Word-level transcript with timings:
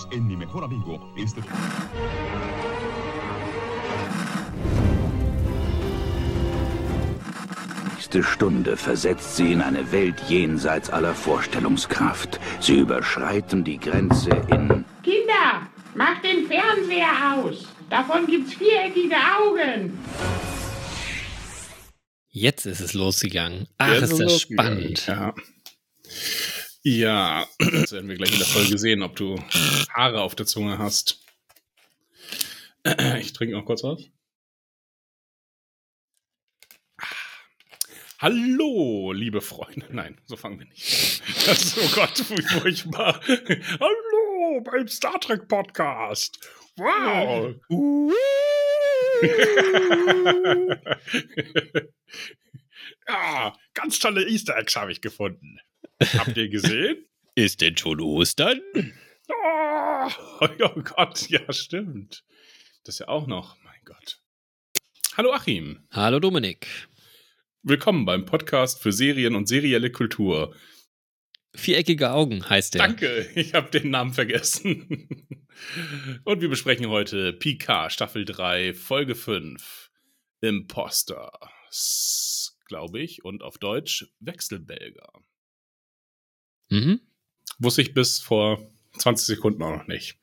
Bienvenidos 0.00 0.06
en 0.12 0.26
Mi 0.26 0.36
Mejor 0.36 0.64
Amigo. 0.64 1.00
Este... 1.16 1.42
nächste 7.94 8.22
Stunde 8.22 8.76
versetzt 8.76 9.36
sie 9.36 9.52
in 9.52 9.60
eine 9.60 9.92
Welt 9.92 10.16
jenseits 10.28 10.90
aller 10.90 11.14
Vorstellungskraft. 11.14 12.40
Sie 12.60 12.78
überschreiten 12.78 13.64
die 13.64 13.78
Grenze 13.78 14.30
in... 14.50 14.84
Kinder, 15.02 15.68
macht 15.94 16.24
den 16.24 16.46
Fernseher 16.46 17.34
aus. 17.34 17.66
Davon 17.88 18.26
gibt's 18.26 18.54
viereckige 18.54 19.16
Augen. 19.16 19.98
Jetzt 22.30 22.66
ist 22.66 22.80
es 22.80 22.94
losgegangen. 22.94 23.66
Ach, 23.78 23.92
Jetzt 23.92 24.12
ist 24.12 24.20
das 24.20 24.40
spannend. 24.40 25.06
Ja. 25.06 25.34
Ja, 26.82 27.46
das 27.58 27.92
werden 27.92 28.08
wir 28.08 28.16
gleich 28.16 28.32
in 28.32 28.38
der 28.38 28.46
Folge 28.46 28.78
sehen, 28.78 29.02
ob 29.02 29.14
du 29.14 29.38
Haare 29.94 30.22
auf 30.22 30.34
der 30.34 30.46
Zunge 30.46 30.78
hast. 30.78 31.22
Ich 33.18 33.34
trinke 33.34 33.54
noch 33.54 33.66
kurz 33.66 33.82
was. 33.84 34.08
Hallo, 38.18 39.12
liebe 39.12 39.42
Freunde. 39.42 39.86
Nein, 39.90 40.18
so 40.24 40.36
fangen 40.36 40.58
wir 40.58 40.66
nicht. 40.66 41.22
Das 41.46 41.76
ist, 41.76 41.78
oh 41.78 41.94
Gott, 41.94 42.30
wie 42.30 42.42
furchtbar. 42.42 43.20
Hallo 43.26 44.60
beim 44.62 44.88
Star 44.88 45.20
Trek 45.20 45.48
Podcast. 45.48 46.38
Wow. 46.76 47.56
ja, 53.08 53.56
ganz 53.74 53.98
tolle 53.98 54.26
Easter 54.26 54.56
Eggs 54.56 54.76
habe 54.76 54.92
ich 54.92 55.02
gefunden. 55.02 55.60
Habt 56.00 56.36
ihr 56.36 56.48
gesehen? 56.48 57.04
Ist 57.34 57.60
denn 57.60 57.76
schon 57.76 58.00
Ostern? 58.00 58.60
Oh, 59.32 60.48
oh 60.64 60.82
Gott, 60.82 61.28
ja, 61.28 61.52
stimmt. 61.52 62.24
Das 62.82 62.96
ist 62.96 62.98
ja 62.98 63.08
auch 63.08 63.28
noch, 63.28 63.56
mein 63.62 63.78
Gott. 63.84 64.20
Hallo 65.16 65.32
Achim. 65.32 65.86
Hallo 65.92 66.18
Dominik. 66.18 66.66
Willkommen 67.62 68.06
beim 68.06 68.24
Podcast 68.24 68.82
für 68.82 68.90
Serien 68.90 69.36
und 69.36 69.46
serielle 69.46 69.92
Kultur. 69.92 70.56
Viereckige 71.54 72.10
Augen 72.10 72.48
heißt 72.48 72.74
der. 72.74 72.82
Danke, 72.82 73.30
ich 73.36 73.54
habe 73.54 73.70
den 73.70 73.90
Namen 73.90 74.14
vergessen. 74.14 75.08
und 76.24 76.40
wir 76.40 76.48
besprechen 76.48 76.88
heute 76.88 77.32
PK 77.32 77.88
Staffel 77.90 78.24
3, 78.24 78.74
Folge 78.74 79.14
5. 79.14 79.90
Imposter, 80.40 81.30
glaube 82.66 83.00
ich, 83.00 83.24
und 83.24 83.42
auf 83.42 83.58
Deutsch 83.58 84.08
Wechselbelger. 84.18 85.12
Mhm. 86.70 87.00
Wusste 87.58 87.82
ich 87.82 87.94
bis 87.94 88.18
vor 88.18 88.70
20 88.98 89.26
Sekunden 89.26 89.62
auch 89.62 89.76
noch 89.76 89.86
nicht. 89.86 90.16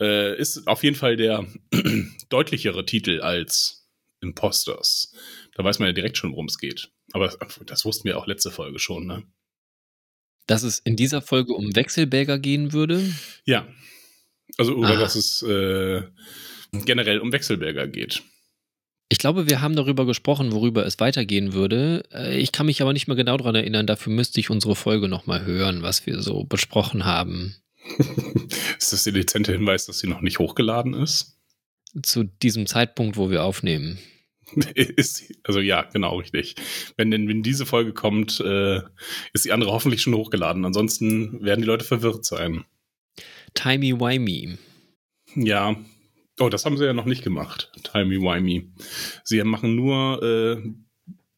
Äh, 0.00 0.38
ist 0.38 0.66
auf 0.66 0.84
jeden 0.84 0.96
Fall 0.96 1.16
der 1.16 1.46
deutlichere 2.28 2.86
Titel 2.86 3.20
als 3.20 3.88
Imposters. 4.20 5.14
Da 5.54 5.64
weiß 5.64 5.78
man 5.78 5.88
ja 5.88 5.92
direkt 5.92 6.16
schon, 6.16 6.32
worum 6.32 6.46
es 6.46 6.58
geht. 6.58 6.90
Aber 7.12 7.36
das 7.66 7.84
wussten 7.84 8.04
wir 8.04 8.18
auch 8.18 8.26
letzte 8.26 8.50
Folge 8.50 8.78
schon, 8.78 9.06
ne? 9.06 9.24
Dass 10.46 10.62
es 10.62 10.78
in 10.78 10.96
dieser 10.96 11.20
Folge 11.20 11.52
um 11.52 11.76
Wechselbäger 11.76 12.38
gehen 12.38 12.72
würde? 12.72 13.02
Ja. 13.44 13.68
Also, 14.56 14.74
oder 14.74 14.94
Aha. 14.94 15.00
dass 15.00 15.14
es 15.14 15.42
äh, 15.42 16.02
generell 16.72 17.18
um 17.18 17.32
Wechselbäger 17.32 17.86
geht. 17.86 18.22
Ich 19.10 19.18
glaube, 19.18 19.48
wir 19.48 19.62
haben 19.62 19.74
darüber 19.74 20.04
gesprochen, 20.04 20.52
worüber 20.52 20.84
es 20.84 21.00
weitergehen 21.00 21.54
würde. 21.54 22.04
Äh, 22.12 22.38
ich 22.38 22.52
kann 22.52 22.66
mich 22.66 22.82
aber 22.82 22.92
nicht 22.92 23.08
mehr 23.08 23.16
genau 23.16 23.36
daran 23.36 23.54
erinnern. 23.54 23.86
Dafür 23.86 24.12
müsste 24.12 24.40
ich 24.40 24.50
unsere 24.50 24.76
Folge 24.76 25.08
nochmal 25.08 25.44
hören, 25.46 25.82
was 25.82 26.06
wir 26.06 26.20
so 26.20 26.44
besprochen 26.44 27.04
haben. 27.04 27.56
ist 28.78 28.92
das 28.92 29.04
der 29.04 29.14
dezente 29.14 29.52
Hinweis, 29.52 29.86
dass 29.86 30.00
sie 30.00 30.08
noch 30.08 30.20
nicht 30.20 30.38
hochgeladen 30.38 30.94
ist? 30.94 31.38
Zu 32.02 32.24
diesem 32.24 32.66
Zeitpunkt, 32.66 33.16
wo 33.16 33.30
wir 33.30 33.44
aufnehmen. 33.44 33.98
ist, 34.74 35.32
also 35.42 35.60
ja, 35.60 35.82
genau, 35.82 36.18
richtig. 36.18 36.56
Wenn 36.96 37.10
denn 37.10 37.28
wenn 37.28 37.42
diese 37.42 37.66
Folge 37.66 37.92
kommt, 37.92 38.40
äh, 38.40 38.80
ist 39.32 39.44
die 39.44 39.52
andere 39.52 39.72
hoffentlich 39.72 40.02
schon 40.02 40.14
hochgeladen. 40.14 40.64
Ansonsten 40.64 41.42
werden 41.42 41.60
die 41.60 41.66
Leute 41.66 41.84
verwirrt 41.84 42.24
sein. 42.24 42.64
Timey-wimey. 43.54 44.58
Ja. 45.34 45.76
Oh, 46.38 46.48
das 46.48 46.64
haben 46.64 46.76
sie 46.76 46.84
ja 46.84 46.92
noch 46.92 47.04
nicht 47.04 47.24
gemacht. 47.24 47.72
Timey-wimey. 47.82 48.68
Sie 49.24 49.42
machen 49.44 49.74
nur 49.74 50.22
äh, 50.22 50.70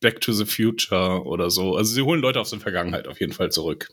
Back 0.01 0.21
to 0.21 0.33
the 0.33 0.45
Future 0.45 1.25
oder 1.25 1.51
so. 1.51 1.77
Also 1.77 1.95
sie 1.95 2.03
holen 2.03 2.21
Leute 2.21 2.41
aus 2.41 2.51
der 2.51 2.61
Vergangenheit 2.61 3.07
auf 3.07 3.21
jeden 3.21 3.33
Fall 3.33 3.51
zurück. 3.51 3.89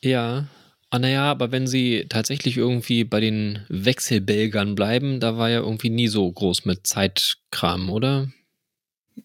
Ja, 0.00 0.48
Ah, 0.90 0.98
naja, 0.98 1.30
aber 1.30 1.52
wenn 1.52 1.66
sie 1.66 2.06
tatsächlich 2.08 2.56
irgendwie 2.56 3.04
bei 3.04 3.20
den 3.20 3.64
Wechselbelgern 3.68 4.74
bleiben, 4.74 5.20
da 5.20 5.36
war 5.36 5.50
ja 5.50 5.60
irgendwie 5.60 5.90
nie 5.90 6.08
so 6.08 6.30
groß 6.32 6.64
mit 6.64 6.86
Zeitkram, 6.86 7.90
oder? 7.90 8.32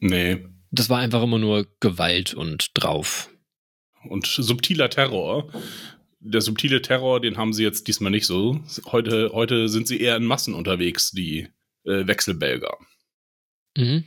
Nee. 0.01 0.45
Das 0.71 0.89
war 0.89 0.99
einfach 0.99 1.23
immer 1.23 1.39
nur 1.39 1.67
Gewalt 1.79 2.33
und 2.33 2.71
drauf. 2.73 3.29
Und 4.09 4.25
subtiler 4.25 4.89
Terror. 4.89 5.49
Der 6.25 6.39
subtile 6.39 6.81
Terror, 6.81 7.19
den 7.19 7.37
haben 7.37 7.51
sie 7.51 7.63
jetzt 7.63 7.87
diesmal 7.87 8.11
nicht 8.11 8.25
so. 8.25 8.61
Heute, 8.85 9.31
heute 9.33 9.67
sind 9.67 9.87
sie 9.87 9.99
eher 9.99 10.15
in 10.15 10.23
Massen 10.23 10.53
unterwegs, 10.53 11.11
die 11.11 11.49
äh, 11.83 12.07
Wechselbelger. 12.07 12.77
Mhm. 13.75 14.05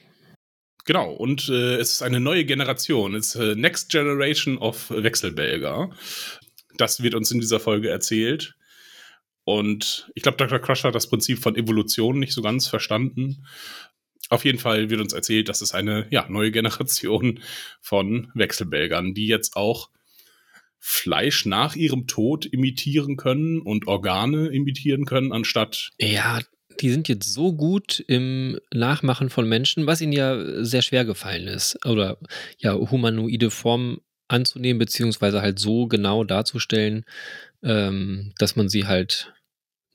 Genau, 0.87 1.13
und 1.13 1.49
äh, 1.51 1.77
es 1.77 1.93
ist 1.93 2.03
eine 2.03 2.21
neue 2.21 2.47
Generation. 2.47 3.15
Es 3.15 3.35
ist 3.35 3.41
äh, 3.41 3.55
Next 3.55 3.91
Generation 3.91 4.57
of 4.57 4.89
Wechselbelger. 4.91 5.91
Das 6.79 7.03
wird 7.03 7.15
uns 7.15 7.31
in 7.31 7.41
dieser 7.41 7.61
Folge 7.61 7.91
erzählt. 7.91 8.57
Und 9.45 10.11
ich 10.15 10.23
glaube, 10.23 10.39
Dr. 10.39 10.59
Crusher 10.59 10.89
hat 10.89 10.95
das 10.95 11.09
Prinzip 11.09 11.39
von 11.39 11.55
Evolution 11.55 12.19
nicht 12.19 12.33
so 12.33 12.41
ganz 12.41 12.67
verstanden. 12.67 13.47
Auf 14.31 14.45
jeden 14.45 14.59
Fall 14.59 14.89
wird 14.89 15.01
uns 15.01 15.13
erzählt, 15.13 15.49
dass 15.49 15.61
es 15.61 15.75
eine 15.75 16.07
ja, 16.11 16.27
neue 16.29 16.51
Generation 16.51 17.41
von 17.81 18.31
Wechselbelgern, 18.35 19.13
die 19.13 19.27
jetzt 19.27 19.57
auch 19.57 19.91
Fleisch 20.79 21.47
nach 21.47 21.75
ihrem 21.75 22.07
Tod 22.07 22.47
imitieren 22.47 23.17
können 23.17 23.61
und 23.61 23.87
Organe 23.87 24.49
imitieren 24.49 25.05
können, 25.05 25.33
anstatt. 25.33 25.91
Ja, 25.99 26.41
die 26.81 26.91
sind 26.91 27.09
jetzt 27.09 27.33
so 27.33 27.53
gut 27.53 28.05
im 28.07 28.59
Nachmachen 28.73 29.31
von 29.31 29.49
Menschen, 29.49 29.87
was 29.87 30.01
ihnen 30.01 30.13
ja 30.13 30.65
sehr 30.65 30.83
schwer 30.83 31.05
gefallen 31.05 31.49
ist. 31.49 31.85
Oder 31.87 32.19
ja, 32.59 32.75
humanoide 32.75 33.51
Formen 33.51 33.99
anzunehmen, 34.29 34.79
beziehungsweise 34.79 35.41
halt 35.41 35.59
so 35.59 35.87
genau 35.87 36.25
darzustellen, 36.25 37.05
ähm, 37.63 38.33
dass 38.39 38.57
man 38.57 38.69
sie 38.69 38.87
halt 38.87 39.33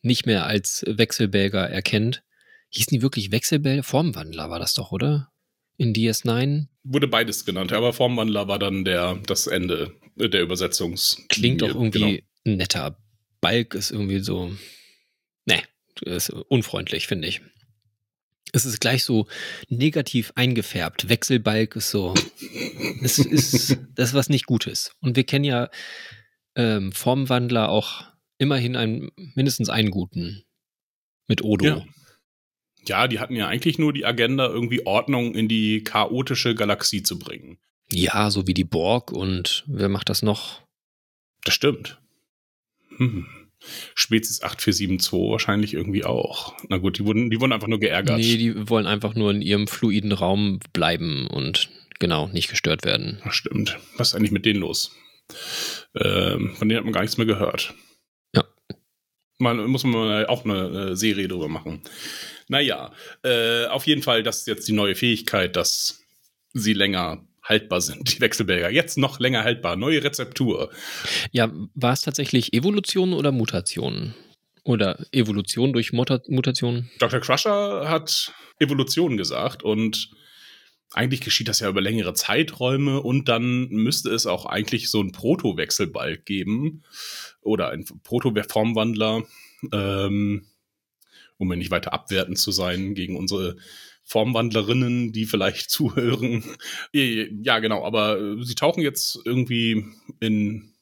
nicht 0.02 0.26
mehr 0.26 0.46
als 0.46 0.84
Wechselbälger 0.88 1.70
erkennt. 1.70 2.24
Hießen 2.70 2.96
die 2.96 3.02
wirklich 3.02 3.32
Wechselbälger? 3.32 3.84
Formwandler 3.84 4.50
war 4.50 4.60
das 4.60 4.74
doch, 4.74 4.92
oder? 4.92 5.32
In 5.78 5.94
DS9? 5.94 6.68
Wurde 6.84 7.08
beides 7.08 7.46
genannt, 7.46 7.74
aber 7.74 7.94
Formwandler 7.94 8.48
war 8.48 8.60
dann 8.60 8.86
der, 8.86 9.20
das 9.28 9.48
Ende 9.48 9.94
der 10.16 10.42
Übersetzungs. 10.42 11.24
Klingt 11.30 11.64
auch 11.64 11.70
irgendwie 11.70 12.24
genau. 12.44 12.58
netter. 12.58 12.98
Balk 13.40 13.74
ist 13.74 13.92
irgendwie 13.92 14.20
so. 14.20 14.56
Ne, 15.46 15.62
ist 16.02 16.30
unfreundlich, 16.30 17.08
finde 17.08 17.28
ich 17.28 17.42
es 18.54 18.66
ist 18.66 18.82
gleich 18.82 19.04
so 19.04 19.28
negativ 19.70 20.32
eingefärbt. 20.36 21.10
Wechselbalg 21.10 21.76
ist 21.76 21.90
so, 21.90 22.14
es 23.02 23.20
ist 23.20 23.78
das 23.96 24.10
ist 24.10 24.14
was 24.14 24.30
nicht 24.30 24.46
Gutes. 24.46 24.96
Und 25.00 25.16
wir 25.16 25.24
kennen 25.24 25.46
ja 25.46 25.70
ähm, 26.56 26.92
Formwandler 26.92 27.70
auch 27.70 28.04
immerhin 28.38 28.76
einen, 28.76 29.12
mindestens 29.36 29.70
einen 29.70 29.92
guten 29.92 30.44
mit 31.28 31.44
Odo. 31.44 31.66
Ja. 31.66 31.86
ja, 32.86 33.08
die 33.08 33.20
hatten 33.20 33.36
ja 33.36 33.48
eigentlich 33.48 33.78
nur 33.80 33.94
die 33.94 34.06
Agenda, 34.06 34.48
irgendwie 34.48 34.86
Ordnung 34.86 35.36
in 35.36 35.48
die 35.48 35.84
chaotische 35.84 36.56
Galaxie 36.56 37.04
zu 37.04 37.20
bringen. 37.20 37.58
Ja, 37.92 38.32
so 38.32 38.48
wie 38.48 38.54
die 38.54 38.64
Borg 38.64 39.12
und 39.12 39.64
wer 39.68 39.90
macht 39.90 40.10
das 40.10 40.22
noch? 40.22 40.62
Das 41.44 41.54
stimmt. 41.54 42.00
Hm. 42.98 43.26
Spezies 43.94 44.42
8472 44.42 45.32
wahrscheinlich 45.32 45.74
irgendwie 45.74 46.04
auch. 46.04 46.56
Na 46.70 46.78
gut, 46.78 46.98
die 46.98 47.06
wurden, 47.06 47.30
die 47.30 47.40
wurden 47.40 47.54
einfach 47.54 47.68
nur 47.68 47.80
geärgert. 47.80 48.18
Nee, 48.18 48.38
die 48.38 48.70
wollen 48.70 48.88
einfach 48.88 49.14
nur 49.14 49.32
in 49.32 49.42
ihrem 49.42 49.68
fluiden 49.68 50.12
Raum 50.12 50.60
bleiben 50.74 51.28
und 51.28 51.70
genau, 52.00 52.28
nicht 52.28 52.50
gestört 52.50 52.86
werden. 52.86 53.22
Das 53.24 53.36
stimmt. 53.36 53.78
Was 53.98 54.10
ist 54.10 54.16
eigentlich 54.16 54.32
mit 54.32 54.46
denen 54.46 54.62
los? 54.62 54.96
Ähm, 55.96 56.56
von 56.56 56.68
denen 56.68 56.80
hat 56.80 56.86
man 56.86 56.94
gar 56.94 57.02
nichts 57.02 57.18
mehr 57.18 57.28
gehört. 57.28 57.74
Ja. 58.36 58.46
Man 59.38 59.66
muss 59.68 59.84
man 59.84 60.26
auch 60.26 60.44
eine 60.44 60.96
Serie 60.96 61.28
drüber 61.28 61.48
machen. 61.48 61.82
Naja, 62.48 62.92
äh, 63.24 63.66
auf 63.68 63.86
jeden 63.86 64.02
Fall, 64.02 64.24
das 64.24 64.40
ist 64.40 64.48
jetzt 64.48 64.68
die 64.68 64.74
neue 64.74 64.96
Fähigkeit, 64.96 65.56
dass 65.56 66.04
sie 66.54 66.74
länger 66.74 67.26
haltbar 67.44 67.82
sind, 67.82 68.16
die 68.16 68.22
Wechselbälger. 68.22 68.70
Jetzt 68.70 68.98
noch 68.98 69.20
länger 69.20 69.44
haltbar. 69.44 69.76
Neue 69.76 70.04
Rezeptur. 70.04 70.72
Ja, 71.32 71.52
war 71.74 71.94
es 71.94 72.02
tatsächlich 72.02 72.54
Evolution 72.54 73.14
oder 73.14 73.32
Mutation? 73.32 74.14
Oder 74.64 75.06
Evolution 75.12 75.74
durch 75.74 75.92
Mutation? 75.92 76.90
Dr. 77.00 77.20
Crusher 77.20 77.90
hat 77.90 78.32
Evolution 78.60 79.18
gesagt 79.18 79.64
und 79.64 80.12
eigentlich 80.94 81.22
geschieht 81.22 81.48
das 81.48 81.62
ja 81.62 81.70
über 81.70 81.82
längere 81.82 82.14
Zeiträume 82.14 83.02
und 83.02 83.30
dann 83.30 83.70
müsste 83.70 84.10
es 84.12 84.28
auch 84.28 84.46
eigentlich 84.46 84.90
so 84.92 85.00
einen 85.00 85.14
Proto-Wechselbalg 85.14 86.26
geben 86.26 86.84
oder 87.42 87.70
ein 87.70 87.86
Proto-Formwandler, 88.04 89.24
ähm, 89.72 90.46
um 91.38 91.48
mir 91.48 91.58
nicht 91.58 91.72
weiter 91.72 91.94
abwertend 91.94 92.38
zu 92.38 92.52
sein 92.52 92.94
gegen 92.94 93.16
unsere 93.16 93.56
Formwandlerinnen, 94.12 95.14
die 95.14 95.26
vielleicht 95.26 95.70
zuhören. 95.70 96.44
ja, 96.92 97.60
genau, 97.60 97.86
aber 97.86 98.20
äh, 98.20 98.44
sie 98.44 98.56
tauchen 98.56 98.84
jetzt 98.84 99.20
irgendwie 99.24 99.86
in 100.20 100.74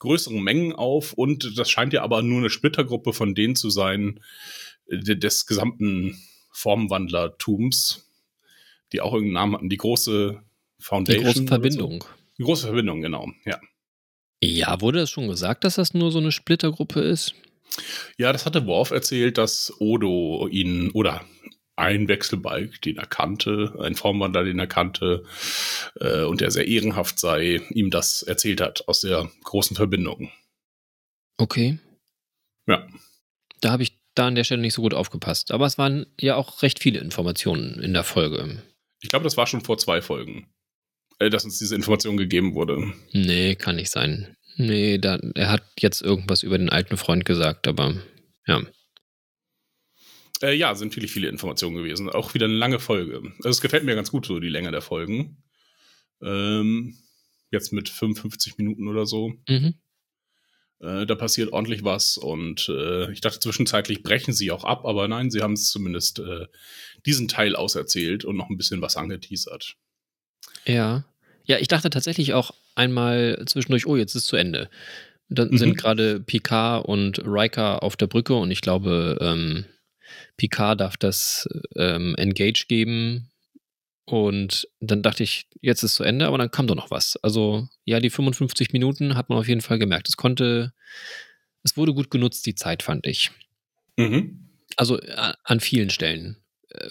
größeren 0.00 0.42
Mengen 0.42 0.72
auf 0.72 1.12
und 1.12 1.56
das 1.56 1.70
scheint 1.70 1.92
ja 1.92 2.02
aber 2.02 2.22
nur 2.22 2.38
eine 2.38 2.50
Splittergruppe 2.50 3.12
von 3.12 3.34
denen 3.34 3.54
zu 3.54 3.70
sein, 3.70 4.20
äh, 4.86 5.16
des 5.16 5.46
gesamten 5.46 6.20
Formwandlertums, 6.50 8.08
die 8.92 9.00
auch 9.00 9.12
irgendeinen 9.12 9.34
Namen 9.34 9.54
hatten. 9.54 9.68
Die 9.68 9.76
große 9.76 10.42
Foundation. 10.80 11.24
Die 11.24 11.32
große 11.32 11.46
Verbindung. 11.46 12.02
So. 12.02 12.08
Die 12.38 12.42
große 12.42 12.66
Verbindung, 12.66 13.02
genau, 13.02 13.28
ja. 13.44 13.60
Ja, 14.42 14.80
wurde 14.80 15.00
es 15.00 15.10
schon 15.10 15.28
gesagt, 15.28 15.64
dass 15.64 15.76
das 15.76 15.94
nur 15.94 16.10
so 16.10 16.18
eine 16.18 16.32
Splittergruppe 16.32 17.00
ist? 17.00 17.34
Ja, 18.16 18.32
das 18.32 18.46
hatte 18.46 18.66
Worf 18.66 18.90
erzählt, 18.90 19.38
dass 19.38 19.72
Odo 19.78 20.48
ihn 20.48 20.90
oder 20.92 21.24
ein 21.78 22.08
Wechselbalg, 22.08 22.82
den 22.82 22.98
er 22.98 23.06
kannte, 23.06 23.74
ein 23.80 23.94
Formwandler, 23.94 24.44
den 24.44 24.58
er 24.58 24.66
kannte 24.66 25.24
äh, 26.00 26.24
und 26.24 26.40
der 26.40 26.50
sehr 26.50 26.66
ehrenhaft 26.66 27.18
sei, 27.18 27.62
ihm 27.70 27.90
das 27.90 28.22
erzählt 28.22 28.60
hat 28.60 28.88
aus 28.88 29.00
der 29.00 29.30
großen 29.44 29.76
Verbindung. 29.76 30.30
Okay. 31.38 31.78
Ja. 32.66 32.86
Da 33.60 33.70
habe 33.70 33.84
ich 33.84 33.98
da 34.14 34.26
an 34.26 34.34
der 34.34 34.44
Stelle 34.44 34.60
nicht 34.60 34.74
so 34.74 34.82
gut 34.82 34.94
aufgepasst. 34.94 35.52
Aber 35.52 35.66
es 35.66 35.78
waren 35.78 36.06
ja 36.20 36.34
auch 36.34 36.62
recht 36.62 36.80
viele 36.80 36.98
Informationen 36.98 37.80
in 37.80 37.92
der 37.92 38.04
Folge. 38.04 38.62
Ich 39.00 39.08
glaube, 39.08 39.24
das 39.24 39.36
war 39.36 39.46
schon 39.46 39.60
vor 39.60 39.78
zwei 39.78 40.02
Folgen, 40.02 40.48
äh, 41.20 41.30
dass 41.30 41.44
uns 41.44 41.58
diese 41.58 41.76
Information 41.76 42.16
gegeben 42.16 42.54
wurde. 42.54 42.92
Nee, 43.12 43.54
kann 43.54 43.76
nicht 43.76 43.90
sein. 43.90 44.36
Nee, 44.56 44.98
da, 44.98 45.20
er 45.36 45.50
hat 45.50 45.62
jetzt 45.78 46.02
irgendwas 46.02 46.42
über 46.42 46.58
den 46.58 46.68
alten 46.68 46.96
Freund 46.96 47.24
gesagt, 47.24 47.68
aber 47.68 47.94
ja. 48.46 48.62
Äh, 50.42 50.54
ja, 50.54 50.74
sind 50.74 50.94
viele, 50.94 51.08
viele 51.08 51.28
Informationen 51.28 51.76
gewesen. 51.76 52.08
Auch 52.10 52.34
wieder 52.34 52.46
eine 52.46 52.54
lange 52.54 52.78
Folge. 52.78 53.22
Also 53.38 53.50
es 53.50 53.60
gefällt 53.60 53.84
mir 53.84 53.94
ganz 53.94 54.10
gut, 54.10 54.26
so 54.26 54.38
die 54.40 54.48
Länge 54.48 54.70
der 54.70 54.82
Folgen. 54.82 55.42
Ähm, 56.22 56.96
jetzt 57.50 57.72
mit 57.72 57.88
55 57.88 58.58
Minuten 58.58 58.88
oder 58.88 59.06
so. 59.06 59.34
Mhm. 59.48 59.74
Äh, 60.80 61.06
da 61.06 61.14
passiert 61.16 61.52
ordentlich 61.52 61.82
was 61.82 62.16
und 62.18 62.68
äh, 62.68 63.10
ich 63.10 63.20
dachte 63.20 63.40
zwischenzeitlich 63.40 64.04
brechen 64.04 64.32
sie 64.32 64.52
auch 64.52 64.62
ab, 64.62 64.84
aber 64.84 65.08
nein, 65.08 65.28
sie 65.30 65.42
haben 65.42 65.54
es 65.54 65.70
zumindest 65.70 66.20
äh, 66.20 66.46
diesen 67.04 67.26
Teil 67.26 67.56
auserzählt 67.56 68.24
und 68.24 68.36
noch 68.36 68.48
ein 68.48 68.56
bisschen 68.56 68.80
was 68.80 68.96
angeteasert. 68.96 69.74
Ja. 70.66 71.04
Ja, 71.44 71.58
ich 71.58 71.66
dachte 71.66 71.90
tatsächlich 71.90 72.32
auch 72.34 72.52
einmal 72.76 73.42
zwischendurch, 73.46 73.86
oh, 73.86 73.96
jetzt 73.96 74.14
ist 74.14 74.22
es 74.22 74.28
zu 74.28 74.36
Ende. 74.36 74.70
Dann 75.28 75.50
mhm. 75.50 75.58
sind 75.58 75.78
gerade 75.78 76.20
Picard 76.20 76.86
und 76.86 77.18
Riker 77.24 77.82
auf 77.82 77.96
der 77.96 78.06
Brücke 78.06 78.34
und 78.34 78.50
ich 78.50 78.60
glaube, 78.60 79.18
ähm, 79.20 79.64
Picard 80.36 80.80
darf 80.80 80.96
das 80.96 81.48
ähm, 81.76 82.14
Engage 82.16 82.66
geben. 82.68 83.30
Und 84.04 84.66
dann 84.80 85.02
dachte 85.02 85.22
ich, 85.22 85.46
jetzt 85.60 85.82
ist 85.82 85.94
zu 85.94 86.02
Ende, 86.02 86.26
aber 86.26 86.38
dann 86.38 86.50
kam 86.50 86.66
doch 86.66 86.74
noch 86.74 86.90
was. 86.90 87.16
Also, 87.22 87.68
ja, 87.84 88.00
die 88.00 88.10
55 88.10 88.72
Minuten 88.72 89.16
hat 89.16 89.28
man 89.28 89.38
auf 89.38 89.48
jeden 89.48 89.60
Fall 89.60 89.78
gemerkt. 89.78 90.08
Es 90.08 90.16
konnte, 90.16 90.72
es 91.62 91.76
wurde 91.76 91.92
gut 91.92 92.10
genutzt, 92.10 92.46
die 92.46 92.54
Zeit, 92.54 92.82
fand 92.82 93.06
ich. 93.06 93.30
Mhm. 93.96 94.48
Also 94.76 94.98
an 95.44 95.60
vielen 95.60 95.90
Stellen. 95.90 96.36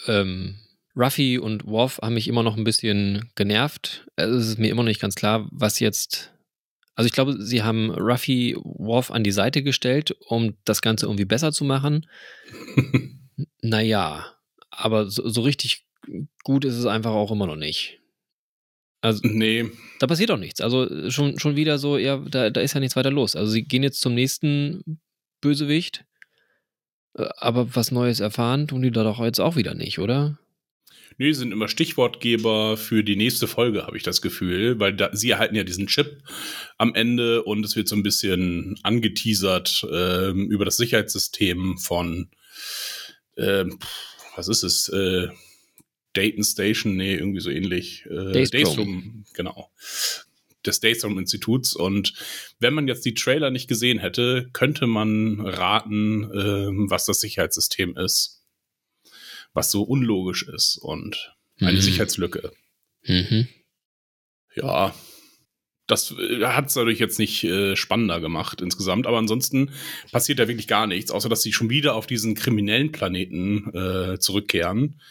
Ähm, 0.08 0.60
Ruffy 0.96 1.38
und 1.38 1.66
Worf 1.66 2.00
haben 2.02 2.16
mich 2.16 2.28
immer 2.28 2.44
noch 2.44 2.58
ein 2.58 2.64
bisschen 2.64 3.30
genervt. 3.36 4.08
Es 4.16 4.48
ist 4.48 4.60
mir 4.60 4.70
immer 4.70 4.84
noch 4.84 4.90
nicht 4.90 5.02
ganz 5.02 5.16
klar, 5.16 5.48
was 5.52 5.80
jetzt. 5.80 6.34
Also 6.98 7.06
ich 7.06 7.14
glaube, 7.14 7.40
sie 7.40 7.62
haben 7.62 7.92
Ruffy 7.92 8.58
Worf 8.58 9.12
an 9.12 9.24
die 9.24 9.32
Seite 9.32 9.62
gestellt, 9.62 10.16
um 10.28 10.58
das 10.66 10.82
Ganze 10.82 11.06
irgendwie 11.06 11.26
besser 11.26 11.54
zu 11.54 11.64
machen. 11.64 12.08
Naja, 13.62 14.26
aber 14.72 15.12
so, 15.12 15.30
so 15.30 15.42
richtig 15.42 15.86
gut 16.44 16.66
ist 16.66 16.74
es 16.74 16.88
einfach 16.88 17.12
auch 17.12 17.32
immer 17.32 17.46
noch 17.46 17.56
nicht. 17.56 18.00
Also, 19.02 19.22
nee. 19.28 19.70
Da 20.00 20.08
passiert 20.08 20.32
auch 20.32 20.38
nichts. 20.38 20.60
Also 20.60 21.12
schon, 21.12 21.38
schon 21.38 21.56
wieder 21.56 21.78
so, 21.78 22.00
ja, 22.00 22.18
da, 22.18 22.50
da 22.50 22.62
ist 22.62 22.74
ja 22.74 22.80
nichts 22.80 22.96
weiter 22.96 23.12
los. 23.12 23.36
Also 23.36 23.52
sie 23.52 23.64
gehen 23.64 23.84
jetzt 23.84 24.02
zum 24.02 24.16
nächsten 24.16 25.00
Bösewicht, 25.40 26.06
äh, 27.14 27.28
aber 27.38 27.76
was 27.76 27.92
Neues 27.92 28.22
erfahren 28.22 28.68
tun 28.68 28.82
die 28.82 28.90
da 28.90 29.04
doch 29.04 29.20
jetzt 29.20 29.40
auch 29.40 29.56
wieder 29.56 29.76
nicht, 29.76 30.00
oder? 30.00 30.40
Nee, 31.18 31.32
sind 31.32 31.52
immer 31.52 31.68
Stichwortgeber 31.68 32.78
für 32.78 33.04
die 33.04 33.16
nächste 33.16 33.48
Folge, 33.48 33.88
habe 33.88 33.98
ich 33.98 34.04
das 34.04 34.22
Gefühl, 34.22 34.80
weil 34.80 34.94
da, 34.94 35.10
sie 35.14 35.32
erhalten 35.32 35.56
ja 35.56 35.64
diesen 35.64 35.88
Chip 35.88 36.22
am 36.78 36.94
Ende 36.94 37.44
und 37.44 37.66
es 37.66 37.76
wird 37.76 37.88
so 37.88 37.96
ein 37.96 38.04
bisschen 38.04 38.80
angeteasert 38.84 39.84
äh, 39.92 40.30
über 40.30 40.66
das 40.66 40.78
Sicherheitssystem 40.78 41.78
von 41.80 42.30
ähm, 43.38 43.80
was 44.36 44.48
ist 44.48 44.64
es? 44.64 44.90
Äh, 44.90 45.30
Dayton 46.14 46.44
Station, 46.44 46.96
nee, 46.96 47.16
irgendwie 47.16 47.42
so 47.42 47.50
ähnlich. 47.50 48.06
Äh, 48.10 48.46
Daystrom, 48.46 49.26
genau. 49.34 49.72
Des 50.66 50.80
Daystrom-Instituts. 50.80 51.76
Und 51.76 52.14
wenn 52.60 52.74
man 52.74 52.88
jetzt 52.88 53.06
die 53.06 53.14
Trailer 53.14 53.52
nicht 53.52 53.68
gesehen 53.68 54.00
hätte, 54.00 54.50
könnte 54.54 54.88
man 54.88 55.40
raten, 55.42 56.24
äh, 56.24 56.90
was 56.90 57.06
das 57.06 57.20
Sicherheitssystem 57.20 57.96
ist. 57.98 58.37
Was 59.58 59.72
so 59.72 59.82
unlogisch 59.82 60.44
ist 60.44 60.78
und 60.78 61.34
eine 61.60 61.80
mhm. 61.80 61.82
Sicherheitslücke. 61.82 62.52
Mhm. 63.08 63.48
Ja, 64.54 64.94
das 65.88 66.12
äh, 66.12 66.46
hat 66.46 66.68
es 66.68 66.76
dadurch 66.76 67.00
jetzt 67.00 67.18
nicht 67.18 67.44
äh, 67.44 67.76
spannender 67.76 68.20
gemacht 68.20 68.62
insgesamt, 68.62 69.08
aber 69.08 69.18
ansonsten 69.18 69.72
passiert 70.12 70.38
da 70.38 70.48
wirklich 70.48 70.68
gar 70.68 70.86
nichts, 70.86 71.10
außer 71.10 71.28
dass 71.28 71.42
sie 71.42 71.54
schon 71.54 71.72
wieder 71.72 71.96
auf 71.96 72.06
diesen 72.06 72.36
kriminellen 72.36 72.92
Planeten 72.92 73.74
äh, 73.74 74.20
zurückkehren. 74.20 75.02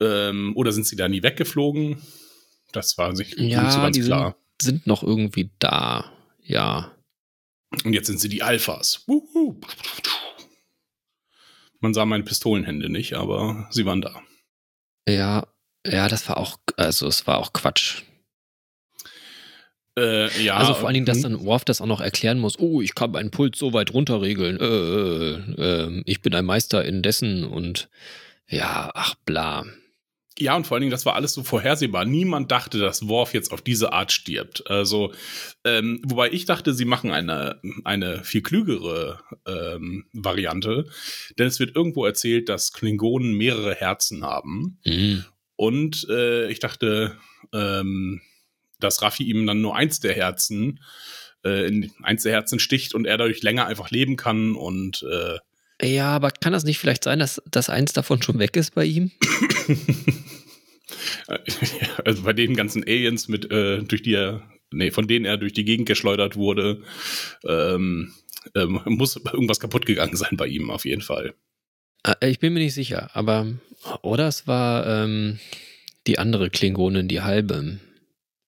Ähm, 0.00 0.56
oder 0.56 0.72
sind 0.72 0.86
sie 0.86 0.96
da 0.96 1.06
nie 1.06 1.22
weggeflogen? 1.22 2.00
Das 2.72 2.96
war 2.96 3.14
sich 3.14 3.34
ja, 3.36 3.62
nicht 3.62 3.72
so 3.72 3.80
ganz 3.80 3.96
die 3.98 4.02
klar. 4.02 4.34
Sind, 4.62 4.76
sind 4.76 4.86
noch 4.86 5.02
irgendwie 5.02 5.50
da, 5.58 6.10
ja. 6.42 6.96
Und 7.84 7.92
jetzt 7.92 8.06
sind 8.06 8.18
sie 8.18 8.30
die 8.30 8.42
Alphas. 8.42 9.04
Man 11.80 11.94
sah 11.94 12.04
meine 12.04 12.24
Pistolenhände 12.24 12.90
nicht, 12.90 13.14
aber 13.14 13.66
sie 13.70 13.86
waren 13.86 14.02
da. 14.02 14.22
Ja, 15.08 15.46
ja, 15.86 16.08
das 16.08 16.28
war 16.28 16.36
auch, 16.36 16.58
also 16.76 17.06
es 17.06 17.26
war 17.26 17.38
auch 17.38 17.52
Quatsch. 17.52 18.02
Äh, 19.98 20.42
ja, 20.42 20.56
also 20.56 20.74
vor 20.74 20.86
allen 20.86 20.94
Dingen, 20.94 21.06
dass 21.06 21.22
hm. 21.22 21.34
dann 21.34 21.44
Worf 21.44 21.64
das 21.64 21.80
auch 21.80 21.86
noch 21.86 22.00
erklären 22.00 22.38
muss, 22.38 22.58
oh, 22.58 22.80
ich 22.80 22.94
kann 22.94 23.10
meinen 23.10 23.30
Puls 23.30 23.58
so 23.58 23.72
weit 23.72 23.92
runterregeln, 23.92 24.60
äh, 24.60 24.64
äh, 24.64 25.38
äh, 25.58 26.02
ich 26.06 26.22
bin 26.22 26.34
ein 26.34 26.44
Meister 26.44 26.84
in 26.84 27.02
dessen 27.02 27.44
und 27.44 27.88
ja, 28.48 28.90
ach 28.94 29.14
bla. 29.24 29.64
Ja, 30.38 30.56
und 30.56 30.66
vor 30.66 30.76
allen 30.76 30.82
Dingen, 30.82 30.92
das 30.92 31.04
war 31.06 31.16
alles 31.16 31.34
so 31.34 31.42
vorhersehbar. 31.42 32.04
Niemand 32.04 32.50
dachte, 32.50 32.78
dass 32.78 33.08
Worf 33.08 33.34
jetzt 33.34 33.52
auf 33.52 33.62
diese 33.62 33.92
Art 33.92 34.12
stirbt. 34.12 34.68
Also, 34.70 35.12
ähm, 35.64 36.00
wobei 36.06 36.30
ich 36.30 36.46
dachte, 36.46 36.72
sie 36.72 36.84
machen 36.84 37.10
eine, 37.10 37.60
eine 37.84 38.24
viel 38.24 38.42
klügere 38.42 39.20
ähm, 39.46 40.06
Variante, 40.12 40.86
denn 41.38 41.46
es 41.46 41.58
wird 41.60 41.76
irgendwo 41.76 42.06
erzählt, 42.06 42.48
dass 42.48 42.72
Klingonen 42.72 43.34
mehrere 43.34 43.74
Herzen 43.74 44.24
haben. 44.24 44.78
Mhm. 44.84 45.24
Und 45.56 46.06
äh, 46.08 46.48
ich 46.48 46.60
dachte, 46.60 47.18
ähm, 47.52 48.22
dass 48.78 49.02
Raffi 49.02 49.24
ihm 49.24 49.46
dann 49.46 49.60
nur 49.60 49.76
eins 49.76 50.00
der 50.00 50.14
Herzen, 50.14 50.80
äh, 51.44 51.66
in 51.66 51.92
eins 52.02 52.22
der 52.22 52.32
Herzen 52.32 52.58
sticht 52.58 52.94
und 52.94 53.04
er 53.04 53.18
dadurch 53.18 53.42
länger 53.42 53.66
einfach 53.66 53.90
leben 53.90 54.16
kann 54.16 54.54
und 54.54 55.02
äh, 55.02 55.38
ja, 55.82 56.08
aber 56.08 56.30
kann 56.30 56.52
das 56.52 56.64
nicht 56.64 56.78
vielleicht 56.78 57.04
sein, 57.04 57.18
dass, 57.18 57.42
dass 57.50 57.70
eins 57.70 57.92
davon 57.92 58.22
schon 58.22 58.38
weg 58.38 58.56
ist 58.56 58.74
bei 58.74 58.84
ihm? 58.84 59.10
also 62.04 62.22
bei 62.22 62.32
den 62.32 62.54
ganzen 62.54 62.82
Aliens 62.82 63.28
mit, 63.28 63.50
äh, 63.50 63.82
durch 63.82 64.02
die 64.02 64.14
er, 64.14 64.42
nee, 64.70 64.90
von 64.90 65.06
denen 65.06 65.24
er 65.24 65.36
durch 65.36 65.52
die 65.52 65.64
Gegend 65.64 65.86
geschleudert 65.86 66.36
wurde, 66.36 66.82
ähm, 67.46 68.12
ähm, 68.54 68.80
muss 68.86 69.16
irgendwas 69.16 69.60
kaputt 69.60 69.86
gegangen 69.86 70.16
sein 70.16 70.36
bei 70.36 70.46
ihm 70.46 70.70
auf 70.70 70.84
jeden 70.84 71.02
Fall. 71.02 71.34
Äh, 72.04 72.30
ich 72.30 72.38
bin 72.38 72.52
mir 72.52 72.60
nicht 72.60 72.74
sicher, 72.74 73.10
aber 73.14 73.46
oder 74.02 74.28
es 74.28 74.46
war 74.46 74.86
ähm, 74.86 75.38
die 76.06 76.18
andere 76.18 76.50
Klingonin, 76.50 77.08
die 77.08 77.20
halbe 77.20 77.80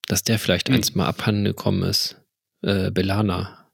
dass 0.07 0.23
der 0.23 0.39
vielleicht 0.39 0.69
mhm. 0.69 0.75
eins 0.75 0.95
mal 0.95 1.07
abhanden 1.07 1.45
gekommen 1.45 1.83
ist. 1.83 2.21
Äh, 2.61 2.91
Belana 2.91 3.69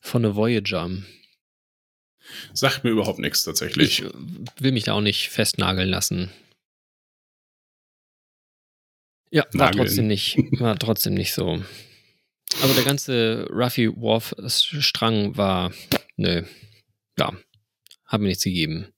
von 0.00 0.22
der 0.22 0.36
Voyager. 0.36 0.90
Sagt 2.52 2.84
mir 2.84 2.90
überhaupt 2.90 3.18
nichts 3.18 3.42
tatsächlich. 3.42 4.02
Ich 4.02 4.62
will 4.62 4.72
mich 4.72 4.84
da 4.84 4.94
auch 4.94 5.00
nicht 5.00 5.28
festnageln 5.30 5.88
lassen. 5.88 6.30
Ja, 9.30 9.44
war 9.52 9.66
Nageln. 9.66 9.86
trotzdem 9.86 10.06
nicht, 10.06 10.38
war 10.60 10.78
trotzdem 10.78 11.14
nicht 11.14 11.32
so. 11.32 11.62
Also 12.62 12.74
der 12.74 12.84
ganze 12.84 13.48
Ruffy 13.50 13.90
Worf 13.96 14.34
Strang 14.48 15.36
war, 15.36 15.72
nö, 16.16 16.44
ja, 17.18 17.32
hat 18.06 18.20
mir 18.20 18.28
nichts 18.28 18.44
gegeben. 18.44 18.94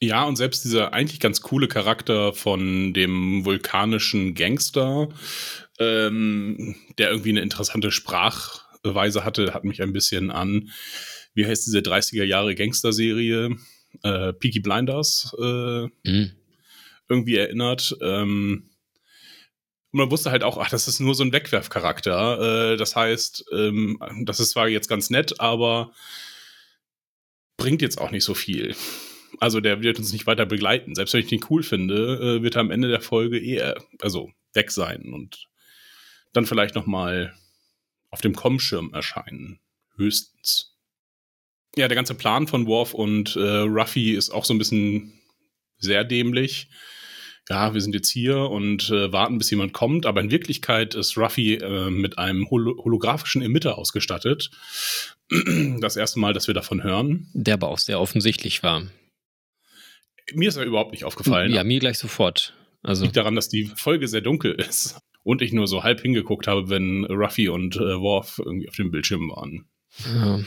Ja, 0.00 0.24
und 0.24 0.36
selbst 0.36 0.64
dieser 0.64 0.92
eigentlich 0.92 1.18
ganz 1.18 1.40
coole 1.40 1.66
Charakter 1.66 2.32
von 2.32 2.94
dem 2.94 3.44
vulkanischen 3.44 4.34
Gangster, 4.34 5.08
ähm, 5.78 6.76
der 6.98 7.10
irgendwie 7.10 7.30
eine 7.30 7.40
interessante 7.40 7.90
Sprachweise 7.90 9.24
hatte, 9.24 9.54
hat 9.54 9.64
mich 9.64 9.82
ein 9.82 9.92
bisschen 9.92 10.30
an, 10.30 10.70
wie 11.38 11.46
heißt 11.46 11.66
diese 11.66 11.78
30er 11.78 12.24
Jahre 12.24 12.56
Gangster-Serie? 12.56 13.56
Äh, 14.02 14.32
Peaky 14.32 14.58
Blinders 14.58 15.32
äh, 15.38 15.86
mhm. 16.02 16.32
irgendwie 17.08 17.36
erinnert. 17.36 17.96
Ähm, 18.02 18.68
und 19.92 19.98
man 19.98 20.10
wusste 20.10 20.32
halt 20.32 20.42
auch, 20.42 20.58
ach, 20.58 20.68
das 20.68 20.88
ist 20.88 20.98
nur 20.98 21.14
so 21.14 21.22
ein 21.22 21.32
Wegwerfcharakter. 21.32 22.72
Äh, 22.72 22.76
das 22.76 22.96
heißt, 22.96 23.44
ähm, 23.52 24.00
das 24.24 24.40
ist 24.40 24.50
zwar 24.50 24.68
jetzt 24.68 24.88
ganz 24.88 25.10
nett, 25.10 25.38
aber 25.38 25.92
bringt 27.56 27.82
jetzt 27.82 28.00
auch 28.00 28.10
nicht 28.10 28.24
so 28.24 28.34
viel. 28.34 28.74
Also 29.38 29.60
der 29.60 29.80
wird 29.80 30.00
uns 30.00 30.12
nicht 30.12 30.26
weiter 30.26 30.44
begleiten. 30.44 30.96
Selbst 30.96 31.14
wenn 31.14 31.20
ich 31.20 31.28
den 31.28 31.44
cool 31.48 31.62
finde, 31.62 32.38
äh, 32.38 32.42
wird 32.42 32.56
er 32.56 32.62
am 32.62 32.72
Ende 32.72 32.88
der 32.88 33.00
Folge 33.00 33.38
eher, 33.38 33.80
also 34.00 34.32
weg 34.54 34.72
sein 34.72 35.12
und 35.12 35.46
dann 36.32 36.46
vielleicht 36.46 36.74
noch 36.74 36.86
mal 36.86 37.32
auf 38.10 38.22
dem 38.22 38.34
Kommschirm 38.34 38.92
erscheinen. 38.92 39.60
Höchstens. 39.96 40.77
Ja, 41.76 41.88
der 41.88 41.96
ganze 41.96 42.14
Plan 42.14 42.46
von 42.46 42.66
Worf 42.66 42.94
und 42.94 43.36
äh, 43.36 43.40
Ruffy 43.40 44.12
ist 44.12 44.30
auch 44.30 44.44
so 44.44 44.54
ein 44.54 44.58
bisschen 44.58 45.12
sehr 45.78 46.04
dämlich. 46.04 46.68
Ja, 47.48 47.72
wir 47.72 47.80
sind 47.80 47.94
jetzt 47.94 48.10
hier 48.10 48.38
und 48.38 48.90
äh, 48.90 49.10
warten, 49.10 49.38
bis 49.38 49.50
jemand 49.50 49.72
kommt. 49.72 50.04
Aber 50.04 50.20
in 50.20 50.30
Wirklichkeit 50.30 50.94
ist 50.94 51.16
Ruffy 51.16 51.54
äh, 51.54 51.90
mit 51.90 52.18
einem 52.18 52.50
hol 52.50 52.76
holographischen 52.76 53.42
Emitter 53.42 53.78
ausgestattet. 53.78 54.50
Das 55.80 55.96
erste 55.96 56.18
Mal, 56.18 56.32
dass 56.32 56.46
wir 56.46 56.54
davon 56.54 56.82
hören. 56.82 57.28
Der 57.34 57.54
aber 57.54 57.68
auch 57.68 57.78
sehr 57.78 58.00
offensichtlich 58.00 58.62
war. 58.62 58.86
Mir 60.32 60.48
ist 60.48 60.56
er 60.56 60.64
überhaupt 60.64 60.92
nicht 60.92 61.04
aufgefallen. 61.04 61.52
Ja, 61.52 61.64
mir 61.64 61.80
gleich 61.80 61.98
sofort. 61.98 62.54
Also 62.82 63.04
liegt 63.04 63.16
daran, 63.16 63.34
dass 63.34 63.50
die 63.50 63.70
Folge 63.76 64.08
sehr 64.08 64.22
dunkel 64.22 64.52
ist 64.54 64.98
und 65.24 65.42
ich 65.42 65.52
nur 65.52 65.66
so 65.66 65.82
halb 65.82 66.00
hingeguckt 66.00 66.46
habe, 66.46 66.70
wenn 66.70 67.04
Ruffy 67.04 67.50
und 67.50 67.76
äh, 67.76 68.00
Worf 68.00 68.40
irgendwie 68.42 68.68
auf 68.68 68.76
dem 68.76 68.90
Bildschirm 68.90 69.30
waren. 69.30 69.68
Ja. 70.06 70.40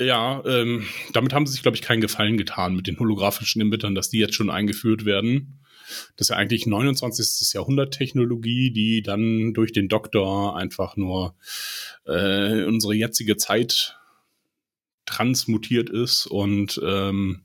Ja, 0.00 0.42
ähm, 0.44 0.86
damit 1.12 1.32
haben 1.32 1.46
sie 1.46 1.52
sich, 1.52 1.62
glaube 1.62 1.76
ich, 1.76 1.82
keinen 1.82 2.00
Gefallen 2.00 2.36
getan 2.36 2.74
mit 2.74 2.86
den 2.86 2.98
holographischen 2.98 3.62
Emittern, 3.62 3.94
dass 3.94 4.10
die 4.10 4.18
jetzt 4.18 4.34
schon 4.34 4.50
eingeführt 4.50 5.04
werden. 5.04 5.60
Das 6.16 6.26
ist 6.26 6.28
ja 6.30 6.36
eigentlich 6.36 6.66
29. 6.66 7.52
Jahrhundert 7.52 7.94
Technologie, 7.94 8.72
die 8.72 9.02
dann 9.02 9.54
durch 9.54 9.72
den 9.72 9.88
Doktor 9.88 10.56
einfach 10.56 10.96
nur 10.96 11.36
äh, 12.06 12.64
unsere 12.64 12.94
jetzige 12.94 13.36
Zeit 13.36 13.96
transmutiert 15.06 15.90
ist 15.90 16.26
und 16.26 16.80
ähm, 16.84 17.42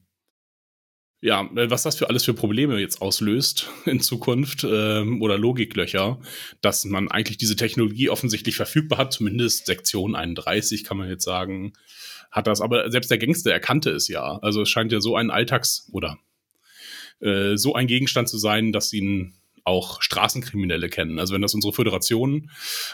ja, 1.21 1.41
äh, 1.55 1.69
was 1.69 1.83
das 1.83 1.97
für 1.97 2.09
alles 2.09 2.23
für 2.23 2.33
Probleme 2.33 2.79
jetzt 2.79 3.01
auslöst 3.01 3.69
in 3.85 3.99
Zukunft 3.99 4.65
ähm, 4.69 5.21
oder 5.21 5.37
Logiklöcher, 5.37 6.19
dass 6.61 6.85
man 6.85 7.09
eigentlich 7.09 7.37
diese 7.37 7.55
Technologie 7.55 8.09
offensichtlich 8.09 8.55
verfügbar 8.55 8.99
hat, 8.99 9.13
zumindest 9.13 9.65
Sektion 9.65 10.15
31 10.15 10.83
kann 10.83 10.97
man 10.97 11.09
jetzt 11.09 11.25
sagen, 11.25 11.73
hat 12.31 12.47
das. 12.47 12.61
Aber 12.61 12.91
selbst 12.91 13.11
der 13.11 13.17
Gangster 13.17 13.51
erkannte 13.51 13.91
es 13.91 14.07
ja. 14.07 14.37
Also 14.41 14.61
es 14.61 14.69
scheint 14.69 14.91
ja 14.91 15.01
so 15.01 15.15
ein 15.15 15.31
Alltags- 15.31 15.89
oder 15.91 16.17
äh, 17.19 17.57
so 17.57 17.73
ein 17.73 17.87
Gegenstand 17.87 18.29
zu 18.29 18.37
sein, 18.37 18.71
dass 18.71 18.93
ihn 18.93 19.33
auch 19.63 20.01
Straßenkriminelle 20.01 20.89
kennen. 20.89 21.19
Also 21.19 21.33
wenn 21.33 21.41
das 21.41 21.53
unsere 21.53 21.73
Föderation, 21.73 22.49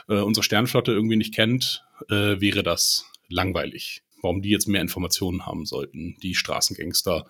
äh, 0.09 0.15
unsere 0.15 0.43
Sternflotte 0.43 0.91
irgendwie 0.91 1.15
nicht 1.15 1.33
kennt, 1.33 1.83
äh, 2.09 2.39
wäre 2.41 2.63
das 2.63 3.05
langweilig. 3.29 4.03
Warum 4.21 4.41
die 4.41 4.49
jetzt 4.49 4.67
mehr 4.67 4.81
Informationen 4.81 5.45
haben 5.45 5.65
sollten, 5.65 6.17
die 6.23 6.35
Straßengangster 6.35 7.27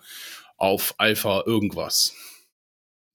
auf 0.56 0.94
Alpha 0.98 1.44
irgendwas. 1.46 2.14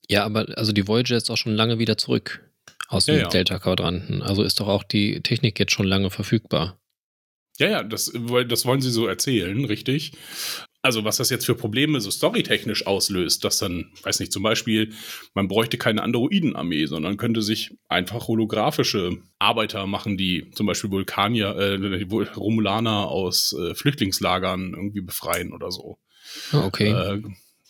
Ja, 0.08 0.26
aber 0.26 0.58
also 0.58 0.72
die 0.72 0.88
Voyager 0.88 1.16
ist 1.16 1.32
auch 1.32 1.38
schon 1.38 1.56
lange 1.56 1.80
wieder 1.80 1.98
zurück 1.98 2.48
aus 2.88 3.06
dem 3.06 3.16
ja, 3.16 3.22
ja. 3.22 3.30
Delta-Quadranten. 3.30 4.22
Also 4.22 4.44
ist 4.44 4.60
doch 4.60 4.68
auch 4.68 4.84
die 4.84 5.22
Technik 5.22 5.58
jetzt 5.60 5.72
schon 5.72 5.88
lange 5.88 6.12
verfügbar. 6.12 6.81
Ja, 7.62 7.70
ja, 7.70 7.84
das, 7.84 8.12
das 8.48 8.66
wollen 8.66 8.82
sie 8.82 8.90
so 8.90 9.06
erzählen, 9.06 9.66
richtig. 9.66 10.14
Also, 10.82 11.04
was 11.06 11.18
das 11.18 11.30
jetzt 11.30 11.46
für 11.46 11.54
Probleme 11.54 12.02
so 12.02 12.10
storytechnisch 12.10 12.88
auslöst, 12.88 13.44
dass 13.44 13.60
dann, 13.60 13.92
weiß 14.02 14.20
nicht, 14.20 14.32
zum 14.32 14.42
Beispiel, 14.42 14.94
man 15.36 15.48
bräuchte 15.48 15.78
keine 15.78 16.02
Androidenarmee, 16.02 16.88
sondern 16.88 17.18
könnte 17.18 17.44
sich 17.44 17.78
einfach 17.88 18.28
holographische 18.28 19.20
Arbeiter 19.38 19.86
machen, 19.86 20.18
die 20.18 20.50
zum 20.56 20.66
Beispiel 20.66 20.90
Vulkanier, 20.90 21.56
äh, 21.56 22.04
Romulaner 22.36 23.10
aus 23.10 23.54
äh, 23.54 23.76
Flüchtlingslagern 23.76 24.74
irgendwie 24.74 25.02
befreien 25.02 25.54
oder 25.54 25.70
so. 25.70 26.00
Ah, 26.52 26.66
okay. 26.66 26.90
Äh, 26.90 27.22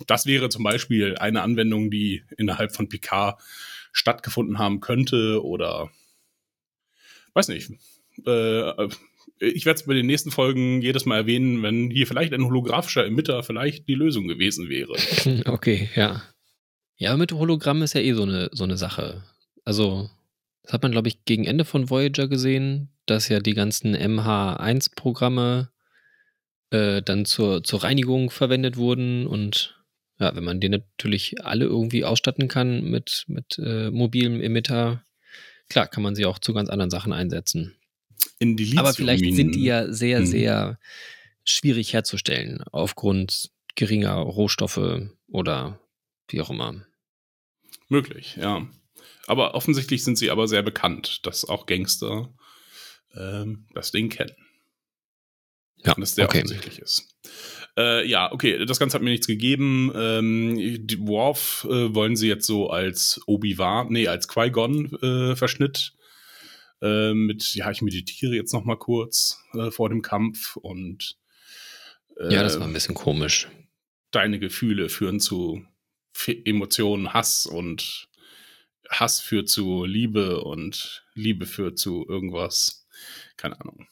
das 0.08 0.26
wäre 0.26 0.48
zum 0.48 0.64
Beispiel 0.64 1.18
eine 1.18 1.42
Anwendung, 1.42 1.92
die 1.92 2.24
innerhalb 2.38 2.74
von 2.74 2.88
Picard 2.88 3.42
stattgefunden 3.92 4.58
haben 4.58 4.80
könnte 4.80 5.44
oder 5.44 5.92
weiß 7.34 7.50
nicht. 7.50 7.72
Äh, 8.26 8.88
ich 9.42 9.66
werde 9.66 9.80
es 9.80 9.86
bei 9.88 9.96
den 9.96 10.06
nächsten 10.06 10.30
Folgen 10.30 10.82
jedes 10.82 11.06
Mal 11.06 11.18
erwähnen, 11.18 11.64
wenn 11.64 11.90
hier 11.90 12.06
vielleicht 12.06 12.34
ein 12.34 12.46
holographischer 12.46 13.06
Emitter 13.06 13.42
vielleicht 13.42 13.88
die 13.88 13.96
Lösung 13.96 14.28
gewesen 14.28 14.70
wäre. 14.70 14.96
Okay, 15.52 15.90
ja. 15.96 16.22
Ja, 16.98 17.18
mit 17.18 17.32
Hologramm 17.32 17.82
ist 17.82 17.94
ja 17.94 18.02
eh 18.02 18.14
so 18.14 18.24
eine, 18.24 18.50
so 18.52 18.64
eine 18.64 18.78
Sache. 18.78 19.24
Also, 19.66 20.10
das 20.64 20.74
hat 20.74 20.84
man, 20.84 20.92
glaube 20.92 21.08
ich, 21.08 21.26
gegen 21.26 21.46
Ende 21.46 21.66
von 21.66 21.90
Voyager 21.90 22.28
gesehen, 22.28 22.90
dass 23.08 23.28
ja 23.28 23.40
die 23.40 23.56
ganzen 23.56 23.96
MH1-Programme 23.96 25.72
äh, 26.70 27.02
dann 27.02 27.26
zur, 27.26 27.64
zur 27.64 27.84
Reinigung 27.84 28.30
verwendet 28.30 28.78
wurden 28.78 29.26
und 29.26 29.84
ja, 30.20 30.36
wenn 30.36 30.44
man 30.44 30.60
die 30.60 30.70
natürlich 30.70 31.44
alle 31.44 31.66
irgendwie 31.66 32.06
ausstatten 32.06 32.48
kann 32.48 32.84
mit, 32.84 33.26
mit 33.28 33.58
äh, 33.58 33.90
mobilem 33.90 34.40
Emitter, 34.40 35.04
klar, 35.68 35.88
kann 35.88 36.04
man 36.04 36.14
sie 36.14 36.26
auch 36.26 36.38
zu 36.38 36.54
ganz 36.54 36.70
anderen 36.70 36.92
Sachen 36.92 37.12
einsetzen. 37.12 37.76
In 38.40 38.58
die 38.58 38.78
Aber 38.78 38.94
vielleicht 38.94 39.36
sind 39.36 39.56
die 39.56 39.64
ja 39.64 39.92
sehr, 39.92 40.20
hm. 40.20 40.26
sehr 40.26 40.80
schwierig 41.44 41.94
herzustellen 41.94 42.64
aufgrund 42.72 43.52
geringer 43.76 44.16
Rohstoffe 44.16 45.02
oder 45.28 45.80
wie 46.30 46.42
auch 46.42 46.50
immer. 46.50 46.86
Möglich, 47.88 48.38
ja. 48.38 48.68
Aber 49.28 49.56
offensichtlich 49.56 50.04
sind 50.04 50.18
sie 50.18 50.32
aber 50.32 50.48
sehr 50.48 50.64
bekannt, 50.64 51.26
dass 51.26 51.46
auch 51.46 51.66
Gangster 51.66 52.34
ähm, 53.16 53.68
das 53.74 53.92
Ding 53.92 54.10
kennen. 54.10 54.36
Ja, 55.84 55.96
es 56.00 56.16
sehr 56.16 56.26
okay. 56.26 56.40
offensichtlich 56.40 56.80
ist. 56.80 57.08
Äh, 57.78 58.08
ja, 58.08 58.32
okay, 58.32 58.66
das 58.66 58.80
Ganze 58.80 58.96
hat 58.96 59.02
mir 59.02 59.12
nichts 59.12 59.28
gegeben. 59.28 59.92
Ähm, 59.96 60.86
die 60.86 61.00
Worf 61.00 61.66
äh, 61.70 61.94
wollen 61.94 62.16
sie 62.16 62.28
jetzt 62.28 62.46
so 62.46 62.70
als 62.70 63.22
Obi-Wan, 63.26 63.88
nee, 63.90 64.08
als 64.08 64.28
Qui-Gon-Verschnitt 64.28 65.94
äh, 65.94 66.01
mit, 66.82 67.54
ja, 67.54 67.70
ich 67.70 67.84
meditiere 67.84 68.34
jetzt 68.34 68.54
noch 68.54 68.66
mal 68.66 68.76
kurz 68.76 69.44
äh, 69.54 69.70
vor 69.70 69.90
dem 69.90 70.02
Kampf 70.02 70.56
und 70.56 71.18
ja, 72.18 72.44
das 72.44 72.60
war 72.60 72.68
ein 72.68 72.74
bisschen 72.74 72.96
komisch. 72.96 73.48
Deine 74.12 74.40
Gefühle 74.40 74.90
führen 74.90 75.20
zu 75.20 75.66
Emotionen, 76.28 77.14
Hass 77.14 77.46
und 77.46 78.10
Hass 78.90 79.22
führt 79.22 79.50
zu 79.50 79.86
Liebe 79.86 80.42
und 80.42 81.06
Liebe 81.14 81.46
führt 81.46 81.80
zu 81.80 82.06
irgendwas. 82.08 82.86
Keine 83.38 83.60
Ahnung. 83.62 83.88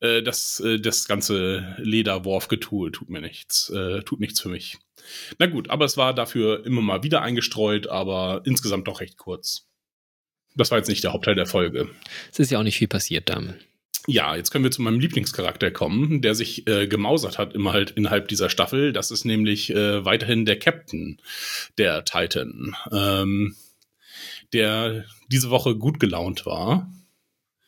Äh, 0.00 0.22
das, 0.22 0.60
äh, 0.60 0.80
das 0.80 1.06
ganze 1.06 1.76
Lederwurfgetue 1.78 2.92
tut 2.92 3.10
mir 3.10 3.20
nichts, 3.20 3.70
äh, 3.70 4.02
tut 4.02 4.20
nichts 4.20 4.40
für 4.40 4.48
mich. 4.48 4.78
Na 5.38 5.46
gut, 5.46 5.70
aber 5.70 5.84
es 5.84 5.96
war 5.96 6.14
dafür 6.14 6.64
immer 6.64 6.82
mal 6.82 7.02
wieder 7.02 7.22
eingestreut, 7.22 7.86
aber 7.86 8.42
insgesamt 8.44 8.88
doch 8.88 9.00
recht 9.00 9.18
kurz. 9.18 9.68
Das 10.56 10.70
war 10.70 10.78
jetzt 10.78 10.88
nicht 10.88 11.04
der 11.04 11.12
Hauptteil 11.12 11.34
der 11.34 11.46
Folge. 11.46 11.88
Es 12.30 12.38
ist 12.38 12.50
ja 12.50 12.58
auch 12.58 12.62
nicht 12.62 12.78
viel 12.78 12.88
passiert 12.88 13.28
dann. 13.28 13.54
Ja, 14.06 14.36
jetzt 14.36 14.50
können 14.50 14.64
wir 14.64 14.70
zu 14.70 14.82
meinem 14.82 15.00
Lieblingscharakter 15.00 15.70
kommen, 15.70 16.20
der 16.20 16.34
sich 16.34 16.66
äh, 16.68 16.86
gemausert 16.86 17.38
hat 17.38 17.54
immer 17.54 17.72
halt 17.72 17.92
innerhalb 17.92 18.28
dieser 18.28 18.50
Staffel. 18.50 18.92
Das 18.92 19.10
ist 19.10 19.24
nämlich 19.24 19.70
äh, 19.70 20.04
weiterhin 20.04 20.44
der 20.44 20.58
Captain 20.58 21.20
der 21.78 22.04
Titan, 22.04 22.76
ähm, 22.92 23.56
der 24.52 25.04
diese 25.28 25.48
Woche 25.48 25.76
gut 25.76 26.00
gelaunt 26.00 26.44
war. 26.44 26.92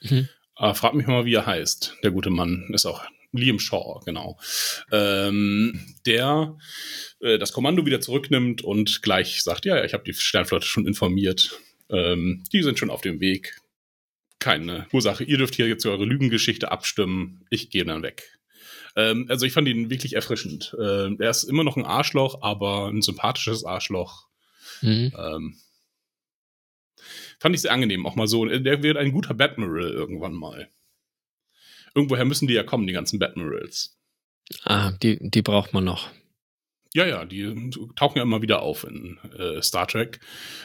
Mhm. 0.02 0.28
Äh, 0.58 0.74
frag 0.74 0.94
mich 0.94 1.06
mal, 1.06 1.24
wie 1.24 1.34
er 1.34 1.46
heißt. 1.46 1.96
Der 2.02 2.10
gute 2.10 2.30
Mann 2.30 2.68
ist 2.72 2.84
auch 2.84 3.02
Liam 3.32 3.58
Shaw, 3.58 4.00
genau. 4.04 4.38
Ähm, 4.92 5.94
der 6.04 6.56
äh, 7.20 7.38
das 7.38 7.52
Kommando 7.52 7.86
wieder 7.86 8.00
zurücknimmt 8.00 8.62
und 8.62 9.02
gleich 9.02 9.42
sagt, 9.42 9.64
ja, 9.64 9.84
ich 9.84 9.94
habe 9.94 10.04
die 10.04 10.14
Sternflotte 10.14 10.66
schon 10.66 10.86
informiert. 10.86 11.58
Ähm, 11.90 12.44
die 12.52 12.62
sind 12.62 12.78
schon 12.78 12.90
auf 12.90 13.00
dem 13.00 13.20
Weg. 13.20 13.60
Keine 14.38 14.86
Ursache. 14.92 15.24
Ihr 15.24 15.38
dürft 15.38 15.54
hier 15.54 15.68
jetzt 15.68 15.86
eure 15.86 16.04
Lügengeschichte 16.04 16.70
abstimmen. 16.70 17.44
Ich 17.50 17.70
gehe 17.70 17.84
dann 17.84 18.02
weg. 18.02 18.38
Ähm, 18.94 19.26
also 19.28 19.46
ich 19.46 19.52
fand 19.52 19.68
ihn 19.68 19.90
wirklich 19.90 20.14
erfrischend. 20.14 20.76
Ähm, 20.80 21.16
er 21.20 21.30
ist 21.30 21.44
immer 21.44 21.64
noch 21.64 21.76
ein 21.76 21.84
Arschloch, 21.84 22.42
aber 22.42 22.88
ein 22.88 23.02
sympathisches 23.02 23.64
Arschloch. 23.64 24.26
Mhm. 24.82 25.12
Ähm, 25.16 25.56
Fand 27.38 27.54
ich 27.54 27.62
sehr 27.62 27.72
angenehm, 27.72 28.06
auch 28.06 28.16
mal 28.16 28.26
so. 28.26 28.44
Der 28.46 28.82
wird 28.82 28.96
ein 28.96 29.12
guter 29.12 29.34
Batmiral 29.34 29.90
irgendwann 29.90 30.32
mal. 30.32 30.68
Irgendwoher 31.94 32.24
müssen 32.24 32.46
die 32.48 32.54
ja 32.54 32.62
kommen, 32.62 32.86
die 32.86 32.92
ganzen 32.92 33.18
Batmirals. 33.18 33.96
Ah, 34.64 34.92
die, 34.92 35.18
die 35.20 35.42
braucht 35.42 35.72
man 35.72 35.84
noch. 35.84 36.10
Ja, 36.96 37.04
ja, 37.04 37.26
die 37.26 37.70
tauchen 37.94 38.16
ja 38.16 38.22
immer 38.22 38.40
wieder 38.40 38.62
auf 38.62 38.84
in 38.84 39.18
äh, 39.38 39.60
Star 39.60 39.86
Trek. 39.86 40.18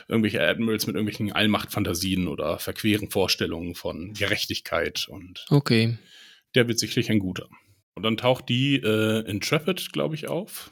Irgendwelche 0.08 0.42
Admirals 0.42 0.88
mit 0.88 0.96
irgendwelchen 0.96 1.34
Allmachtfantasien 1.34 2.30
oder 2.30 2.58
verqueren 2.58 3.12
Vorstellungen 3.12 3.76
von 3.76 4.14
Gerechtigkeit 4.14 5.10
und 5.10 5.46
okay. 5.50 5.98
der 6.56 6.70
wird 6.70 6.80
sicherlich 6.80 7.12
ein 7.12 7.20
guter. 7.20 7.50
Und 7.96 8.04
dann 8.04 8.16
taucht 8.16 8.48
die 8.48 8.78
äh, 8.78 9.30
Intrepid, 9.30 9.92
glaube 9.92 10.16
ich, 10.16 10.30
auf. 10.30 10.72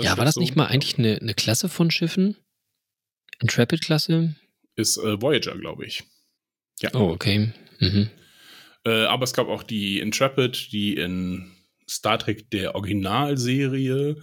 ja, 0.00 0.18
war 0.18 0.26
das 0.26 0.34
so? 0.34 0.40
nicht 0.40 0.54
mal 0.54 0.66
eigentlich 0.66 0.98
eine, 0.98 1.16
eine 1.16 1.32
Klasse 1.32 1.70
von 1.70 1.90
Schiffen? 1.90 2.36
Intrepid-Klasse? 3.40 4.34
Ist 4.76 4.98
äh, 4.98 5.22
Voyager, 5.22 5.56
glaube 5.56 5.86
ich. 5.86 6.04
Ja. 6.80 6.90
Oh, 6.92 7.08
okay. 7.08 7.54
Mhm. 7.78 8.10
Äh, 8.84 9.04
aber 9.04 9.24
es 9.24 9.32
gab 9.32 9.48
auch 9.48 9.62
die 9.62 9.98
Intrepid, 9.98 10.72
die 10.72 10.94
in 10.94 11.54
Star 11.88 12.18
Trek 12.18 12.50
der 12.50 12.74
Originalserie 12.74 14.16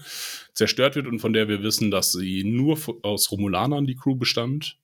zerstört 0.53 0.95
wird 0.95 1.07
und 1.07 1.19
von 1.19 1.33
der 1.33 1.47
wir 1.47 1.63
wissen, 1.63 1.91
dass 1.91 2.11
sie 2.11 2.43
nur 2.43 2.77
aus 3.03 3.31
Romulanern 3.31 3.85
die 3.85 3.95
Crew 3.95 4.15
bestand. 4.15 4.77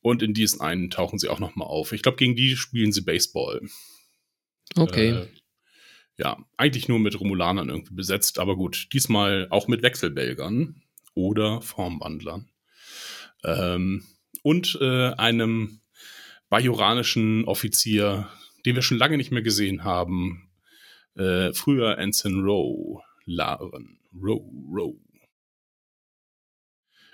Und 0.00 0.22
in 0.22 0.34
diesen 0.34 0.60
einen 0.60 0.90
tauchen 0.90 1.18
sie 1.18 1.28
auch 1.28 1.40
nochmal 1.40 1.66
auf. 1.66 1.92
Ich 1.92 2.02
glaube, 2.02 2.16
gegen 2.16 2.36
die 2.36 2.56
spielen 2.56 2.92
sie 2.92 3.00
Baseball. 3.00 3.60
Okay. 4.76 5.10
Äh, 5.10 5.28
ja, 6.18 6.38
eigentlich 6.56 6.88
nur 6.88 6.98
mit 6.98 7.18
Romulanern 7.18 7.68
irgendwie 7.68 7.94
besetzt, 7.94 8.38
aber 8.38 8.56
gut, 8.56 8.88
diesmal 8.92 9.48
auch 9.50 9.68
mit 9.68 9.82
Wechselbelgern 9.82 10.82
oder 11.14 11.60
Formwandlern. 11.60 12.48
Ähm, 13.44 14.04
und 14.42 14.78
äh, 14.80 15.10
einem 15.14 15.80
bajoranischen 16.48 17.44
Offizier, 17.44 18.28
den 18.64 18.76
wir 18.76 18.82
schon 18.82 18.98
lange 18.98 19.16
nicht 19.16 19.32
mehr 19.32 19.42
gesehen 19.42 19.84
haben, 19.84 20.45
äh, 21.16 21.52
früher 21.52 21.98
Ensign 21.98 22.40
Rowe, 22.40 23.02
Laren, 23.24 23.98
Rowe, 24.14 24.50
Rowe. 24.70 25.00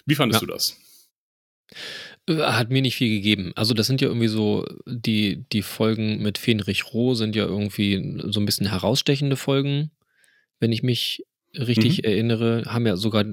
Wie 0.04 0.14
fandest 0.14 0.42
ja. 0.42 0.46
du 0.46 0.52
das? 0.52 0.76
Äh, 2.28 2.36
hat 2.36 2.70
mir 2.70 2.82
nicht 2.82 2.96
viel 2.96 3.08
gegeben. 3.08 3.52
Also 3.56 3.74
das 3.74 3.86
sind 3.86 4.00
ja 4.00 4.08
irgendwie 4.08 4.28
so, 4.28 4.66
die, 4.86 5.44
die 5.52 5.62
Folgen 5.62 6.22
mit 6.22 6.38
Fenrich 6.38 6.92
Roh 6.92 7.14
sind 7.14 7.36
ja 7.36 7.44
irgendwie 7.44 8.20
so 8.26 8.40
ein 8.40 8.46
bisschen 8.46 8.68
herausstechende 8.68 9.36
Folgen, 9.36 9.90
wenn 10.60 10.72
ich 10.72 10.82
mich 10.82 11.24
richtig 11.54 11.98
mhm. 11.98 12.04
erinnere. 12.04 12.64
Haben 12.66 12.86
ja 12.86 12.96
sogar 12.96 13.24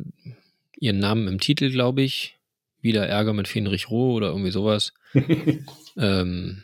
ihren 0.80 1.00
Namen 1.00 1.28
im 1.28 1.40
Titel, 1.40 1.72
glaube 1.72 2.02
ich. 2.02 2.36
Wieder 2.82 3.08
Ärger 3.08 3.34
mit 3.34 3.48
Fenrich 3.48 3.90
Roh 3.90 4.14
oder 4.14 4.28
irgendwie 4.28 4.52
sowas. 4.52 4.94
ähm, 5.98 6.64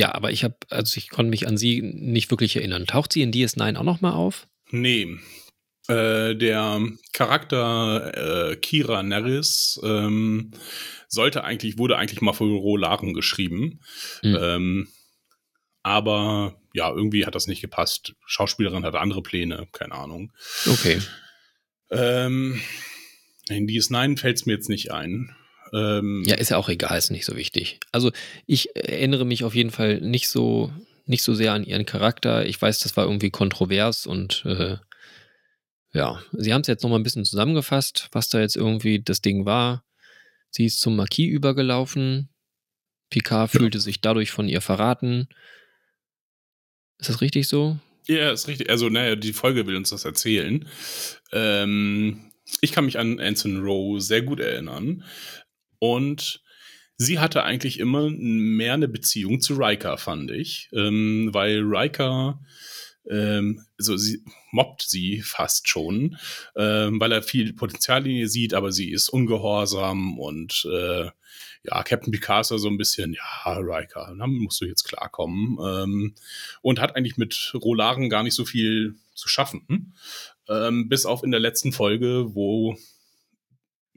ja, 0.00 0.14
aber 0.14 0.30
ich 0.30 0.44
habe, 0.44 0.56
also 0.70 0.96
ich 0.96 1.10
konnte 1.10 1.28
mich 1.28 1.46
an 1.46 1.58
sie 1.58 1.82
nicht 1.82 2.30
wirklich 2.30 2.56
erinnern. 2.56 2.86
Taucht 2.86 3.12
sie 3.12 3.20
in 3.20 3.32
DS9 3.32 3.76
auch 3.76 3.82
nochmal 3.84 4.14
auf? 4.14 4.48
Nee. 4.70 5.18
Äh, 5.88 6.34
der 6.36 6.80
Charakter 7.12 8.52
äh, 8.52 8.56
Kira 8.56 9.02
Nerys 9.02 9.78
ähm, 9.84 10.52
sollte 11.06 11.44
eigentlich, 11.44 11.76
wurde 11.76 11.98
eigentlich 11.98 12.22
mal 12.22 12.32
für 12.32 12.44
Rolaren 12.44 13.12
geschrieben. 13.12 13.80
Mhm. 14.22 14.38
Ähm, 14.40 14.88
aber 15.82 16.58
ja, 16.72 16.90
irgendwie 16.90 17.26
hat 17.26 17.34
das 17.34 17.46
nicht 17.46 17.60
gepasst. 17.60 18.14
Schauspielerin 18.24 18.86
hatte 18.86 19.00
andere 19.00 19.22
Pläne, 19.22 19.68
keine 19.72 19.96
Ahnung. 19.96 20.32
Okay. 20.66 20.98
Ähm, 21.90 22.58
in 23.50 23.66
DS9 23.66 24.18
fällt 24.18 24.38
es 24.38 24.46
mir 24.46 24.54
jetzt 24.54 24.70
nicht 24.70 24.92
ein. 24.92 25.36
Ähm, 25.72 26.22
ja, 26.26 26.36
ist 26.36 26.50
ja 26.50 26.56
auch 26.56 26.68
egal, 26.68 26.98
ist 26.98 27.10
nicht 27.10 27.24
so 27.24 27.36
wichtig. 27.36 27.78
Also 27.92 28.10
ich 28.46 28.74
erinnere 28.74 29.24
mich 29.24 29.44
auf 29.44 29.54
jeden 29.54 29.70
Fall 29.70 30.00
nicht 30.00 30.28
so, 30.28 30.72
nicht 31.06 31.22
so 31.22 31.34
sehr 31.34 31.52
an 31.52 31.64
ihren 31.64 31.86
Charakter. 31.86 32.46
Ich 32.46 32.60
weiß, 32.60 32.80
das 32.80 32.96
war 32.96 33.04
irgendwie 33.04 33.30
kontrovers 33.30 34.06
und 34.06 34.44
äh, 34.46 34.76
ja, 35.92 36.22
sie 36.32 36.52
haben 36.52 36.60
es 36.60 36.68
jetzt 36.68 36.82
nochmal 36.82 37.00
ein 37.00 37.04
bisschen 37.04 37.24
zusammengefasst, 37.24 38.08
was 38.12 38.28
da 38.28 38.40
jetzt 38.40 38.56
irgendwie 38.56 39.02
das 39.02 39.22
Ding 39.22 39.44
war. 39.44 39.84
Sie 40.50 40.64
ist 40.64 40.80
zum 40.80 40.96
Marquis 40.96 41.28
übergelaufen. 41.28 42.28
Picard 43.10 43.50
fühlte 43.50 43.78
ja. 43.78 43.82
sich 43.82 44.00
dadurch 44.00 44.30
von 44.30 44.48
ihr 44.48 44.60
verraten. 44.60 45.28
Ist 46.98 47.08
das 47.08 47.20
richtig 47.20 47.48
so? 47.48 47.78
Ja, 48.06 48.32
ist 48.32 48.48
richtig. 48.48 48.70
Also, 48.70 48.88
naja, 48.88 49.16
die 49.16 49.32
Folge 49.32 49.66
will 49.66 49.76
uns 49.76 49.90
das 49.90 50.04
erzählen. 50.04 50.68
Ähm, 51.32 52.30
ich 52.60 52.72
kann 52.72 52.84
mich 52.84 52.98
an 52.98 53.20
Anson 53.20 53.62
Rowe 53.62 54.00
sehr 54.00 54.22
gut 54.22 54.40
erinnern. 54.40 55.04
Und 55.80 56.42
sie 56.96 57.18
hatte 57.18 57.42
eigentlich 57.42 57.80
immer 57.80 58.08
mehr 58.10 58.74
eine 58.74 58.86
Beziehung 58.86 59.40
zu 59.40 59.54
Riker, 59.54 59.98
fand 59.98 60.30
ich. 60.30 60.68
Ähm, 60.72 61.30
weil 61.32 61.62
Riker, 61.62 62.40
ähm, 63.08 63.64
also 63.78 63.96
sie 63.96 64.22
mobbt 64.52 64.82
sie 64.82 65.22
fast 65.22 65.68
schon, 65.68 66.16
ähm, 66.54 67.00
weil 67.00 67.10
er 67.10 67.22
viel 67.22 67.52
Potenzial 67.54 68.06
in 68.06 68.16
ihr 68.16 68.28
sieht, 68.28 68.54
aber 68.54 68.70
sie 68.70 68.90
ist 68.90 69.08
ungehorsam 69.08 70.18
und 70.18 70.68
äh, 70.70 71.10
ja, 71.62 71.82
Captain 71.82 72.10
Picard 72.10 72.42
ist 72.42 72.48
so 72.48 72.68
ein 72.68 72.78
bisschen, 72.78 73.14
ja, 73.14 73.52
Riker, 73.58 74.14
dann 74.18 74.30
musst 74.30 74.60
du 74.60 74.64
jetzt 74.64 74.84
klarkommen. 74.84 75.58
Ähm, 75.62 76.14
und 76.62 76.80
hat 76.80 76.96
eigentlich 76.96 77.16
mit 77.16 77.52
Rolaren 77.54 78.08
gar 78.08 78.22
nicht 78.22 78.34
so 78.34 78.44
viel 78.44 78.96
zu 79.14 79.28
schaffen. 79.28 79.94
Ähm, 80.48 80.88
bis 80.88 81.04
auf 81.04 81.22
in 81.22 81.30
der 81.30 81.40
letzten 81.40 81.72
Folge, 81.72 82.34
wo 82.34 82.76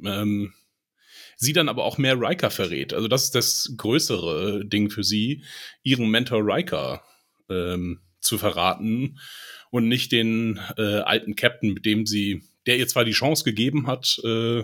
ähm, 0.03 0.53
sie 1.43 1.53
dann 1.53 1.69
aber 1.69 1.83
auch 1.83 1.97
mehr 1.97 2.19
Riker 2.19 2.49
verrät. 2.49 2.93
Also 2.93 3.07
das 3.07 3.25
ist 3.25 3.35
das 3.35 3.73
größere 3.77 4.65
Ding 4.65 4.89
für 4.89 5.03
sie, 5.03 5.43
ihren 5.83 6.09
Mentor 6.09 6.41
Riker 6.43 7.03
ähm, 7.49 7.99
zu 8.19 8.37
verraten 8.37 9.19
und 9.69 9.87
nicht 9.87 10.11
den 10.11 10.59
äh, 10.77 10.99
alten 10.99 11.35
Captain, 11.35 11.73
mit 11.73 11.85
dem 11.85 12.05
sie, 12.05 12.43
der 12.65 12.77
ihr 12.77 12.87
zwar 12.87 13.05
die 13.05 13.11
Chance 13.11 13.43
gegeben 13.43 13.87
hat, 13.87 14.19
äh, 14.23 14.63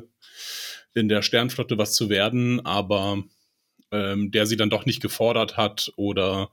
in 0.94 1.10
der 1.10 1.22
Sternflotte 1.22 1.78
was 1.78 1.94
zu 1.94 2.10
werden, 2.10 2.66
aber 2.66 3.24
ähm, 3.92 4.32
der 4.32 4.46
sie 4.46 4.58
dann 4.58 4.70
doch 4.70 4.86
nicht 4.86 5.02
gefordert 5.02 5.58
hat 5.58 5.92
oder 5.96 6.52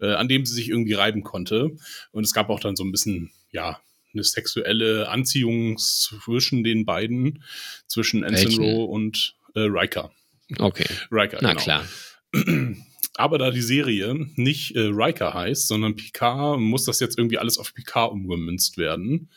äh, 0.00 0.12
an 0.12 0.28
dem 0.28 0.46
sie 0.46 0.54
sich 0.54 0.68
irgendwie 0.68 0.94
reiben 0.94 1.22
konnte. 1.22 1.76
Und 2.12 2.24
es 2.24 2.32
gab 2.32 2.50
auch 2.50 2.60
dann 2.60 2.76
so 2.76 2.84
ein 2.84 2.92
bisschen, 2.92 3.30
ja, 3.50 3.80
eine 4.14 4.24
sexuelle 4.24 5.08
Anziehung 5.08 5.76
zwischen 5.78 6.64
den 6.64 6.86
beiden, 6.86 7.44
zwischen 7.86 8.24
Ensign 8.24 8.58
Rowe 8.58 8.88
und 8.88 9.36
äh, 9.64 9.68
Riker. 9.70 10.10
Okay. 10.58 10.86
Riker, 11.10 11.38
Na 11.40 11.50
genau. 11.50 11.62
klar. 11.62 11.84
Aber 13.14 13.38
da 13.38 13.50
die 13.50 13.62
Serie 13.62 14.14
nicht 14.36 14.76
äh, 14.76 14.90
Riker 14.92 15.34
heißt, 15.34 15.66
sondern 15.66 15.96
Picard, 15.96 16.60
muss 16.60 16.84
das 16.84 17.00
jetzt 17.00 17.18
irgendwie 17.18 17.38
alles 17.38 17.58
auf 17.58 17.74
Picard 17.74 18.12
umgemünzt 18.12 18.78
werden. 18.78 19.30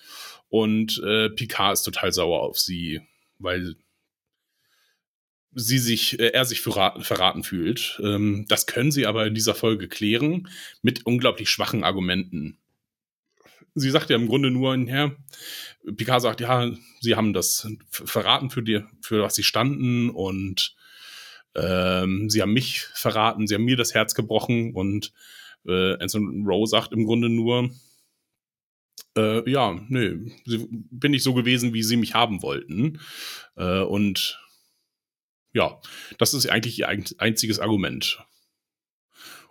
Und 0.49 1.01
äh, 1.03 1.29
Picard 1.29 1.73
ist 1.73 1.83
total 1.83 2.13
sauer 2.13 2.41
auf 2.41 2.59
sie, 2.59 3.01
weil 3.39 3.75
sie 5.53 5.79
sich, 5.79 6.19
äh, 6.19 6.27
er 6.27 6.45
sich 6.45 6.61
verraten, 6.61 7.03
verraten 7.03 7.43
fühlt. 7.43 7.99
Ähm, 8.03 8.45
das 8.47 8.67
können 8.67 8.91
sie 8.91 9.05
aber 9.05 9.25
in 9.25 9.33
dieser 9.33 9.55
Folge 9.55 9.87
klären 9.87 10.47
mit 10.81 11.05
unglaublich 11.05 11.49
schwachen 11.49 11.83
Argumenten 11.83 12.57
sie 13.75 13.89
sagt 13.89 14.09
ja 14.09 14.15
im 14.15 14.27
Grunde 14.27 14.51
nur, 14.51 14.75
ja, 14.75 15.11
Picard 15.95 16.21
sagt, 16.21 16.41
ja, 16.41 16.71
sie 16.99 17.15
haben 17.15 17.33
das 17.33 17.67
verraten 17.89 18.49
für 18.49 18.63
die, 18.63 18.81
für 19.01 19.23
was 19.23 19.35
sie 19.35 19.43
standen 19.43 20.09
und 20.09 20.75
ähm, 21.55 22.29
sie 22.29 22.41
haben 22.41 22.53
mich 22.53 22.81
verraten, 22.93 23.47
sie 23.47 23.55
haben 23.55 23.65
mir 23.65 23.77
das 23.77 23.93
Herz 23.93 24.15
gebrochen 24.15 24.73
und 24.73 25.13
äh, 25.65 25.95
Anson 25.97 26.45
Rowe 26.45 26.67
sagt 26.67 26.91
im 26.91 27.05
Grunde 27.05 27.29
nur, 27.29 27.69
äh, 29.17 29.49
ja, 29.49 29.79
nö, 29.89 30.29
bin 30.45 31.13
ich 31.13 31.23
so 31.23 31.33
gewesen, 31.33 31.73
wie 31.73 31.83
sie 31.83 31.97
mich 31.97 32.13
haben 32.13 32.41
wollten. 32.41 32.99
Äh, 33.55 33.81
und 33.81 34.39
ja, 35.53 35.79
das 36.17 36.33
ist 36.33 36.49
eigentlich 36.49 36.79
ihr 36.79 36.87
einziges 36.87 37.59
Argument 37.59 38.23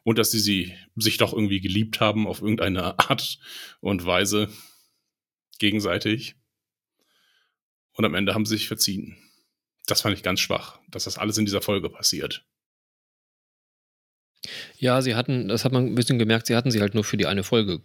und 0.04 0.18
dass 0.18 0.30
sie, 0.30 0.40
sie 0.40 0.74
sich 0.96 1.16
doch 1.16 1.32
irgendwie 1.32 1.60
geliebt 1.60 2.00
haben 2.00 2.26
auf 2.26 2.40
irgendeine 2.40 2.98
Art 2.98 3.38
und 3.80 4.04
Weise 4.04 4.48
gegenseitig. 5.58 6.36
Und 7.92 8.04
am 8.04 8.14
Ende 8.14 8.34
haben 8.34 8.46
sie 8.46 8.56
sich 8.56 8.68
verziehen. 8.68 9.16
Das 9.86 10.02
fand 10.02 10.16
ich 10.16 10.22
ganz 10.22 10.40
schwach, 10.40 10.78
dass 10.88 11.04
das 11.04 11.18
alles 11.18 11.36
in 11.38 11.44
dieser 11.44 11.62
Folge 11.62 11.90
passiert. 11.90 12.44
Ja, 14.78 15.02
sie 15.02 15.14
hatten, 15.14 15.48
das 15.48 15.64
hat 15.64 15.72
man 15.72 15.86
ein 15.86 15.94
bisschen 15.94 16.18
gemerkt, 16.18 16.46
sie 16.46 16.56
hatten 16.56 16.70
sie 16.70 16.80
halt 16.80 16.94
nur 16.94 17.04
für 17.04 17.16
die 17.16 17.26
eine 17.26 17.42
Folge 17.42 17.82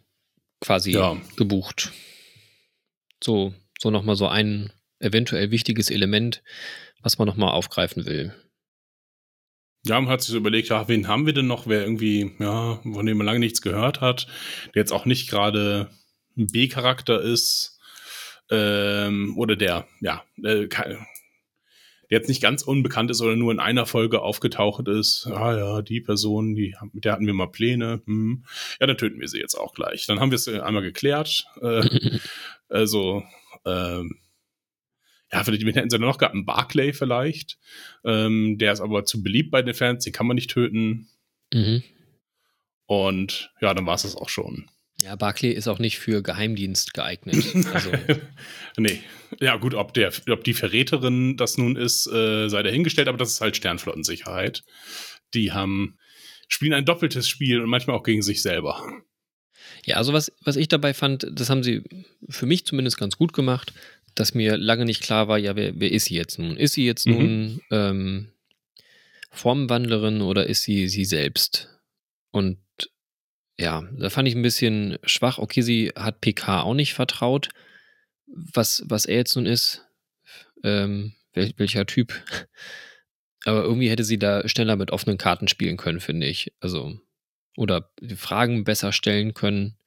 quasi 0.62 0.92
ja. 0.92 1.20
gebucht. 1.36 1.92
So, 3.22 3.54
so 3.80 3.92
nochmal 3.92 4.16
so 4.16 4.28
ein 4.28 4.72
eventuell 5.00 5.52
wichtiges 5.52 5.90
Element, 5.90 6.44
was 7.02 7.18
man 7.18 7.28
nochmal 7.28 7.52
aufgreifen 7.52 8.06
will. 8.06 8.34
Ja, 9.86 10.00
man 10.00 10.10
hat 10.10 10.22
sich 10.22 10.32
so 10.32 10.38
überlegt, 10.38 10.70
ja, 10.70 10.88
wen 10.88 11.08
haben 11.08 11.26
wir 11.26 11.34
denn 11.34 11.48
noch, 11.48 11.68
wer 11.68 11.82
irgendwie, 11.82 12.32
ja, 12.40 12.80
von 12.82 13.06
dem 13.06 13.18
man 13.18 13.26
lange 13.26 13.40
nichts 13.40 13.62
gehört 13.62 14.02
hat, 14.02 14.28
der 14.74 14.82
jetzt 14.82 14.92
auch 14.92 15.06
nicht 15.06 15.30
gerade 15.30 15.90
ein 16.38 16.48
B-Charakter 16.48 17.22
ist, 17.22 17.80
ähm, 18.52 19.38
oder 19.38 19.56
der, 19.56 19.88
ja, 20.02 20.24
äh, 20.44 20.68
der 20.68 20.98
jetzt 22.10 22.30
nicht 22.30 22.42
ganz 22.42 22.62
unbekannt 22.62 23.10
ist 23.10 23.22
oder 23.22 23.36
nur 23.36 23.52
in 23.52 23.60
einer 23.60 23.86
Folge 23.88 24.22
aufgetaucht 24.22 24.88
ist. 24.88 25.28
Ah 25.28 25.58
ja, 25.58 25.82
die 25.82 26.02
Person, 26.02 26.54
die, 26.54 26.76
mit 26.94 27.06
der 27.06 27.14
hatten 27.14 27.26
wir 27.26 27.34
mal 27.34 27.48
Pläne. 27.48 28.02
Hm. 28.06 28.46
Ja, 28.80 28.86
dann 28.86 28.98
töten 28.98 29.20
wir 29.20 29.28
sie 29.28 29.40
jetzt 29.40 29.56
auch 29.56 29.74
gleich. 29.74 30.06
Dann 30.06 30.20
haben 30.20 30.30
wir 30.30 30.36
es 30.36 30.48
einmal 30.48 30.84
geklärt. 30.84 31.46
Äh, 31.62 32.20
also 32.70 33.24
Ähm, 33.66 34.20
ja, 35.36 35.44
vielleicht 35.44 35.66
hätten 35.76 35.90
sie 35.90 36.00
noch 36.00 36.18
gehabt, 36.18 36.34
einen 36.34 36.46
Barclay 36.46 36.94
vielleicht. 36.94 37.58
Ähm, 38.06 38.58
der 38.58 38.72
ist 38.72 38.80
aber 38.80 39.04
zu 39.04 39.22
beliebt 39.22 39.52
bei 39.52 39.62
den 39.62 39.74
Fans, 39.74 40.06
den 40.06 40.14
kann 40.14 40.28
man 40.28 40.36
nicht 40.36 40.50
töten. 40.50 41.10
Mhm. 41.54 41.84
Und 42.86 43.52
ja, 43.60 43.74
dann 43.74 43.86
war 43.86 43.96
es 43.96 44.04
das 44.04 44.16
auch 44.16 44.30
schon. 44.30 44.70
Ja, 45.02 45.18
Barclay 45.18 45.52
ist 45.52 45.68
auch 45.68 45.80
nicht 45.80 46.00
für 46.00 46.24
Geheimdienst 46.24 46.94
geeignet. 46.94 47.44
Also. 47.74 47.92
nee. 48.78 49.02
Ja, 49.42 49.58
gut, 49.58 49.74
ob, 49.74 49.94
der, 49.94 50.14
ob 50.30 50.46
die 50.46 50.54
Verräterin 50.54 51.36
das 51.36 51.58
nun 51.58 51.76
ist, 51.76 52.08
äh, 52.08 52.48
sei 52.48 52.64
dahingestellt, 52.64 53.10
aber 53.10 53.18
das 53.18 53.34
ist 53.34 53.42
halt 53.42 53.58
Sternflottensicherheit. 53.58 54.64
Die 55.34 55.52
haben, 55.52 55.98
spielen 56.48 56.74
ein 56.74 56.86
doppeltes 56.86 57.28
Spiel 57.28 57.60
und 57.60 57.70
manchmal 57.70 57.98
auch 57.98 58.04
gegen 58.04 58.22
sich 58.22 58.42
selber. 58.42 58.82
Ja, 59.84 59.98
also 59.98 60.14
was, 60.14 60.32
was 60.44 60.56
ich 60.56 60.70
dabei 60.70 60.94
fand, 60.94 61.28
das 61.30 61.50
haben 61.50 61.64
sie 61.64 61.84
für 62.30 62.46
mich 62.46 62.66
zumindest 62.66 62.98
ganz 62.98 63.18
gut 63.18 63.34
gemacht, 63.34 63.74
dass 64.16 64.34
mir 64.34 64.58
lange 64.58 64.86
nicht 64.86 65.04
klar 65.04 65.28
war, 65.28 65.38
ja, 65.38 65.56
wer, 65.56 65.80
wer 65.80 65.92
ist 65.92 66.06
sie 66.06 66.16
jetzt 66.16 66.40
nun? 66.40 66.58
Ist 66.58 66.74
sie 66.74 66.86
jetzt 66.86 67.06
mhm. 67.06 67.14
nun 67.14 67.62
ähm, 67.72 68.32
Formwandlerin 69.32 70.22
oder 70.22 70.48
ist 70.48 70.64
sie 70.64 70.88
sie 70.88 71.06
selbst? 71.06 71.70
Und 72.32 72.58
ja, 73.58 73.84
da 73.98 74.10
fand 74.10 74.28
ich 74.28 74.36
ein 74.36 74.42
bisschen 74.42 74.98
schwach. 75.04 75.38
Okay, 75.38 75.62
sie 75.62 75.92
hat 75.96 76.22
PK 76.22 76.62
auch 76.62 76.74
nicht 76.74 76.94
vertraut, 76.94 77.50
was, 78.26 78.84
was 78.88 79.06
er 79.06 79.18
jetzt 79.18 79.36
nun 79.36 79.46
ist, 79.46 79.86
ähm, 80.64 81.14
wel, 81.34 81.54
welcher 81.58 81.86
Typ. 81.86 82.14
Aber 83.46 83.64
irgendwie 83.64 83.90
hätte 83.90 84.04
sie 84.04 84.18
da 84.18 84.48
schneller 84.48 84.76
mit 84.76 84.92
offenen 84.92 85.18
Karten 85.18 85.48
spielen 85.48 85.78
können, 85.78 86.00
finde 86.00 86.26
ich. 86.26 86.52
Also, 86.62 87.00
oder 87.56 87.92
Fragen 88.16 88.64
besser 88.64 88.92
stellen 88.92 89.34
können. 89.36 89.78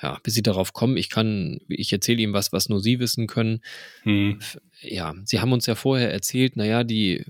Ja, 0.00 0.18
bis 0.22 0.34
sie 0.34 0.42
darauf 0.42 0.72
kommen, 0.72 0.96
ich 0.96 1.10
kann, 1.10 1.58
ich 1.68 1.92
erzähle 1.92 2.22
ihm 2.22 2.32
was, 2.32 2.52
was 2.52 2.68
nur 2.68 2.80
sie 2.80 3.00
wissen 3.00 3.26
können. 3.26 3.60
Hm. 4.02 4.38
Ja, 4.80 5.14
sie 5.24 5.40
haben 5.40 5.52
uns 5.52 5.66
ja 5.66 5.74
vorher 5.74 6.12
erzählt, 6.12 6.56
naja, 6.56 6.84
die, 6.84 7.24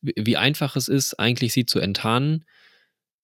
wie 0.00 0.38
einfach 0.38 0.74
es 0.76 0.88
ist, 0.88 1.14
eigentlich 1.18 1.52
sie 1.52 1.66
zu 1.66 1.80
enttarnen 1.80 2.46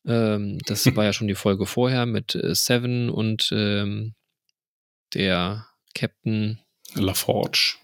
ähm, 0.09 0.59
das 0.67 0.87
war 0.97 1.05
ja 1.05 1.13
schon 1.13 1.29
die 1.29 1.35
Folge 1.35 1.67
vorher 1.67 2.07
mit 2.07 2.35
äh, 2.35 2.55
Seven 2.55 3.11
und 3.11 3.51
ähm, 3.53 4.15
der 5.15 5.67
Captain 5.95 6.59
LaForge. 6.95 7.77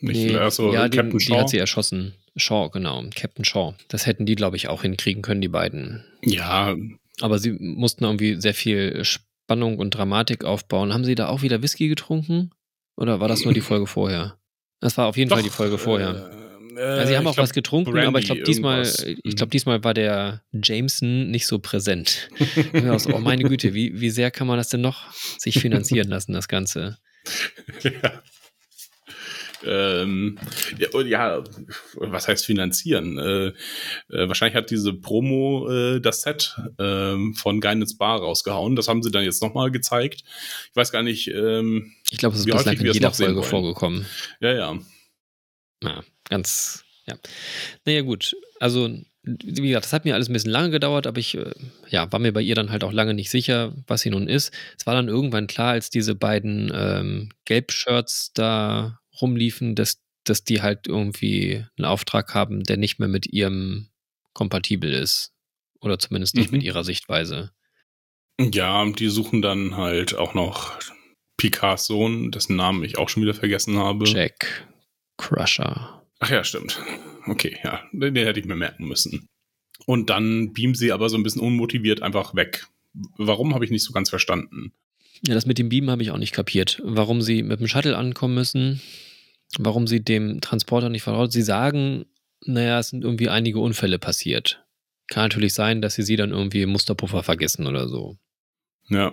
Nicht 0.00 0.16
nee, 0.16 0.36
also 0.36 0.72
ja, 0.72 0.88
Captain 0.88 1.10
den, 1.10 1.20
Shaw. 1.20 1.34
die 1.34 1.40
hat 1.40 1.48
sie 1.48 1.58
erschossen. 1.58 2.14
Shaw, 2.36 2.68
genau. 2.70 3.02
Captain 3.14 3.44
Shaw. 3.44 3.74
Das 3.88 4.06
hätten 4.06 4.26
die, 4.26 4.34
glaube 4.34 4.56
ich, 4.56 4.68
auch 4.68 4.82
hinkriegen 4.82 5.22
können, 5.22 5.40
die 5.40 5.48
beiden. 5.48 6.04
Ja. 6.22 6.74
Aber 7.20 7.38
sie 7.38 7.52
mussten 7.52 8.04
irgendwie 8.04 8.38
sehr 8.40 8.52
viel 8.52 9.02
Spannung 9.46 9.78
und 9.78 9.90
Dramatik 9.90 10.44
aufbauen. 10.44 10.92
Haben 10.92 11.04
sie 11.04 11.14
da 11.14 11.28
auch 11.28 11.42
wieder 11.42 11.62
Whisky 11.62 11.86
getrunken? 11.86 12.50
Oder 12.96 13.20
war 13.20 13.28
das 13.28 13.44
nur 13.44 13.54
die 13.54 13.60
Folge 13.60 13.86
vorher? 13.86 14.38
Das 14.80 14.98
war 14.98 15.06
auf 15.06 15.16
jeden 15.16 15.28
Doch, 15.28 15.36
Fall 15.36 15.44
die 15.44 15.50
Folge 15.50 15.78
vorher. 15.78 16.28
Äh, 16.76 16.80
äh, 16.80 16.98
ja, 16.98 17.06
sie 17.06 17.16
haben 17.16 17.28
auch 17.28 17.34
glaub, 17.34 17.44
was 17.44 17.52
getrunken, 17.52 17.92
Brandy 17.92 18.08
aber 18.08 18.18
ich 18.18 18.26
glaube 18.26 18.42
diesmal, 18.42 18.82
ich 18.82 19.36
glaube 19.36 19.50
diesmal 19.50 19.84
war 19.84 19.94
der 19.94 20.42
Jameson 20.50 21.30
nicht 21.30 21.46
so 21.46 21.60
präsent. 21.60 22.28
so, 22.98 23.14
oh 23.14 23.18
meine 23.20 23.44
Güte, 23.44 23.72
wie, 23.72 24.00
wie 24.00 24.10
sehr 24.10 24.32
kann 24.32 24.48
man 24.48 24.58
das 24.58 24.68
denn 24.68 24.80
noch 24.80 25.12
sich 25.38 25.60
finanzieren 25.60 26.08
lassen, 26.08 26.32
das 26.32 26.48
Ganze? 26.48 26.98
ja. 27.82 28.22
Ähm, 29.66 30.38
ja, 30.78 31.00
ja, 31.02 31.44
was 31.94 32.28
heißt 32.28 32.46
finanzieren? 32.46 33.18
Äh, 33.18 33.46
äh, 33.46 34.28
wahrscheinlich 34.28 34.56
hat 34.56 34.70
diese 34.70 34.92
Promo 34.92 35.68
äh, 35.70 36.00
das 36.00 36.22
Set 36.22 36.56
ähm, 36.78 37.34
von 37.34 37.60
Geinitz 37.60 37.96
Bar 37.96 38.20
rausgehauen. 38.20 38.76
Das 38.76 38.88
haben 38.88 39.02
sie 39.02 39.10
dann 39.10 39.24
jetzt 39.24 39.42
nochmal 39.42 39.70
gezeigt. 39.70 40.22
Ich 40.70 40.76
weiß 40.76 40.92
gar 40.92 41.02
nicht. 41.02 41.28
Ähm, 41.28 41.92
ich 42.10 42.18
glaube, 42.18 42.34
es 42.34 42.40
ist 42.40 42.46
bislang 42.46 42.78
in 42.78 42.92
jeder 42.92 43.12
Folge 43.12 43.42
vorgekommen. 43.42 44.06
Ja, 44.40 44.52
ja. 44.52 44.78
Ja, 45.82 46.02
ganz, 46.28 46.84
ja. 47.06 47.16
Naja, 47.84 48.02
gut. 48.02 48.34
Also, 48.60 48.88
wie 49.22 49.68
gesagt, 49.68 49.84
das 49.84 49.92
hat 49.92 50.04
mir 50.04 50.14
alles 50.14 50.28
ein 50.28 50.32
bisschen 50.32 50.52
lange 50.52 50.70
gedauert, 50.70 51.06
aber 51.06 51.18
ich 51.18 51.36
äh, 51.36 51.52
ja, 51.88 52.10
war 52.12 52.20
mir 52.20 52.32
bei 52.32 52.40
ihr 52.40 52.54
dann 52.54 52.70
halt 52.70 52.84
auch 52.84 52.92
lange 52.92 53.14
nicht 53.14 53.30
sicher, 53.30 53.74
was 53.86 54.02
sie 54.02 54.10
nun 54.10 54.28
ist. 54.28 54.52
Es 54.78 54.86
war 54.86 54.94
dann 54.94 55.08
irgendwann 55.08 55.46
klar, 55.46 55.72
als 55.72 55.90
diese 55.90 56.14
beiden 56.14 56.70
ähm, 56.74 57.30
Gelbshirts 57.44 58.32
da 58.34 59.00
rumliefen, 59.20 59.74
dass, 59.74 60.02
dass 60.24 60.44
die 60.44 60.62
halt 60.62 60.86
irgendwie 60.86 61.64
einen 61.76 61.84
Auftrag 61.84 62.34
haben, 62.34 62.62
der 62.62 62.76
nicht 62.76 62.98
mehr 62.98 63.08
mit 63.08 63.26
ihrem 63.26 63.88
kompatibel 64.32 64.92
ist. 64.92 65.32
Oder 65.80 65.98
zumindest 65.98 66.34
nicht 66.34 66.50
mhm. 66.50 66.58
mit 66.58 66.64
ihrer 66.64 66.84
Sichtweise. 66.84 67.52
Ja, 68.40 68.84
die 68.90 69.08
suchen 69.08 69.40
dann 69.40 69.76
halt 69.76 70.14
auch 70.14 70.34
noch 70.34 70.78
Picards 71.36 71.86
Sohn, 71.86 72.30
dessen 72.30 72.56
Namen 72.56 72.84
ich 72.84 72.98
auch 72.98 73.08
schon 73.08 73.22
wieder 73.22 73.34
vergessen 73.34 73.78
habe. 73.78 74.06
Jack. 74.06 74.66
Crusher. 75.16 76.02
Ach 76.18 76.30
ja, 76.30 76.44
stimmt. 76.44 76.80
Okay, 77.26 77.56
ja, 77.64 77.82
den, 77.92 78.14
den 78.14 78.26
hätte 78.26 78.40
ich 78.40 78.46
mir 78.46 78.56
merken 78.56 78.86
müssen. 78.86 79.28
Und 79.86 80.10
dann 80.10 80.52
beamen 80.52 80.74
sie 80.74 80.92
aber 80.92 81.08
so 81.08 81.16
ein 81.16 81.22
bisschen 81.22 81.42
unmotiviert 81.42 82.02
einfach 82.02 82.34
weg. 82.34 82.66
Warum 83.16 83.54
habe 83.54 83.64
ich 83.64 83.70
nicht 83.70 83.84
so 83.84 83.92
ganz 83.92 84.08
verstanden? 84.08 84.72
Ja, 85.26 85.34
das 85.34 85.46
mit 85.46 85.58
dem 85.58 85.68
Beamen 85.68 85.90
habe 85.90 86.02
ich 86.02 86.10
auch 86.10 86.18
nicht 86.18 86.32
kapiert. 86.32 86.80
Warum 86.84 87.22
sie 87.22 87.42
mit 87.42 87.60
dem 87.60 87.68
Shuttle 87.68 87.96
ankommen 87.96 88.34
müssen, 88.34 88.80
warum 89.58 89.86
sie 89.86 90.02
dem 90.02 90.40
Transporter 90.40 90.88
nicht 90.88 91.02
vertraut. 91.02 91.32
Sie 91.32 91.42
sagen, 91.42 92.06
naja, 92.44 92.78
es 92.78 92.88
sind 92.88 93.04
irgendwie 93.04 93.28
einige 93.28 93.60
Unfälle 93.60 93.98
passiert. 93.98 94.64
Kann 95.08 95.24
natürlich 95.24 95.54
sein, 95.54 95.82
dass 95.82 95.94
sie 95.94 96.02
sie 96.02 96.16
dann 96.16 96.30
irgendwie 96.30 96.62
im 96.62 96.70
Musterpuffer 96.70 97.22
vergessen 97.22 97.66
oder 97.66 97.88
so. 97.88 98.18
Ja. 98.88 99.12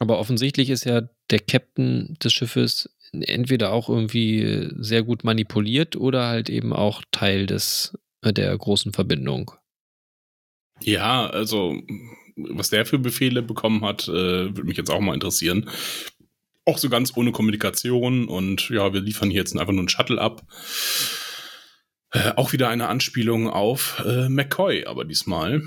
Aber 0.00 0.18
offensichtlich 0.18 0.70
ist 0.70 0.84
ja 0.84 1.02
der 1.30 1.38
Captain 1.38 2.16
des 2.22 2.32
Schiffes 2.32 2.90
entweder 3.12 3.72
auch 3.72 3.88
irgendwie 3.88 4.68
sehr 4.78 5.02
gut 5.04 5.22
manipuliert 5.22 5.94
oder 5.96 6.26
halt 6.26 6.50
eben 6.50 6.72
auch 6.72 7.02
Teil 7.12 7.46
des 7.46 7.96
äh, 8.22 8.32
der 8.32 8.56
großen 8.56 8.92
Verbindung. 8.92 9.52
Ja, 10.82 11.26
also 11.28 11.80
was 12.36 12.70
der 12.70 12.84
für 12.84 12.98
Befehle 12.98 13.42
bekommen 13.42 13.84
hat, 13.84 14.08
äh, 14.08 14.12
würde 14.12 14.64
mich 14.64 14.76
jetzt 14.76 14.90
auch 14.90 15.00
mal 15.00 15.14
interessieren. 15.14 15.70
Auch 16.64 16.78
so 16.78 16.88
ganz 16.88 17.16
ohne 17.16 17.32
Kommunikation 17.32 18.26
und 18.26 18.70
ja, 18.70 18.92
wir 18.92 19.00
liefern 19.00 19.30
hier 19.30 19.40
jetzt 19.40 19.56
einfach 19.58 19.72
nur 19.72 19.80
einen 19.80 19.88
Shuttle 19.88 20.20
ab. 20.20 20.42
Äh, 22.10 22.32
auch 22.36 22.52
wieder 22.52 22.68
eine 22.68 22.88
Anspielung 22.88 23.50
auf 23.50 24.02
äh, 24.06 24.28
McCoy, 24.28 24.86
aber 24.86 25.04
diesmal. 25.04 25.62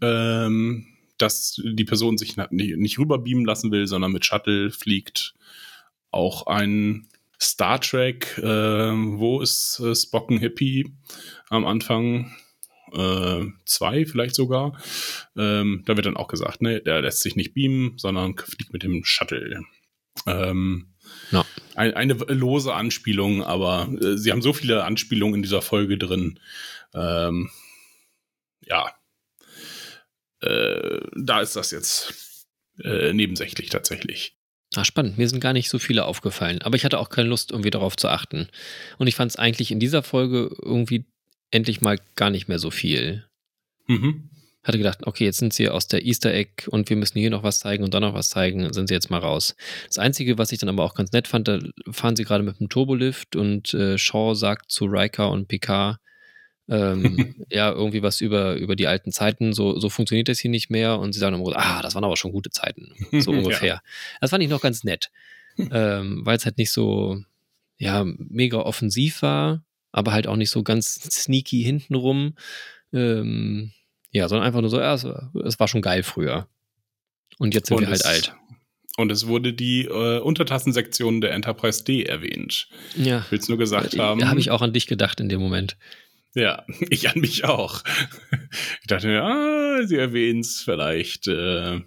Ähm, 0.00 0.86
dass 1.18 1.60
die 1.62 1.84
Person 1.84 2.18
sich 2.18 2.36
nicht, 2.50 2.98
rüberbeamen 2.98 3.44
lassen 3.44 3.70
will, 3.70 3.86
sondern 3.86 4.12
mit 4.12 4.24
Shuttle 4.24 4.70
fliegt 4.70 5.34
auch 6.10 6.46
ein 6.46 7.08
Star 7.40 7.80
Trek, 7.80 8.38
äh, 8.38 8.42
wo 8.42 9.40
ist 9.40 9.80
äh, 9.80 9.94
Spock 9.94 10.30
ein 10.30 10.38
Hippie 10.38 10.92
am 11.48 11.66
Anfang? 11.66 12.32
Äh, 12.92 13.46
zwei 13.64 14.06
vielleicht 14.06 14.36
sogar. 14.36 14.78
Ähm, 15.36 15.82
da 15.84 15.96
wird 15.96 16.06
dann 16.06 16.16
auch 16.16 16.28
gesagt, 16.28 16.62
ne, 16.62 16.80
der 16.80 17.02
lässt 17.02 17.20
sich 17.20 17.34
nicht 17.34 17.54
beamen, 17.54 17.98
sondern 17.98 18.36
fliegt 18.36 18.72
mit 18.72 18.84
dem 18.84 19.04
Shuttle. 19.04 19.62
Ähm, 20.26 20.94
ja. 21.30 21.44
ein, 21.74 21.94
eine 21.94 22.14
lose 22.14 22.72
Anspielung, 22.72 23.42
aber 23.42 23.88
äh, 24.00 24.16
sie 24.16 24.32
haben 24.32 24.42
so 24.42 24.52
viele 24.52 24.84
Anspielungen 24.84 25.36
in 25.36 25.42
dieser 25.42 25.62
Folge 25.62 25.98
drin. 25.98 26.40
Ähm, 26.94 27.50
ja, 28.62 28.92
äh, 30.40 31.00
da 31.16 31.40
ist 31.40 31.56
das 31.56 31.70
jetzt 31.70 32.46
äh, 32.82 33.12
nebensächlich 33.12 33.70
tatsächlich. 33.70 34.36
Ah, 34.74 34.84
spannend. 34.84 35.18
Mir 35.18 35.28
sind 35.28 35.40
gar 35.40 35.52
nicht 35.52 35.68
so 35.68 35.78
viele 35.78 36.04
aufgefallen. 36.04 36.60
Aber 36.62 36.76
ich 36.76 36.84
hatte 36.84 36.98
auch 36.98 37.08
keine 37.08 37.28
Lust, 37.28 37.52
irgendwie 37.52 37.70
darauf 37.70 37.96
zu 37.96 38.08
achten. 38.08 38.48
Und 38.98 39.06
ich 39.06 39.14
fand 39.14 39.30
es 39.30 39.36
eigentlich 39.36 39.70
in 39.70 39.78
dieser 39.78 40.02
Folge 40.02 40.54
irgendwie 40.62 41.06
endlich 41.50 41.80
mal 41.80 41.98
gar 42.16 42.30
nicht 42.30 42.48
mehr 42.48 42.58
so 42.58 42.70
viel. 42.70 43.24
Mhm. 43.86 44.30
Hatte 44.64 44.78
gedacht, 44.78 45.06
okay, 45.06 45.24
jetzt 45.24 45.38
sind 45.38 45.52
sie 45.52 45.68
aus 45.68 45.86
der 45.86 46.04
Easter 46.04 46.32
Egg 46.32 46.68
und 46.68 46.88
wir 46.88 46.96
müssen 46.96 47.18
hier 47.18 47.30
noch 47.30 47.42
was 47.42 47.58
zeigen 47.58 47.84
und 47.84 47.94
dann 47.94 48.02
noch 48.02 48.14
was 48.14 48.30
zeigen, 48.30 48.72
sind 48.72 48.88
sie 48.88 48.94
jetzt 48.94 49.10
mal 49.10 49.18
raus. 49.18 49.54
Das 49.86 49.98
Einzige, 49.98 50.38
was 50.38 50.52
ich 50.52 50.58
dann 50.58 50.70
aber 50.70 50.84
auch 50.84 50.94
ganz 50.94 51.12
nett 51.12 51.28
fand, 51.28 51.48
da 51.48 51.58
fahren 51.90 52.16
sie 52.16 52.24
gerade 52.24 52.42
mit 52.42 52.58
dem 52.58 52.68
Turbolift 52.68 53.36
und 53.36 53.74
äh, 53.74 53.98
Shaw 53.98 54.34
sagt 54.34 54.72
zu 54.72 54.86
Riker 54.86 55.30
und 55.30 55.48
Picard, 55.48 55.98
ähm, 56.68 57.34
ja, 57.50 57.70
irgendwie 57.70 58.02
was 58.02 58.20
über, 58.20 58.54
über 58.54 58.76
die 58.76 58.86
alten 58.86 59.12
Zeiten, 59.12 59.52
so, 59.52 59.78
so 59.78 59.88
funktioniert 59.90 60.28
das 60.28 60.38
hier 60.38 60.50
nicht 60.50 60.70
mehr. 60.70 60.98
Und 60.98 61.12
sie 61.12 61.20
sagen 61.20 61.36
immer, 61.36 61.56
ah, 61.56 61.82
das 61.82 61.94
waren 61.94 62.04
aber 62.04 62.16
schon 62.16 62.32
gute 62.32 62.50
Zeiten. 62.50 62.92
So 63.20 63.30
ungefähr. 63.32 63.68
ja. 63.68 63.80
Das 64.20 64.30
fand 64.30 64.42
ich 64.42 64.50
noch 64.50 64.62
ganz 64.62 64.84
nett. 64.84 65.10
ähm, 65.70 66.22
weil 66.24 66.36
es 66.36 66.44
halt 66.44 66.58
nicht 66.58 66.72
so, 66.72 67.22
ja, 67.78 68.04
mega 68.04 68.58
offensiv 68.58 69.22
war, 69.22 69.62
aber 69.92 70.12
halt 70.12 70.26
auch 70.26 70.36
nicht 70.36 70.50
so 70.50 70.62
ganz 70.62 70.94
sneaky 70.94 71.62
hintenrum. 71.62 72.34
Ähm, 72.92 73.72
ja, 74.14 74.28
sondern 74.28 74.46
einfach 74.46 74.60
nur 74.60 74.70
so, 74.70 74.78
ja, 74.78 74.94
es, 74.94 75.04
es 75.44 75.58
war 75.58 75.68
schon 75.68 75.82
geil 75.82 76.04
früher. 76.04 76.46
Und 77.38 77.52
jetzt 77.52 77.66
sind 77.66 77.78
und 77.78 77.82
wir 77.82 77.88
halt 77.88 78.06
alt. 78.06 78.34
Und 78.96 79.10
es 79.10 79.26
wurde 79.26 79.52
die 79.52 79.86
äh, 79.86 80.20
Untertassensektion 80.20 81.20
der 81.20 81.32
Enterprise 81.32 81.82
D 81.82 82.04
erwähnt. 82.04 82.68
Ja. 82.94 83.26
Willst 83.30 83.48
du 83.48 83.52
nur 83.52 83.58
gesagt 83.58 83.98
haben? 83.98 84.20
Da 84.20 84.28
habe 84.28 84.38
ich 84.38 84.52
auch 84.52 84.62
an 84.62 84.72
dich 84.72 84.86
gedacht 84.86 85.18
in 85.18 85.28
dem 85.28 85.40
Moment. 85.40 85.76
Ja, 86.34 86.64
ich 86.90 87.10
an 87.10 87.20
mich 87.20 87.44
auch. 87.44 87.82
Ich 88.82 88.86
dachte 88.86 89.08
mir, 89.08 89.22
ah, 89.24 89.84
sie 89.84 89.96
erwähnt 89.96 90.44
es 90.44 90.60
vielleicht. 90.60 91.26
Äh, 91.26 91.80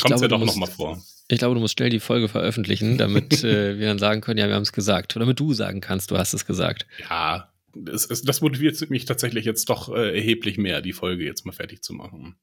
Kommt 0.00 0.20
ja 0.20 0.28
doch 0.28 0.38
nochmal 0.38 0.70
vor. 0.70 1.02
Ich 1.26 1.38
glaube, 1.38 1.56
du 1.56 1.60
musst 1.60 1.76
schnell 1.76 1.90
die 1.90 1.98
Folge 1.98 2.28
veröffentlichen, 2.28 2.98
damit 2.98 3.42
äh, 3.44 3.80
wir 3.80 3.88
dann 3.88 3.98
sagen 3.98 4.20
können, 4.20 4.38
ja, 4.38 4.46
wir 4.46 4.54
haben 4.54 4.62
es 4.62 4.72
gesagt. 4.72 5.16
Oder 5.16 5.24
damit 5.24 5.40
du 5.40 5.54
sagen 5.54 5.80
kannst, 5.80 6.12
du 6.12 6.18
hast 6.18 6.34
es 6.34 6.46
gesagt. 6.46 6.86
Ja, 7.10 7.51
das, 7.74 8.22
das 8.22 8.40
motiviert 8.40 8.90
mich 8.90 9.04
tatsächlich 9.04 9.44
jetzt 9.44 9.68
doch 9.68 9.88
äh, 9.94 10.14
erheblich 10.14 10.58
mehr, 10.58 10.80
die 10.80 10.92
Folge 10.92 11.24
jetzt 11.24 11.44
mal 11.44 11.52
fertig 11.52 11.82
zu 11.82 11.92
machen. 11.94 12.36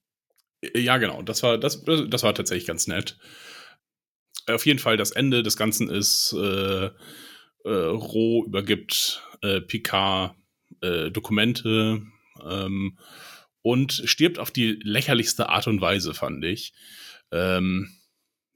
Äh, 0.62 0.80
ja, 0.80 0.98
genau, 0.98 1.22
das 1.22 1.44
war, 1.44 1.58
das, 1.58 1.84
das 1.84 2.24
war 2.24 2.34
tatsächlich 2.34 2.68
ganz 2.68 2.88
nett. 2.88 3.18
Auf 4.48 4.66
jeden 4.66 4.80
Fall, 4.80 4.98
das 4.98 5.12
Ende 5.12 5.44
des 5.44 5.58
Ganzen 5.58 5.90
ist, 5.90 6.34
äh, 6.34 6.90
äh, 7.66 7.70
Roh 7.70 8.46
übergibt 8.46 9.24
äh, 9.42 9.62
Picard 9.62 10.36
äh, 10.82 11.12
Dokumente 11.12 12.02
ähm, 12.44 12.98
und 13.62 14.02
stirbt 14.06 14.40
auf 14.40 14.52
die 14.52 14.80
lächerlichste 14.84 15.50
Art 15.50 15.68
und 15.68 15.82
Weise, 15.82 16.14
fand 16.14 16.44
ich. 16.46 16.74
Ähm, 17.32 17.90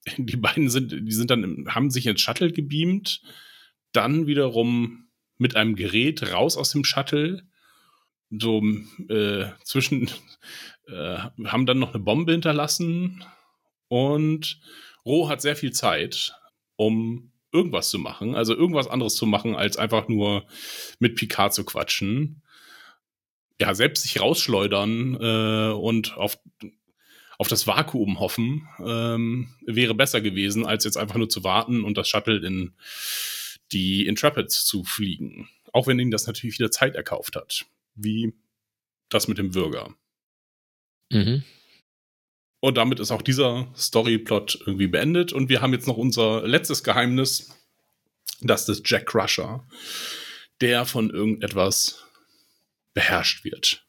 die 0.17 0.37
beiden 0.37 0.69
sind, 0.69 0.91
die 0.91 1.11
sind 1.11 1.31
dann, 1.31 1.65
haben 1.67 1.91
sich 1.91 2.07
ins 2.07 2.21
Shuttle 2.21 2.51
gebeamt, 2.51 3.21
dann 3.91 4.27
wiederum 4.27 5.02
mit 5.37 5.55
einem 5.55 5.75
Gerät 5.75 6.31
raus 6.31 6.57
aus 6.57 6.71
dem 6.71 6.83
Shuttle, 6.83 7.43
so 8.29 8.63
äh, 9.09 9.45
zwischen, 9.63 10.09
äh, 10.87 11.17
haben 11.45 11.65
dann 11.65 11.79
noch 11.79 11.93
eine 11.93 12.03
Bombe 12.03 12.31
hinterlassen 12.31 13.23
und 13.87 14.59
Ro 15.05 15.29
hat 15.29 15.41
sehr 15.41 15.55
viel 15.55 15.71
Zeit, 15.71 16.35
um 16.75 17.31
irgendwas 17.51 17.89
zu 17.89 17.99
machen, 17.99 18.35
also 18.35 18.55
irgendwas 18.55 18.87
anderes 18.87 19.15
zu 19.15 19.25
machen, 19.25 19.55
als 19.55 19.77
einfach 19.77 20.07
nur 20.07 20.45
mit 20.99 21.15
Picard 21.15 21.53
zu 21.53 21.63
quatschen. 21.63 22.41
Ja, 23.61 23.75
selbst 23.75 24.03
sich 24.03 24.19
rausschleudern 24.19 25.17
äh, 25.21 25.73
und 25.73 26.17
auf 26.17 26.39
auf 27.37 27.47
das 27.47 27.67
Vakuum 27.67 28.19
hoffen, 28.19 28.67
ähm, 28.79 29.49
wäre 29.65 29.95
besser 29.95 30.21
gewesen, 30.21 30.65
als 30.65 30.85
jetzt 30.85 30.97
einfach 30.97 31.15
nur 31.15 31.29
zu 31.29 31.43
warten 31.43 31.83
und 31.83 31.97
das 31.97 32.07
Shuttle 32.07 32.45
in 32.45 32.73
die 33.73 34.05
Intrepids 34.05 34.65
zu 34.65 34.83
fliegen. 34.83 35.49
Auch 35.71 35.87
wenn 35.87 35.99
ihm 35.99 36.11
das 36.11 36.27
natürlich 36.27 36.59
wieder 36.59 36.71
Zeit 36.71 36.95
erkauft 36.95 37.35
hat. 37.35 37.65
Wie 37.95 38.33
das 39.09 39.27
mit 39.27 39.37
dem 39.37 39.51
Bürger. 39.51 39.93
Mhm. 41.09 41.43
Und 42.59 42.77
damit 42.77 42.99
ist 42.99 43.11
auch 43.11 43.21
dieser 43.21 43.67
Storyplot 43.75 44.63
irgendwie 44.65 44.87
beendet. 44.87 45.33
Und 45.33 45.49
wir 45.49 45.61
haben 45.61 45.73
jetzt 45.73 45.87
noch 45.87 45.97
unser 45.97 46.47
letztes 46.47 46.83
Geheimnis. 46.83 47.53
Das 48.41 48.69
ist 48.69 48.89
Jack 48.89 49.07
Crusher, 49.07 49.67
der 50.61 50.85
von 50.85 51.09
irgendetwas 51.09 52.05
beherrscht 52.93 53.43
wird. 53.43 53.85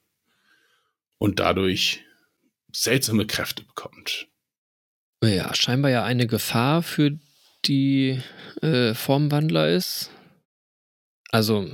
Und 1.18 1.38
dadurch 1.38 2.02
seltsame 2.72 3.26
Kräfte 3.26 3.62
bekommt. 3.62 4.26
Ja, 5.22 5.54
scheinbar 5.54 5.90
ja 5.90 6.04
eine 6.04 6.26
Gefahr 6.26 6.82
für 6.82 7.18
die 7.66 8.20
äh, 8.62 8.94
Formwandler 8.94 9.70
ist. 9.70 10.10
Also 11.30 11.68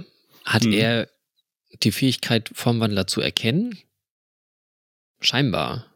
hat 0.44 0.64
hm. 0.64 0.72
er 0.72 1.08
die 1.82 1.92
Fähigkeit, 1.92 2.50
Formwandler 2.52 3.06
zu 3.06 3.20
erkennen? 3.20 3.78
Scheinbar. 5.20 5.86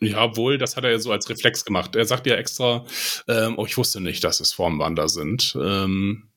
Ja, 0.00 0.36
wohl, 0.36 0.58
das 0.58 0.76
hat 0.76 0.84
er 0.84 0.90
ja 0.90 0.98
so 0.98 1.10
als 1.10 1.28
Reflex 1.28 1.64
gemacht. 1.64 1.96
Er 1.96 2.04
sagt 2.04 2.26
ja 2.26 2.36
extra, 2.36 2.84
ähm, 3.26 3.58
oh, 3.58 3.66
ich 3.66 3.76
wusste 3.76 4.00
nicht, 4.00 4.22
dass 4.22 4.40
es 4.40 4.52
Formwandler 4.52 5.08
sind. 5.08 5.56
Ähm, 5.60 6.28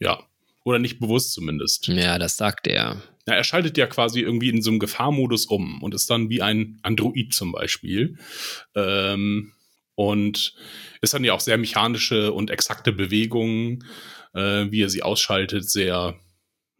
ja, 0.00 0.20
oder 0.64 0.78
nicht 0.78 0.98
bewusst 0.98 1.32
zumindest. 1.32 1.86
Ja, 1.88 2.18
das 2.18 2.36
sagt 2.36 2.66
er. 2.66 3.02
Ja, 3.26 3.34
er 3.34 3.44
schaltet 3.44 3.78
ja 3.78 3.86
quasi 3.86 4.20
irgendwie 4.20 4.48
in 4.48 4.62
so 4.62 4.70
einem 4.70 4.80
Gefahrmodus 4.80 5.46
um 5.46 5.82
und 5.82 5.94
ist 5.94 6.10
dann 6.10 6.28
wie 6.28 6.42
ein 6.42 6.78
Android 6.82 7.32
zum 7.32 7.52
Beispiel. 7.52 8.18
Ähm, 8.74 9.52
und 9.94 10.54
ist 11.00 11.14
dann 11.14 11.24
ja 11.24 11.32
auch 11.32 11.40
sehr 11.40 11.58
mechanische 11.58 12.32
und 12.32 12.50
exakte 12.50 12.92
Bewegungen, 12.92 13.84
äh, 14.34 14.66
wie 14.70 14.82
er 14.82 14.90
sie 14.90 15.02
ausschaltet, 15.02 15.68
sehr 15.68 16.18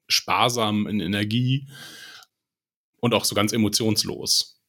sparsam 0.09 0.87
in 0.87 1.01
Energie 1.01 1.69
und 3.01 3.15
auch 3.15 3.25
so 3.25 3.35
ganz 3.35 3.53
emotionslos. 3.53 4.61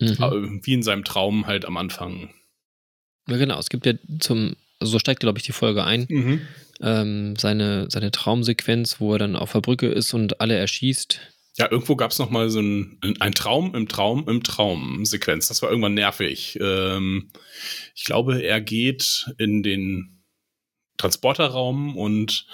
Mhm. 0.00 0.60
Wie 0.62 0.74
in 0.74 0.82
seinem 0.82 1.04
Traum 1.04 1.46
halt 1.46 1.64
am 1.64 1.76
Anfang. 1.76 2.32
Ja, 3.28 3.36
genau. 3.36 3.58
Es 3.58 3.68
gibt 3.68 3.84
ja 3.84 3.94
zum, 4.20 4.54
so 4.80 4.98
steigt, 4.98 5.20
glaube 5.20 5.38
ich, 5.38 5.44
die 5.44 5.52
Folge 5.52 5.84
ein. 5.84 6.06
Mhm 6.08 6.40
ähm, 6.80 7.36
seine, 7.36 7.86
seine 7.90 8.10
Traumsequenz, 8.10 9.00
wo 9.00 9.14
er 9.14 9.18
dann 9.18 9.36
auf 9.36 9.52
der 9.52 9.60
Brücke 9.60 9.88
ist 9.88 10.14
und 10.14 10.40
alle 10.40 10.56
erschießt. 10.56 11.20
Ja, 11.58 11.68
irgendwo 11.70 11.96
gab 11.96 12.12
es 12.12 12.20
noch 12.20 12.30
mal 12.30 12.50
so 12.50 12.60
ein, 12.60 12.98
ein 13.18 13.32
Traum 13.32 13.74
im 13.74 13.88
Traum 13.88 14.28
im 14.28 14.44
Traum-Sequenz. 14.44 15.48
Das 15.48 15.60
war 15.60 15.70
irgendwann 15.70 15.94
nervig. 15.94 16.56
Ähm, 16.60 17.30
ich 17.96 18.04
glaube, 18.04 18.40
er 18.40 18.60
geht 18.60 19.34
in 19.38 19.64
den 19.64 20.22
Transporterraum 20.98 21.96
und 21.96 22.46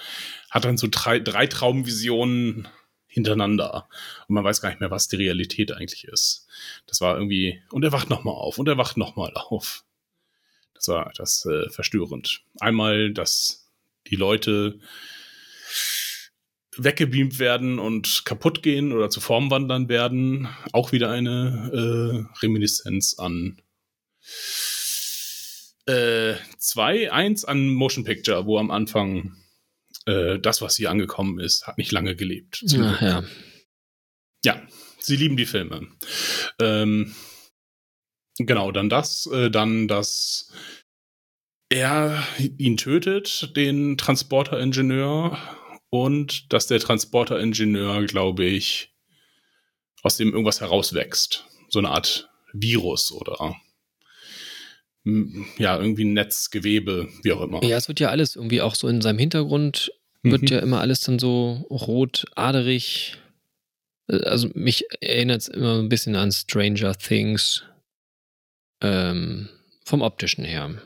hat 0.49 0.65
dann 0.65 0.77
so 0.77 0.87
drei, 0.89 1.19
drei 1.19 1.45
Traumvisionen 1.45 2.67
hintereinander. 3.05 3.87
Und 4.27 4.33
man 4.33 4.43
weiß 4.43 4.59
gar 4.59 4.69
nicht 4.69 4.79
mehr, 4.79 4.89
was 4.89 5.07
die 5.07 5.17
Realität 5.17 5.71
eigentlich 5.71 6.05
ist. 6.05 6.47
Das 6.87 6.99
war 6.99 7.15
irgendwie, 7.15 7.61
und 7.69 7.83
er 7.83 7.91
wacht 7.91 8.09
nochmal 8.09 8.33
auf 8.33 8.57
und 8.57 8.67
er 8.67 8.77
wacht 8.77 8.97
nochmal 8.97 9.33
auf. 9.35 9.83
Das 10.73 10.87
war 10.87 11.11
das 11.15 11.45
äh, 11.45 11.69
verstörend. 11.69 12.41
Einmal 12.59 13.13
das 13.13 13.69
die 14.07 14.15
Leute 14.15 14.79
weggebeamt 16.77 17.39
werden 17.39 17.79
und 17.79 18.23
kaputt 18.25 18.63
gehen 18.63 18.91
oder 18.91 19.09
zu 19.09 19.21
Form 19.21 19.49
wandern 19.49 19.89
werden. 19.89 20.47
Auch 20.73 20.91
wieder 20.91 21.11
eine 21.11 21.71
äh, 21.73 22.39
Reminiszenz 22.43 23.17
an 23.17 23.61
2, 25.85 26.97
äh, 26.97 27.09
1 27.09 27.45
an 27.45 27.69
Motion 27.69 28.03
Picture, 28.03 28.45
wo 28.45 28.57
am 28.57 28.71
Anfang 28.71 29.35
äh, 30.05 30.39
das, 30.39 30.61
was 30.61 30.75
hier 30.75 30.89
angekommen 30.89 31.39
ist, 31.39 31.67
hat 31.67 31.77
nicht 31.77 31.91
lange 31.91 32.15
gelebt. 32.15 32.63
Ach, 32.79 33.01
ja. 33.01 33.23
ja, 34.43 34.61
sie 34.99 35.15
lieben 35.15 35.37
die 35.37 35.45
Filme. 35.45 35.87
Ähm, 36.59 37.13
genau, 38.37 38.71
dann 38.71 38.89
das, 38.89 39.27
äh, 39.27 39.49
dann 39.51 39.87
das 39.87 40.51
er 41.69 42.23
ihn 42.57 42.77
tötet, 42.77 43.55
den 43.55 43.97
Transporter-Ingenieur, 43.97 45.37
und 45.89 46.51
dass 46.53 46.67
der 46.67 46.79
Transporter-Ingenieur, 46.79 48.05
glaube 48.05 48.45
ich, 48.45 48.93
aus 50.03 50.17
dem 50.17 50.31
irgendwas 50.31 50.61
herauswächst. 50.61 51.45
So 51.69 51.79
eine 51.79 51.89
Art 51.89 52.29
Virus 52.53 53.11
oder 53.11 53.55
ja, 55.05 55.79
irgendwie 55.79 56.03
ein 56.03 56.13
Netz, 56.13 56.49
Gewebe, 56.49 57.07
wie 57.21 57.31
auch 57.31 57.41
immer. 57.41 57.63
Ja, 57.63 57.77
es 57.77 57.87
wird 57.87 57.99
ja 57.99 58.09
alles 58.09 58.35
irgendwie 58.35 58.61
auch 58.61 58.73
so 58.73 58.87
in 58.87 59.01
seinem 59.01 59.19
Hintergrund, 59.19 59.91
wird 60.23 60.43
mhm. 60.43 60.47
ja 60.47 60.59
immer 60.59 60.81
alles 60.81 61.01
dann 61.01 61.19
so 61.19 61.65
rot, 61.69 62.25
aderig. 62.35 63.17
Also 64.07 64.49
mich 64.55 64.85
erinnert 65.01 65.41
es 65.41 65.47
immer 65.47 65.79
ein 65.79 65.89
bisschen 65.89 66.15
an 66.15 66.31
Stranger 66.31 66.95
Things 66.97 67.63
ähm, 68.81 69.49
vom 69.83 70.01
optischen 70.01 70.43
her. 70.43 70.81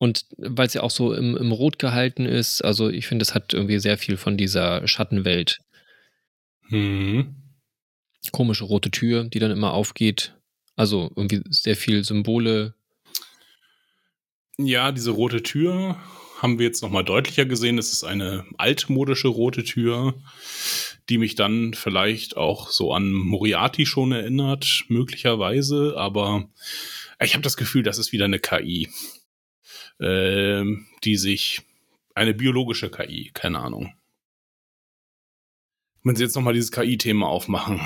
Und 0.00 0.24
weil 0.38 0.66
es 0.66 0.72
ja 0.72 0.82
auch 0.82 0.90
so 0.90 1.12
im, 1.12 1.36
im 1.36 1.52
Rot 1.52 1.78
gehalten 1.78 2.24
ist, 2.24 2.64
also 2.64 2.88
ich 2.88 3.06
finde, 3.06 3.22
es 3.22 3.34
hat 3.34 3.52
irgendwie 3.52 3.78
sehr 3.78 3.98
viel 3.98 4.16
von 4.16 4.38
dieser 4.38 4.88
Schattenwelt. 4.88 5.60
Mhm. 6.70 7.34
Komische 8.32 8.64
rote 8.64 8.90
Tür, 8.90 9.24
die 9.24 9.38
dann 9.40 9.50
immer 9.50 9.74
aufgeht. 9.74 10.34
Also 10.74 11.12
irgendwie 11.16 11.42
sehr 11.50 11.76
viel 11.76 12.02
Symbole. 12.02 12.72
Ja, 14.56 14.90
diese 14.90 15.10
rote 15.10 15.42
Tür 15.42 15.98
haben 16.40 16.58
wir 16.58 16.64
jetzt 16.64 16.82
nochmal 16.82 17.04
deutlicher 17.04 17.44
gesehen. 17.44 17.76
Es 17.76 17.92
ist 17.92 18.02
eine 18.02 18.46
altmodische 18.56 19.28
rote 19.28 19.64
Tür, 19.64 20.14
die 21.10 21.18
mich 21.18 21.34
dann 21.34 21.74
vielleicht 21.74 22.38
auch 22.38 22.70
so 22.70 22.94
an 22.94 23.12
Moriarty 23.12 23.84
schon 23.84 24.12
erinnert, 24.12 24.86
möglicherweise. 24.88 25.92
Aber 25.98 26.48
ich 27.22 27.34
habe 27.34 27.42
das 27.42 27.58
Gefühl, 27.58 27.82
das 27.82 27.98
ist 27.98 28.12
wieder 28.12 28.24
eine 28.24 28.38
KI 28.38 28.88
äh, 30.00 30.64
die 31.04 31.16
sich 31.16 31.62
eine 32.14 32.34
biologische 32.34 32.90
KI, 32.90 33.30
keine 33.32 33.60
Ahnung. 33.60 33.94
Wenn 36.02 36.16
sie 36.16 36.24
jetzt 36.24 36.34
nochmal 36.34 36.54
dieses 36.54 36.72
KI-Thema 36.72 37.26
aufmachen, 37.28 37.80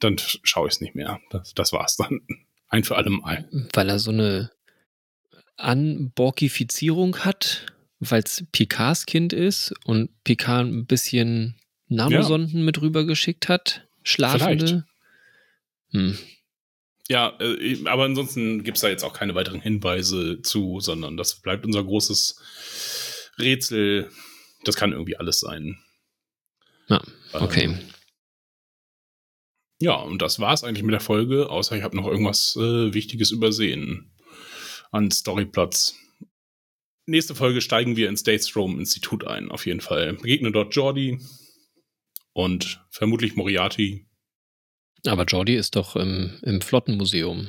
dann 0.00 0.16
schaue 0.18 0.68
ich 0.68 0.74
es 0.74 0.80
nicht 0.80 0.94
mehr. 0.94 1.20
Das, 1.30 1.54
das 1.54 1.72
war's 1.72 1.96
dann. 1.96 2.20
Ein 2.68 2.84
für 2.84 2.96
alle 2.96 3.10
Mal. 3.10 3.48
Weil 3.72 3.88
er 3.88 3.98
so 3.98 4.10
eine 4.10 4.50
Anborgifizierung 5.56 7.18
hat, 7.18 7.66
weil 8.00 8.22
es 8.22 8.44
Picards 8.52 9.06
Kind 9.06 9.32
ist 9.32 9.74
und 9.84 10.10
Picard 10.24 10.66
ein 10.66 10.86
bisschen 10.86 11.56
Nanosonden 11.88 12.58
ja. 12.58 12.64
mit 12.64 12.80
rübergeschickt 12.80 13.48
hat. 13.48 13.86
Schlafende. 14.02 14.84
Hm. 15.90 16.18
Ja, 17.08 17.36
äh, 17.40 17.84
aber 17.86 18.04
ansonsten 18.04 18.64
gibt 18.64 18.78
es 18.78 18.82
da 18.82 18.88
jetzt 18.88 19.04
auch 19.04 19.12
keine 19.12 19.34
weiteren 19.34 19.60
Hinweise 19.60 20.42
zu, 20.42 20.80
sondern 20.80 21.16
das 21.16 21.40
bleibt 21.40 21.64
unser 21.64 21.84
großes 21.84 23.32
Rätsel. 23.38 24.10
Das 24.64 24.76
kann 24.76 24.92
irgendwie 24.92 25.16
alles 25.16 25.40
sein. 25.40 25.78
Ja, 26.88 27.02
okay. 27.32 27.64
Ähm, 27.64 27.78
Ja, 29.80 29.96
und 29.96 30.22
das 30.22 30.40
war 30.40 30.54
es 30.54 30.64
eigentlich 30.64 30.84
mit 30.84 30.94
der 30.94 31.00
Folge, 31.00 31.50
außer 31.50 31.76
ich 31.76 31.82
habe 31.82 31.96
noch 31.96 32.06
irgendwas 32.06 32.56
äh, 32.56 32.94
Wichtiges 32.94 33.30
übersehen 33.30 34.12
an 34.90 35.10
Storyplots. 35.10 35.96
Nächste 37.06 37.34
Folge 37.34 37.60
steigen 37.60 37.96
wir 37.96 38.08
ins 38.08 38.24
Daystrom 38.24 38.80
Institut 38.80 39.24
ein, 39.26 39.50
auf 39.50 39.66
jeden 39.66 39.80
Fall. 39.80 40.14
Begegnen 40.14 40.52
dort 40.52 40.74
Jordi 40.74 41.20
und 42.32 42.84
vermutlich 42.90 43.36
Moriarty. 43.36 44.05
Aber 45.08 45.24
Jordi 45.24 45.54
ist 45.54 45.76
doch 45.76 45.96
im, 45.96 46.38
im 46.42 46.60
Flottenmuseum. 46.60 47.48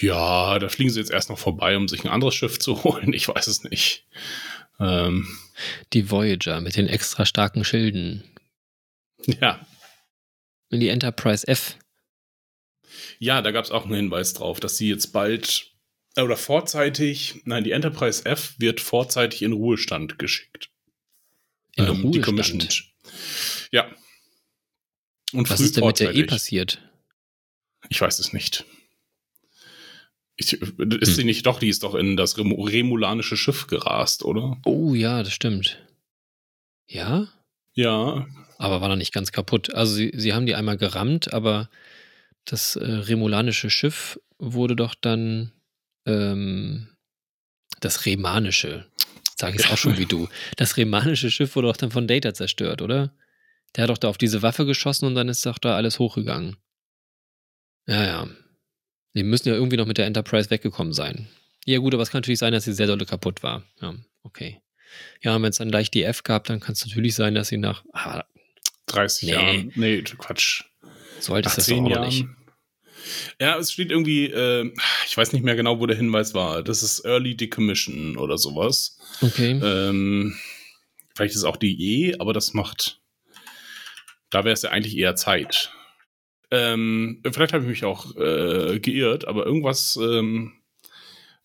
Ja, 0.00 0.58
da 0.58 0.68
fliegen 0.68 0.90
sie 0.90 1.00
jetzt 1.00 1.10
erst 1.10 1.30
noch 1.30 1.38
vorbei, 1.38 1.76
um 1.76 1.88
sich 1.88 2.04
ein 2.04 2.08
anderes 2.10 2.34
Schiff 2.34 2.58
zu 2.58 2.82
holen. 2.84 3.12
Ich 3.12 3.28
weiß 3.28 3.46
es 3.46 3.64
nicht. 3.64 4.06
Ähm, 4.80 5.26
Die 5.92 6.10
Voyager 6.10 6.60
mit 6.60 6.76
den 6.76 6.86
extra 6.88 7.26
starken 7.26 7.64
Schilden. 7.64 8.24
ja. 9.26 9.66
In 10.70 10.80
die 10.80 10.88
Enterprise 10.90 11.48
F. 11.48 11.76
Ja, 13.18 13.40
da 13.40 13.52
gab 13.52 13.64
es 13.64 13.70
auch 13.70 13.84
einen 13.86 13.94
Hinweis 13.94 14.34
drauf, 14.34 14.60
dass 14.60 14.76
sie 14.76 14.88
jetzt 14.90 15.12
bald 15.14 15.72
äh, 16.14 16.20
oder 16.20 16.36
vorzeitig, 16.36 17.40
nein, 17.46 17.64
die 17.64 17.70
Enterprise 17.72 18.26
F 18.26 18.54
wird 18.58 18.80
vorzeitig 18.80 19.40
in 19.42 19.52
Ruhestand 19.52 20.18
geschickt. 20.18 20.68
In 21.76 21.84
Ähm, 21.86 21.90
Ruhestand. 22.02 22.14
decommissioned. 22.16 22.84
Ja. 23.72 23.90
Und 25.32 25.50
Was 25.50 25.60
ist 25.60 25.76
denn 25.76 25.86
mit 25.86 26.00
der 26.00 26.14
E 26.14 26.24
passiert? 26.24 26.80
Ich 27.88 28.00
weiß 28.00 28.18
es 28.18 28.32
nicht. 28.32 28.64
Ich, 30.36 30.52
ist 30.52 30.62
Hm. 30.78 31.04
sie 31.14 31.24
nicht 31.24 31.46
doch, 31.46 31.58
die 31.58 31.68
ist 31.68 31.82
doch 31.82 31.94
in 31.94 32.16
das 32.16 32.38
Rem 32.38 32.52
remulanische 32.52 33.36
Schiff 33.36 33.66
gerast, 33.66 34.24
oder? 34.24 34.56
Oh 34.64 34.94
ja, 34.94 35.22
das 35.22 35.32
stimmt. 35.32 35.84
Ja? 36.86 37.26
Ja. 37.74 38.26
Aber 38.56 38.80
war 38.80 38.88
noch 38.88 38.96
nicht 38.96 39.12
ganz 39.12 39.32
kaputt. 39.32 39.74
Also 39.74 39.94
sie, 39.94 40.12
sie 40.14 40.32
haben 40.32 40.46
die 40.46 40.54
einmal 40.54 40.76
gerammt, 40.76 41.32
aber 41.32 41.68
das 42.44 42.76
äh, 42.76 42.84
remulanische 42.84 43.68
Schiff 43.68 44.18
wurde 44.38 44.76
doch 44.76 44.94
dann 44.94 45.52
ähm, 46.06 46.88
das 47.80 48.06
remanische, 48.06 48.86
sage 49.36 49.56
ich 49.56 49.64
es 49.64 49.70
auch 49.70 49.76
schon 49.78 49.98
wie 49.98 50.06
du. 50.06 50.28
Das 50.56 50.76
remanische 50.76 51.30
Schiff 51.30 51.54
wurde 51.56 51.68
doch 51.68 51.76
dann 51.76 51.90
von 51.90 52.06
Data 52.08 52.32
zerstört, 52.32 52.80
oder? 52.80 53.12
Der 53.76 53.82
hat 53.84 53.90
doch 53.90 53.98
da 53.98 54.08
auf 54.08 54.18
diese 54.18 54.42
Waffe 54.42 54.66
geschossen 54.66 55.06
und 55.06 55.14
dann 55.14 55.28
ist 55.28 55.44
doch 55.46 55.58
da 55.58 55.76
alles 55.76 55.98
hochgegangen. 55.98 56.56
Ja, 57.86 58.04
ja. 58.04 58.28
Die 59.14 59.22
müssen 59.22 59.48
ja 59.48 59.54
irgendwie 59.54 59.76
noch 59.76 59.86
mit 59.86 59.98
der 59.98 60.06
Enterprise 60.06 60.50
weggekommen 60.50 60.92
sein. 60.92 61.28
Ja 61.64 61.78
gut, 61.78 61.94
aber 61.94 62.02
es 62.02 62.10
kann 62.10 62.20
natürlich 62.20 62.38
sein, 62.38 62.52
dass 62.52 62.64
sie 62.64 62.72
sehr 62.72 62.86
dolle 62.86 63.04
kaputt 63.06 63.42
war. 63.42 63.62
Ja, 63.80 63.94
okay. 64.22 64.60
Ja, 65.20 65.36
und 65.36 65.42
wenn 65.42 65.50
es 65.50 65.58
dann 65.58 65.70
gleich 65.70 65.90
die 65.90 66.02
F 66.04 66.22
gab, 66.22 66.44
dann 66.44 66.60
kann 66.60 66.72
es 66.72 66.86
natürlich 66.86 67.14
sein, 67.14 67.34
dass 67.34 67.48
sie 67.48 67.58
nach. 67.58 67.84
Ah, 67.92 68.24
30 68.86 69.24
Nee. 69.28 69.32
Jahren. 69.34 69.72
Nee, 69.74 70.02
Quatsch. 70.02 70.64
so 71.20 71.34
alt 71.34 71.44
ist 71.46 71.58
das 71.58 71.66
doch 71.66 71.76
auch 71.78 72.06
nicht. 72.06 72.26
Ja, 73.40 73.58
es 73.58 73.72
steht 73.72 73.90
irgendwie, 73.90 74.26
äh, 74.26 74.70
ich 75.06 75.16
weiß 75.16 75.32
nicht 75.32 75.44
mehr 75.44 75.56
genau, 75.56 75.78
wo 75.78 75.86
der 75.86 75.96
Hinweis 75.96 76.34
war. 76.34 76.62
Das 76.62 76.82
ist 76.82 77.04
Early 77.04 77.36
Decommission 77.36 78.16
oder 78.16 78.38
sowas. 78.38 78.98
Okay. 79.20 79.52
Ähm, 79.62 80.36
vielleicht 81.14 81.32
ist 81.32 81.38
es 81.38 81.44
auch 81.44 81.56
die 81.56 82.08
E, 82.10 82.16
aber 82.18 82.32
das 82.32 82.54
macht. 82.54 83.00
Da 84.30 84.44
wäre 84.44 84.52
es 84.54 84.62
ja 84.62 84.70
eigentlich 84.70 84.96
eher 84.96 85.16
Zeit. 85.16 85.72
Ähm, 86.50 87.22
vielleicht 87.30 87.52
habe 87.52 87.64
ich 87.64 87.70
mich 87.70 87.84
auch 87.84 88.16
äh, 88.16 88.78
geirrt, 88.80 89.26
aber 89.28 89.44
irgendwas 89.46 89.98
ähm, 90.00 90.52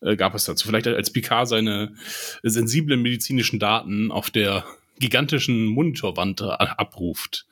äh, 0.02 0.16
gab 0.16 0.34
es 0.36 0.46
dazu. 0.46 0.68
Vielleicht 0.68 0.88
als 0.88 1.12
Picard 1.12 1.48
seine 1.48 1.96
sensiblen 2.42 3.02
medizinischen 3.02 3.60
Daten 3.60 4.12
auf 4.12 4.32
der 4.32 4.66
gigantischen 5.00 5.66
Monitorwand 5.66 6.42
a- 6.42 6.56
abruft. 6.56 7.46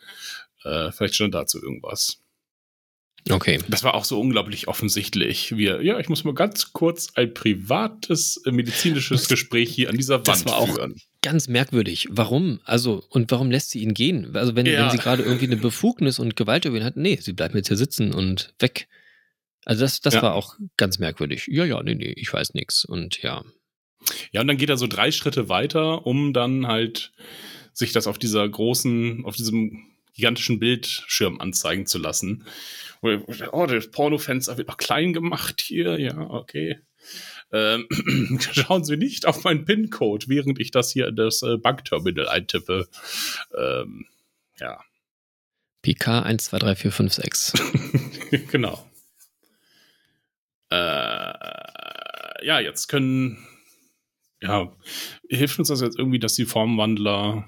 Äh, 0.63 0.91
vielleicht 0.91 1.15
stand 1.15 1.33
dazu 1.33 1.61
irgendwas. 1.61 2.21
Okay. 3.29 3.59
Das 3.67 3.83
war 3.83 3.93
auch 3.95 4.05
so 4.05 4.19
unglaublich 4.19 4.67
offensichtlich. 4.67 5.55
Wir, 5.55 5.81
ja, 5.83 5.99
ich 5.99 6.09
muss 6.09 6.23
mal 6.23 6.33
ganz 6.33 6.73
kurz 6.73 7.09
ein 7.15 7.33
privates 7.33 8.41
äh, 8.45 8.51
medizinisches 8.51 9.27
Gespräch 9.27 9.69
hier 9.71 9.89
an 9.89 9.97
dieser 9.97 10.19
Das 10.19 10.39
Wand 10.45 10.51
war 10.51 10.57
auch 10.57 10.73
führen. 10.75 10.95
Ganz 11.23 11.47
merkwürdig. 11.47 12.07
Warum? 12.09 12.59
Also, 12.65 13.03
und 13.09 13.29
warum 13.31 13.51
lässt 13.51 13.69
sie 13.69 13.79
ihn 13.83 13.93
gehen? 13.93 14.35
Also, 14.35 14.55
wenn, 14.55 14.65
Ja. 14.65 14.83
wenn 14.83 14.89
sie 14.89 14.97
gerade 14.97 15.21
irgendwie 15.21 15.45
eine 15.45 15.57
Befugnis 15.57 16.17
und 16.17 16.35
Gewalt 16.35 16.65
über 16.65 16.77
ihn 16.77 16.83
hat, 16.83 16.97
nee, 16.97 17.17
sie 17.21 17.33
bleibt 17.33 17.53
jetzt 17.53 17.67
hier 17.67 17.77
sitzen 17.77 18.13
und 18.13 18.53
weg. 18.59 18.87
Also, 19.63 19.81
das, 19.81 20.01
das 20.01 20.15
Ja. 20.15 20.23
war 20.23 20.33
auch 20.35 20.55
ganz 20.77 20.97
merkwürdig. 20.97 21.45
Ja, 21.47 21.63
ja, 21.65 21.81
nee, 21.83 21.93
nee, 21.95 22.13
ich 22.15 22.33
weiß 22.33 22.55
nichts. 22.55 22.85
Und 22.85 23.21
ja. 23.21 23.43
Ja, 24.31 24.41
und 24.41 24.47
dann 24.47 24.57
geht 24.57 24.69
er 24.69 24.77
so 24.77 24.87
drei 24.87 25.11
Schritte 25.11 25.47
weiter, 25.47 26.07
um 26.07 26.33
dann 26.33 26.65
halt 26.65 27.11
sich 27.73 27.91
das 27.91 28.07
auf 28.07 28.17
dieser 28.17 28.47
großen, 28.49 29.23
auf 29.23 29.35
diesem 29.35 29.85
gigantischen 30.15 30.59
Bildschirm 30.59 31.39
anzeigen 31.39 31.85
zu 31.85 31.99
lassen. 31.99 32.45
Oh, 33.03 33.65
das 33.67 33.91
Pornofenster 33.91 34.57
wird 34.57 34.67
noch 34.67 34.77
klein 34.77 35.13
gemacht 35.13 35.61
hier. 35.61 35.99
Ja, 35.99 36.17
okay. 36.19 36.79
Ähm, 37.53 37.87
schauen 38.51 38.83
Sie 38.83 38.97
nicht 38.97 39.25
auf 39.25 39.43
meinen 39.43 39.65
PIN-Code, 39.65 40.27
während 40.27 40.59
ich 40.59 40.71
das 40.71 40.91
hier 40.91 41.07
in 41.07 41.15
das 41.15 41.41
äh, 41.41 41.57
Bankterminal 41.57 42.29
eintippe. 42.29 42.87
Ähm, 43.57 44.05
ja, 44.59 44.79
PK 45.81 46.21
1, 46.21 46.45
2, 46.45 46.59
3, 46.59 46.75
4, 46.75 46.91
5, 46.91 47.13
6. 47.13 47.53
genau. 48.51 48.85
Äh, 50.69 50.75
ja, 52.45 52.59
jetzt 52.59 52.87
können. 52.87 53.45
Ja, 54.41 54.75
hilft 55.29 55.59
uns 55.59 55.67
das 55.67 55.81
jetzt 55.81 55.99
irgendwie, 55.99 56.19
dass 56.19 56.33
die 56.33 56.45
Formwandler 56.45 57.47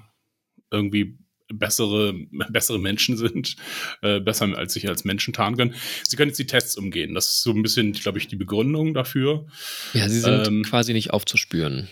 irgendwie 0.70 1.18
bessere, 1.52 2.14
bessere 2.50 2.78
Menschen 2.78 3.16
sind, 3.16 3.56
äh, 4.02 4.20
besser 4.20 4.56
als 4.56 4.72
sich 4.74 4.88
als 4.88 5.04
Menschen 5.04 5.32
tarnen 5.32 5.56
können. 5.56 5.74
Sie 6.02 6.16
können 6.16 6.30
jetzt 6.30 6.38
die 6.38 6.46
Tests 6.46 6.76
umgehen. 6.76 7.14
Das 7.14 7.26
ist 7.26 7.42
so 7.42 7.50
ein 7.50 7.62
bisschen, 7.62 7.92
glaube 7.92 8.18
ich, 8.18 8.28
die 8.28 8.36
Begründung 8.36 8.94
dafür. 8.94 9.46
Ja, 9.92 10.08
sie 10.08 10.20
sind 10.20 10.46
Ähm, 10.46 10.62
quasi 10.62 10.92
nicht 10.92 11.12
aufzuspüren. 11.12 11.88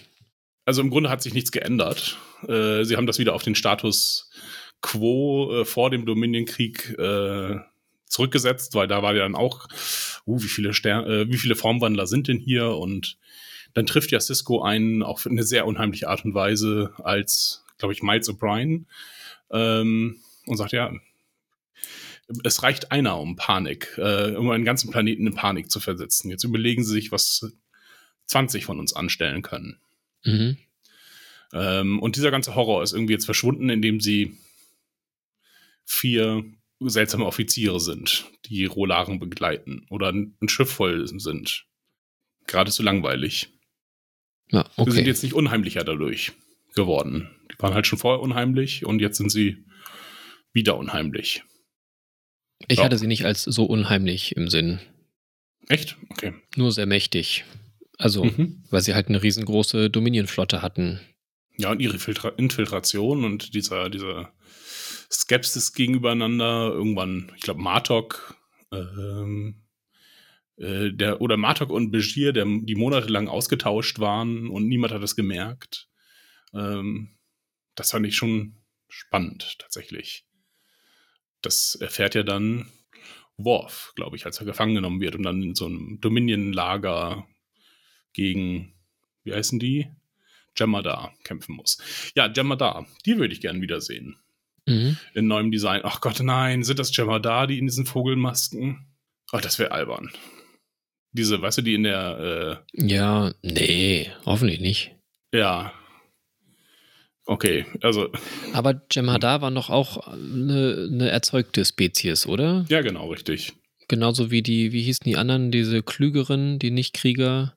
Also 0.65 0.81
im 0.81 0.91
Grunde 0.91 1.11
hat 1.11 1.23
sich 1.23 1.35
nichts 1.35 1.53
geändert. 1.53 2.19
Äh, 2.49 2.85
sie 2.85 2.97
haben 2.97 3.07
das 3.07 3.19
wieder 3.19 3.35
auf 3.35 3.43
den 3.43 3.55
Status 3.55 4.31
quo 4.81 5.61
äh, 5.61 5.65
vor 5.65 5.91
dem 5.91 6.07
Dominionkrieg 6.07 6.97
äh, 6.99 7.57
zurückgesetzt, 8.07 8.75
weil 8.75 8.87
da 8.87 9.03
war 9.03 9.15
ja 9.15 9.23
dann 9.23 9.35
auch, 9.35 9.69
uh, 10.27 10.43
wie 10.43 10.49
viele 10.49 10.75
Ster 10.75 11.07
äh, 11.07 11.29
wie 11.31 11.39
viele 11.39 11.57
Formwandler 11.57 12.07
sind 12.07 12.29
denn 12.29 12.39
hier? 12.39 12.69
Und 12.77 13.17
dann 13.75 13.87
trifft 13.87 14.13
ja 14.13 14.21
Cisco 14.21 14.63
einen 14.63 15.03
auf 15.03 15.27
eine 15.27 15.43
sehr 15.43 15.67
unheimliche 15.67 16.09
Art 16.09 16.25
und 16.25 16.35
Weise 16.35 16.93
als, 17.03 17.65
glaube 17.79 17.95
ich, 17.95 18.03
Miles 18.03 18.29
O'Brien 18.29 18.85
ähm, 19.53 20.17
und 20.47 20.57
sagt 20.57 20.73
ja, 20.73 20.93
es 22.45 22.63
reicht 22.63 22.93
einer, 22.93 23.19
um 23.19 23.37
Panik, 23.37 23.95
äh, 23.99 24.35
um 24.35 24.51
einen 24.51 24.65
ganzen 24.65 24.91
Planeten 24.91 25.27
in 25.27 25.35
Panik 25.35 25.71
zu 25.71 25.81
versetzen. 25.81 26.31
Jetzt 26.31 26.45
überlegen 26.45 26.85
sie 26.85 26.93
sich, 26.93 27.13
was 27.13 27.53
20 28.27 28.65
von 28.65 28.79
uns 28.79 28.95
anstellen 28.95 29.43
können. 29.43 29.79
Mhm. 30.25 30.57
Ähm, 31.53 32.01
und 32.01 32.17
dieser 32.17 32.31
ganze 32.31 32.55
Horror 32.55 32.83
ist 32.83 32.93
irgendwie 32.93 33.13
jetzt 33.13 33.27
verschwunden, 33.27 33.69
indem 33.69 34.01
sie 34.01 34.39
vier 35.85 36.45
seltsame 36.81 37.27
Offiziere 37.27 37.81
sind, 37.81 38.25
die 38.47 38.65
Rolaren 38.65 39.21
begleiten 39.21 39.87
oder 39.91 40.09
ein, 40.11 40.35
Schiff 40.49 40.71
voll 40.71 41.07
sind. 41.07 41.67
Gerade 42.47 42.71
so 42.71 42.83
langweilig. 42.83 43.51
Ja, 44.51 44.69
Sie 44.77 44.85
sind 44.85 45.01
okay. 45.01 45.07
jetzt 45.07 45.23
nicht 45.23 45.35
unheimlicher 45.35 45.85
dadurch 45.85 46.33
geworden. 46.75 47.31
Die 47.51 47.63
waren 47.63 47.75
halt 47.75 47.87
schon 47.87 47.99
vorher 47.99 48.21
unheimlich 48.21 48.85
und 48.87 49.01
jetzt 49.01 49.19
sind 49.19 49.31
sie 49.31 49.65
wieder 50.53 50.77
unheimlich. 50.77 51.43
Ich 52.69 52.79
ja. 52.79 52.85
hatte 52.85 52.99
sie 52.99 53.07
nicht 53.07 53.25
als 53.25 53.43
so 53.43 53.65
unheimlich 53.65 54.37
im 54.37 54.49
Sinn. 54.49 54.81
Echt? 55.69 55.97
Okay. 56.11 56.35
Nur 56.57 56.73
sehr 56.73 56.87
mächtig. 56.87 57.45
Also, 57.99 58.25
Mhm. 58.25 58.65
weil 58.71 58.81
sie 58.83 58.95
halt 58.95 59.09
eine 59.09 59.23
riesengroße 59.23 59.91
Dominion-Flotte 59.91 60.63
hatten. 60.63 61.01
Ja, 61.59 61.71
und 61.71 61.81
ihre 61.81 61.99
Filtra 61.99 62.31
Infiltration 62.31 63.25
und 63.25 63.55
dieser, 63.55 63.91
dieser 63.91 64.33
Skepsis 65.11 65.73
gegenübereinander, 65.73 66.71
irgendwann, 66.73 67.31
ich 67.37 67.43
glaube, 67.43 67.61
Martok, 67.61 68.37
ähm, 68.73 69.63
äh, 70.57 70.91
der, 70.93 71.21
oder 71.21 71.37
Martok 71.37 71.71
und 71.71 71.91
Begier, 71.91 72.33
der, 72.33 72.47
die 72.47 72.75
monatelang 72.75 73.29
ausgetauscht 73.29 73.99
waren 73.99 74.49
und 74.49 74.67
niemand 74.67 74.93
hat 74.93 75.03
es 75.03 75.15
gemerkt. 75.15 75.89
Ähm, 76.55 77.11
das 77.75 77.91
fand 77.91 78.07
ich 78.07 78.17
schon 78.17 78.57
spannend, 78.89 79.59
tatsächlich. 79.59 80.27
Das 81.41 81.75
erfährt 81.75 82.15
ja 82.15 82.23
dann 82.23 82.71
Worf, 83.37 83.93
glaube 83.97 84.17
ich, 84.17 84.27
als 84.27 84.39
er 84.39 84.45
gefangen 84.47 84.75
genommen 84.75 85.01
wird 85.01 85.15
und 85.17 85.23
dann 85.23 85.43
in 85.43 85.55
so 85.55 85.67
einem 85.67 85.99
Dominion-Lager 86.01 87.27
gegen, 88.13 88.75
wie 89.25 89.33
heißen 89.33 89.59
die? 89.59 89.89
Jemadar 90.57 91.15
kämpfen 91.25 91.57
muss. 91.57 91.79
Ja, 92.15 92.31
Jemadar, 92.31 92.87
die 93.07 93.17
würde 93.17 93.33
ich 93.33 93.41
gern 93.41 93.63
wiedersehen. 93.63 94.17
Mhm. 94.67 94.99
In 95.15 95.27
neuem 95.27 95.51
Design. 95.51 95.81
Ach 95.83 96.01
Gott, 96.03 96.21
nein, 96.21 96.63
sind 96.63 96.79
das 96.79 96.95
Jemadar, 96.95 97.47
die 97.47 97.59
in 97.59 97.67
diesen 97.67 97.87
Vogelmasken? 97.87 98.87
Oh, 99.33 99.39
das 99.39 99.59
wäre 99.59 99.73
albern. 99.73 100.13
Diese, 101.13 101.41
weißt 101.41 101.59
du, 101.59 101.63
die 101.63 101.75
in 101.75 101.83
der, 101.85 102.65
Ja, 102.75 103.33
nee, 103.43 104.11
hoffentlich 104.27 104.61
nicht. 104.61 104.95
äh, 105.33 105.39
ja. 105.39 105.73
Okay, 107.27 107.67
also. 107.83 108.11
Aber 108.53 108.83
Jem'Hadar 108.91 109.41
war 109.43 109.51
noch 109.51 109.71
auch 109.71 110.09
eine, 110.09 110.89
eine 110.91 111.09
erzeugte 111.11 111.65
Spezies, 111.65 112.27
oder? 112.27 112.65
Ja, 112.69 112.81
genau, 112.83 113.11
richtig. 113.11 113.53
Genauso 113.89 114.31
wie 114.31 114.43
die, 114.43 114.73
wie 114.73 114.83
hießen 114.83 115.05
die 115.05 115.17
anderen, 115.17 115.51
diese 115.51 115.83
Klügeren, 115.83 116.59
die 116.59 116.71
Nicht-Krieger? 116.71 117.55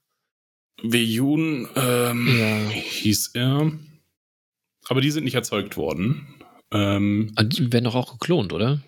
Weyun 0.83 1.67
ähm, 1.75 2.37
ja. 2.37 2.69
hieß 2.69 3.31
er. 3.33 3.71
Aber 4.87 5.01
die 5.01 5.11
sind 5.11 5.23
nicht 5.23 5.35
erzeugt 5.35 5.77
worden. 5.77 6.27
Ähm, 6.71 7.31
ah, 7.35 7.43
die 7.43 7.71
werden 7.71 7.85
doch 7.85 7.95
auch 7.95 8.11
geklont, 8.13 8.53
oder? 8.53 8.83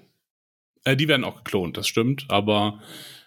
Äh, 0.83 0.95
die 0.95 1.07
werden 1.07 1.23
auch 1.23 1.43
geklont, 1.43 1.77
das 1.77 1.87
stimmt. 1.87 2.25
Aber 2.29 2.81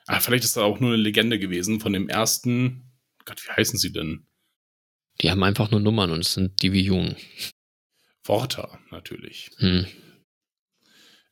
ah, 0.07 0.21
vielleicht 0.21 0.45
ist 0.45 0.57
das 0.57 0.63
auch 0.63 0.81
nur 0.81 0.93
eine 0.93 1.03
Legende 1.03 1.39
gewesen 1.39 1.81
von 1.81 1.93
dem 1.93 2.09
ersten. 2.09 2.93
Gott, 3.25 3.43
wie 3.45 3.53
heißen 3.53 3.79
sie 3.79 3.93
denn? 3.93 4.27
Die 5.21 5.31
haben 5.31 5.43
einfach 5.43 5.71
nur 5.71 5.81
Nummern 5.81 6.13
und 6.13 6.21
es 6.21 6.35
sind 6.35 6.63
die 6.63 6.73
wie 6.73 6.83
Jung. 6.83 7.15
Worter, 8.25 8.79
natürlich. 8.91 9.51
Hm. 9.59 9.87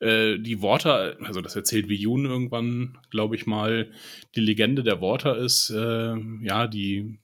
Äh, 0.00 0.38
die 0.38 0.60
Worter, 0.60 1.16
also 1.22 1.40
das 1.40 1.56
erzählt 1.56 1.88
wie 1.88 1.96
Jun 1.96 2.24
irgendwann, 2.24 2.98
glaube 3.10 3.34
ich 3.34 3.46
mal. 3.46 3.90
Die 4.34 4.40
Legende 4.40 4.82
der 4.82 5.00
Worter 5.00 5.36
ist, 5.36 5.70
äh, 5.70 6.14
ja, 6.42 6.66
die 6.66 7.18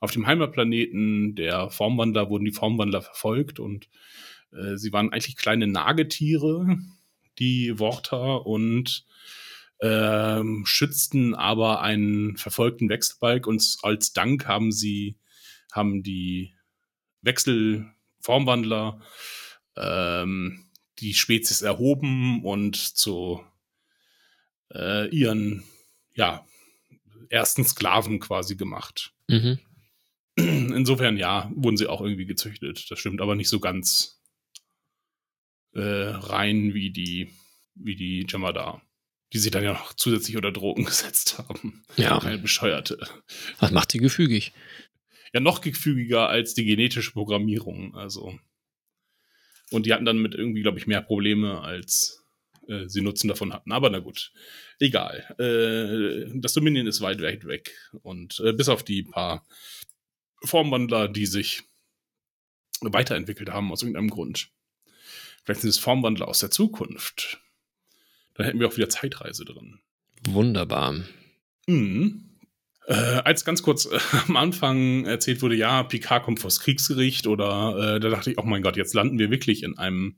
auf 0.00 0.12
dem 0.12 0.26
Heimatplaneten 0.26 1.34
der 1.34 1.70
Formwandler 1.70 2.30
wurden 2.30 2.44
die 2.44 2.52
Formwandler 2.52 3.02
verfolgt 3.02 3.58
und 3.58 3.88
äh, 4.52 4.76
sie 4.76 4.92
waren 4.92 5.12
eigentlich 5.12 5.36
kleine 5.36 5.66
Nagetiere, 5.66 6.78
die 7.38 7.78
Worter 7.78 8.46
und 8.46 9.04
ähm, 9.80 10.64
schützten 10.64 11.34
aber 11.34 11.82
einen 11.82 12.36
verfolgten 12.36 12.88
Wechselbalg 12.88 13.46
und 13.46 13.76
als 13.82 14.12
Dank 14.12 14.46
haben 14.46 14.72
sie 14.72 15.16
haben 15.76 16.02
die 16.02 16.54
Wechselformwandler 17.22 19.00
ähm, 19.76 20.64
die 20.98 21.14
Spezies 21.14 21.62
erhoben 21.62 22.44
und 22.44 22.76
zu 22.76 23.44
äh, 24.72 25.08
ihren 25.08 25.64
ja 26.14 26.46
ersten 27.28 27.64
Sklaven 27.64 28.20
quasi 28.20 28.56
gemacht. 28.56 29.12
Mhm. 29.28 29.58
Insofern 30.36 31.16
ja, 31.16 31.50
wurden 31.54 31.76
sie 31.76 31.86
auch 31.86 32.00
irgendwie 32.00 32.26
gezüchtet. 32.26 32.90
Das 32.90 32.98
stimmt 32.98 33.20
aber 33.20 33.34
nicht 33.34 33.48
so 33.48 33.58
ganz 33.58 34.20
äh, 35.72 35.80
rein 35.80 36.74
wie 36.74 36.90
die 36.90 37.30
wie 37.74 37.96
die 37.96 38.26
Jamada, 38.28 38.80
die 39.32 39.38
sie 39.38 39.50
dann 39.50 39.64
ja 39.64 39.72
noch 39.72 39.92
zusätzlich 39.94 40.36
unter 40.36 40.52
Drogen 40.52 40.84
gesetzt 40.86 41.38
haben. 41.38 41.84
Ja. 41.96 42.18
Eine 42.18 42.38
bescheuerte. 42.38 42.98
Was 43.58 43.70
macht 43.70 43.92
sie 43.92 43.98
gefügig? 43.98 44.52
Ja, 45.36 45.40
noch 45.40 45.60
gefügiger 45.60 46.30
als 46.30 46.54
die 46.54 46.64
genetische 46.64 47.12
Programmierung. 47.12 47.94
Also. 47.94 48.38
Und 49.70 49.84
die 49.84 49.92
hatten 49.92 50.06
dann 50.06 50.16
mit 50.16 50.34
irgendwie, 50.34 50.62
glaube 50.62 50.78
ich, 50.78 50.86
mehr 50.86 51.02
Probleme, 51.02 51.60
als 51.60 52.24
äh, 52.68 52.88
sie 52.88 53.02
Nutzen 53.02 53.28
davon 53.28 53.52
hatten. 53.52 53.70
Aber 53.70 53.90
na 53.90 53.98
gut, 53.98 54.32
egal. 54.80 55.26
Äh, 55.38 56.30
das 56.40 56.54
Dominion 56.54 56.86
ist 56.86 57.02
weit, 57.02 57.20
weit 57.20 57.46
weg. 57.46 57.76
Und 58.02 58.40
äh, 58.40 58.54
bis 58.54 58.70
auf 58.70 58.82
die 58.82 59.02
paar 59.02 59.46
Formwandler, 60.42 61.06
die 61.06 61.26
sich 61.26 61.64
weiterentwickelt 62.80 63.50
haben 63.50 63.70
aus 63.72 63.82
irgendeinem 63.82 64.08
Grund. 64.08 64.48
Vielleicht 65.44 65.60
sind 65.60 65.68
es 65.68 65.78
Formwandler 65.78 66.28
aus 66.28 66.38
der 66.38 66.50
Zukunft. 66.50 67.42
Dann 68.32 68.46
hätten 68.46 68.58
wir 68.58 68.68
auch 68.68 68.76
wieder 68.78 68.88
Zeitreise 68.88 69.44
drin. 69.44 69.80
Wunderbar. 70.26 71.04
Mhm. 71.66 72.25
Äh, 72.86 73.20
als 73.24 73.44
ganz 73.44 73.62
kurz 73.62 73.86
äh, 73.86 73.98
am 74.28 74.36
Anfang 74.36 75.04
erzählt 75.06 75.42
wurde, 75.42 75.56
ja, 75.56 75.82
Picard 75.82 76.22
kommt 76.22 76.40
vors 76.40 76.60
Kriegsgericht 76.60 77.26
oder 77.26 77.96
äh, 77.96 78.00
da 78.00 78.08
dachte 78.10 78.30
ich, 78.30 78.38
oh 78.38 78.44
mein 78.44 78.62
Gott, 78.62 78.76
jetzt 78.76 78.94
landen 78.94 79.18
wir 79.18 79.30
wirklich 79.30 79.64
in 79.64 79.76
einem, 79.76 80.16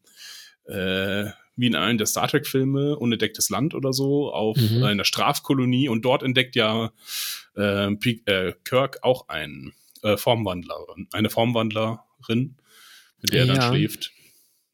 äh, 0.66 1.26
wie 1.56 1.66
in 1.66 1.74
einem 1.74 1.96
der 1.96 2.06
Star 2.06 2.28
Trek-Filme, 2.28 2.96
unentdecktes 2.96 3.48
Land 3.48 3.74
oder 3.74 3.94
so, 3.94 4.30
auf 4.32 4.58
mhm. 4.58 4.84
einer 4.84 5.04
Strafkolonie 5.04 5.88
und 5.88 6.04
dort 6.04 6.22
entdeckt 6.22 6.56
ja 6.56 6.92
äh, 7.56 7.90
äh, 7.90 8.52
Kirk 8.64 8.98
auch 9.02 9.28
einen 9.28 9.72
äh, 10.02 10.18
Formwandlerin, 10.18 11.08
eine 11.12 11.30
Formwandlerin, 11.30 12.56
mit 13.22 13.32
der 13.32 13.46
ja. 13.46 13.52
er 13.52 13.58
dann 13.58 13.74
schläft. 13.74 14.12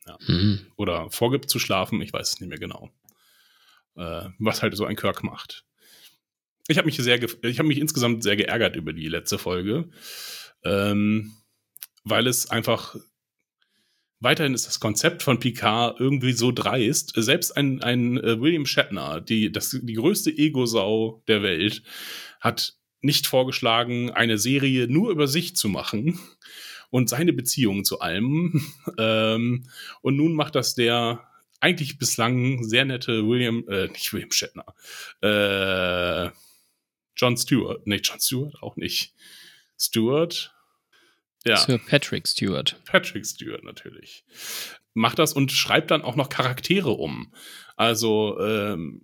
Ja. 0.05 0.19
Mhm. 0.27 0.67
Oder 0.77 1.11
vorgibt 1.11 1.49
zu 1.49 1.61
schlafen, 1.61 2.03
ich 2.03 2.13
weiß 2.13 2.35
es 2.35 2.41
nicht 2.41 2.49
mehr 2.49 2.59
genau. 2.59 2.91
Äh, 3.97 4.31
was 4.41 4.63
halt 4.63 4.77
so 4.77 4.85
ein 4.85 4.97
Kirk 4.97 5.23
macht 5.23 5.65
ich 6.69 6.79
habe 6.79 6.87
mich 6.87 6.97
sehr, 6.97 7.23
ich 7.23 7.59
habe 7.59 7.69
mich 7.69 7.79
insgesamt 7.79 8.23
sehr 8.23 8.37
geärgert 8.37 8.77
über 8.77 8.93
die 8.93 9.09
letzte 9.09 9.39
Folge, 9.39 9.89
ähm, 10.65 11.33
weil 12.05 12.27
es 12.27 12.51
einfach 12.51 12.97
weiterhin 14.21 14.55
ist 14.55 14.67
das 14.67 14.81
Konzept 14.81 15.23
von 15.23 15.39
Picard 15.39 16.01
irgendwie 16.01 16.33
so 16.33 16.51
dreist. 16.51 17.13
Selbst 17.15 17.57
ein, 17.57 17.83
ein 17.83 18.19
äh, 18.19 18.41
William 18.41 18.67
Shatner, 18.67 19.21
die, 19.21 19.53
das, 19.53 19.79
die 19.81 19.93
größte 19.93 20.31
Ego-Sau 20.31 21.23
der 21.29 21.43
Welt, 21.43 21.83
hat 22.41 22.75
nicht 23.03 23.27
vorgeschlagen, 23.27 24.11
eine 24.11 24.39
Serie 24.39 24.89
nur 24.89 25.11
über 25.11 25.29
sich 25.29 25.57
zu 25.57 25.69
machen 25.69 26.19
und 26.91 27.09
seine 27.09 27.33
Beziehung 27.33 27.85
zu 27.85 28.01
allem. 28.01 28.63
Ähm, 28.97 29.65
und 30.03 30.17
nun 30.17 30.35
macht 30.35 30.55
das 30.55 30.77
der 30.77 31.27
eigentlich 31.59 31.99
bislang 31.99 32.63
sehr 32.63 32.85
nette 32.85 33.27
William, 33.27 33.65
äh, 33.69 33.89
nicht 33.89 34.13
William 34.13 34.31
Shatner, 34.31 34.67
äh, 35.21 36.31
John 37.17 37.37
Stewart. 37.37 37.87
Nee, 37.87 38.01
John 38.03 38.21
Stewart 38.21 38.63
auch 38.63 38.77
nicht. 38.77 39.15
Stewart. 39.79 40.55
Ja. 41.45 41.57
Sir 41.57 41.79
Patrick 41.79 42.27
Stewart. 42.27 42.81
Patrick 42.87 43.27
Stewart 43.27 43.65
natürlich. 43.65 44.25
Macht 44.95 45.19
das 45.19 45.33
und 45.33 45.53
schreibt 45.53 45.91
dann 45.91 46.03
auch 46.03 46.17
noch 46.17 46.29
Charaktere 46.29 46.91
um. 46.91 47.33
Also, 47.77 48.39
ähm, 48.41 49.03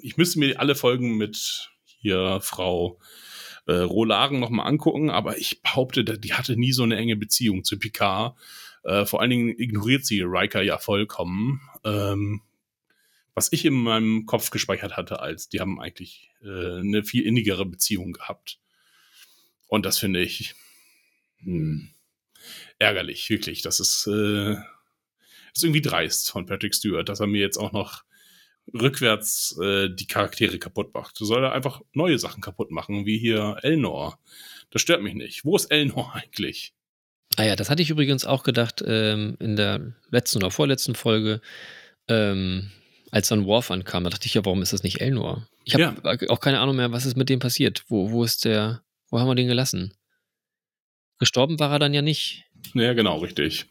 ich 0.00 0.16
müsste 0.16 0.38
mir 0.38 0.60
alle 0.60 0.74
Folgen 0.74 1.16
mit 1.16 1.70
hier 1.84 2.40
Frau 2.42 3.00
äh, 3.66 3.74
Rolaren 3.74 4.40
nochmal 4.40 4.66
angucken, 4.66 5.10
aber 5.10 5.38
ich 5.38 5.62
behaupte, 5.62 6.04
die 6.04 6.34
hatte 6.34 6.56
nie 6.56 6.72
so 6.72 6.82
eine 6.82 6.96
enge 6.96 7.16
Beziehung 7.16 7.64
zu 7.64 7.78
Picard. 7.78 8.36
Äh, 8.84 9.06
vor 9.06 9.20
allen 9.20 9.30
Dingen 9.30 9.58
ignoriert 9.58 10.04
sie 10.04 10.22
Riker 10.22 10.62
ja 10.62 10.78
vollkommen. 10.78 11.60
Ähm, 11.84 12.42
was 13.34 13.52
ich 13.52 13.64
in 13.64 13.74
meinem 13.74 14.26
Kopf 14.26 14.50
gespeichert 14.50 14.96
hatte, 14.96 15.20
als 15.20 15.48
die 15.48 15.60
haben 15.60 15.80
eigentlich 15.80 16.30
äh, 16.42 16.78
eine 16.78 17.04
viel 17.04 17.24
innigere 17.24 17.64
Beziehung 17.64 18.12
gehabt. 18.12 18.58
Und 19.68 19.86
das 19.86 19.98
finde 19.98 20.20
ich 20.20 20.54
hm, 21.38 21.88
ärgerlich, 22.78 23.28
wirklich. 23.30 23.62
Das 23.62 23.80
ist, 23.80 24.06
äh, 24.06 24.52
ist 25.54 25.64
irgendwie 25.64 25.82
dreist 25.82 26.30
von 26.30 26.46
Patrick 26.46 26.74
Stewart, 26.74 27.08
dass 27.08 27.20
er 27.20 27.26
mir 27.26 27.40
jetzt 27.40 27.58
auch 27.58 27.72
noch 27.72 28.04
rückwärts 28.72 29.58
äh, 29.60 29.88
die 29.88 30.06
Charaktere 30.06 30.58
kaputt 30.58 30.94
macht. 30.94 31.16
Soll 31.18 31.44
er 31.44 31.52
einfach 31.52 31.80
neue 31.92 32.18
Sachen 32.18 32.42
kaputt 32.42 32.70
machen, 32.70 33.06
wie 33.06 33.18
hier 33.18 33.56
Elnor. 33.62 34.18
Das 34.70 34.82
stört 34.82 35.02
mich 35.02 35.14
nicht. 35.14 35.44
Wo 35.44 35.56
ist 35.56 35.66
Elnor 35.66 36.14
eigentlich? 36.14 36.74
Ah 37.36 37.44
ja, 37.44 37.56
das 37.56 37.70
hatte 37.70 37.82
ich 37.82 37.90
übrigens 37.90 38.26
auch 38.26 38.42
gedacht 38.42 38.84
ähm, 38.86 39.36
in 39.40 39.56
der 39.56 39.94
letzten 40.10 40.38
oder 40.38 40.50
vorletzten 40.50 40.94
Folge. 40.94 41.40
Ähm, 42.08 42.70
als 43.12 43.28
dann 43.28 43.44
Worf 43.44 43.70
ankam, 43.70 44.04
da 44.04 44.10
dachte 44.10 44.26
ich 44.26 44.34
ja, 44.34 44.44
warum 44.44 44.62
ist 44.62 44.72
das 44.72 44.82
nicht 44.82 45.00
Elnor? 45.00 45.46
Ich 45.64 45.74
habe 45.74 45.94
ja. 46.02 46.28
auch 46.30 46.40
keine 46.40 46.58
Ahnung 46.58 46.76
mehr, 46.76 46.92
was 46.92 47.06
ist 47.06 47.16
mit 47.16 47.28
dem 47.28 47.38
passiert. 47.38 47.84
Wo, 47.88 48.10
wo 48.10 48.24
ist 48.24 48.44
der, 48.46 48.82
wo 49.10 49.20
haben 49.20 49.28
wir 49.28 49.34
den 49.34 49.46
gelassen? 49.48 49.94
Gestorben 51.18 51.60
war 51.60 51.70
er 51.70 51.78
dann 51.78 51.94
ja 51.94 52.02
nicht. 52.02 52.46
Ja, 52.74 52.94
genau, 52.94 53.18
richtig. 53.18 53.66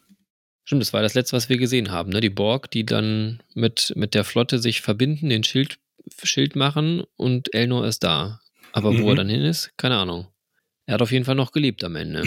Stimmt, 0.64 0.80
das 0.80 0.92
war 0.92 1.02
das 1.02 1.14
letzte, 1.14 1.36
was 1.36 1.48
wir 1.48 1.58
gesehen 1.58 1.90
haben, 1.90 2.10
ne? 2.10 2.20
Die 2.20 2.30
Borg, 2.30 2.70
die 2.70 2.86
dann 2.86 3.42
mit, 3.52 3.92
mit 3.96 4.14
der 4.14 4.22
Flotte 4.22 4.60
sich 4.60 4.80
verbinden, 4.80 5.28
den 5.28 5.42
Schild, 5.42 5.80
Schild 6.22 6.54
machen 6.54 7.02
und 7.16 7.52
Elnor 7.52 7.84
ist 7.84 8.04
da. 8.04 8.40
Aber 8.70 8.92
mhm. 8.92 9.02
wo 9.02 9.08
er 9.08 9.14
mhm. 9.14 9.16
dann 9.16 9.28
hin 9.28 9.42
ist, 9.42 9.76
keine 9.76 9.96
Ahnung. 9.96 10.28
Er 10.86 10.94
hat 10.94 11.02
auf 11.02 11.10
jeden 11.10 11.24
Fall 11.24 11.34
noch 11.34 11.50
gelebt 11.50 11.82
am 11.82 11.96
Ende. 11.96 12.24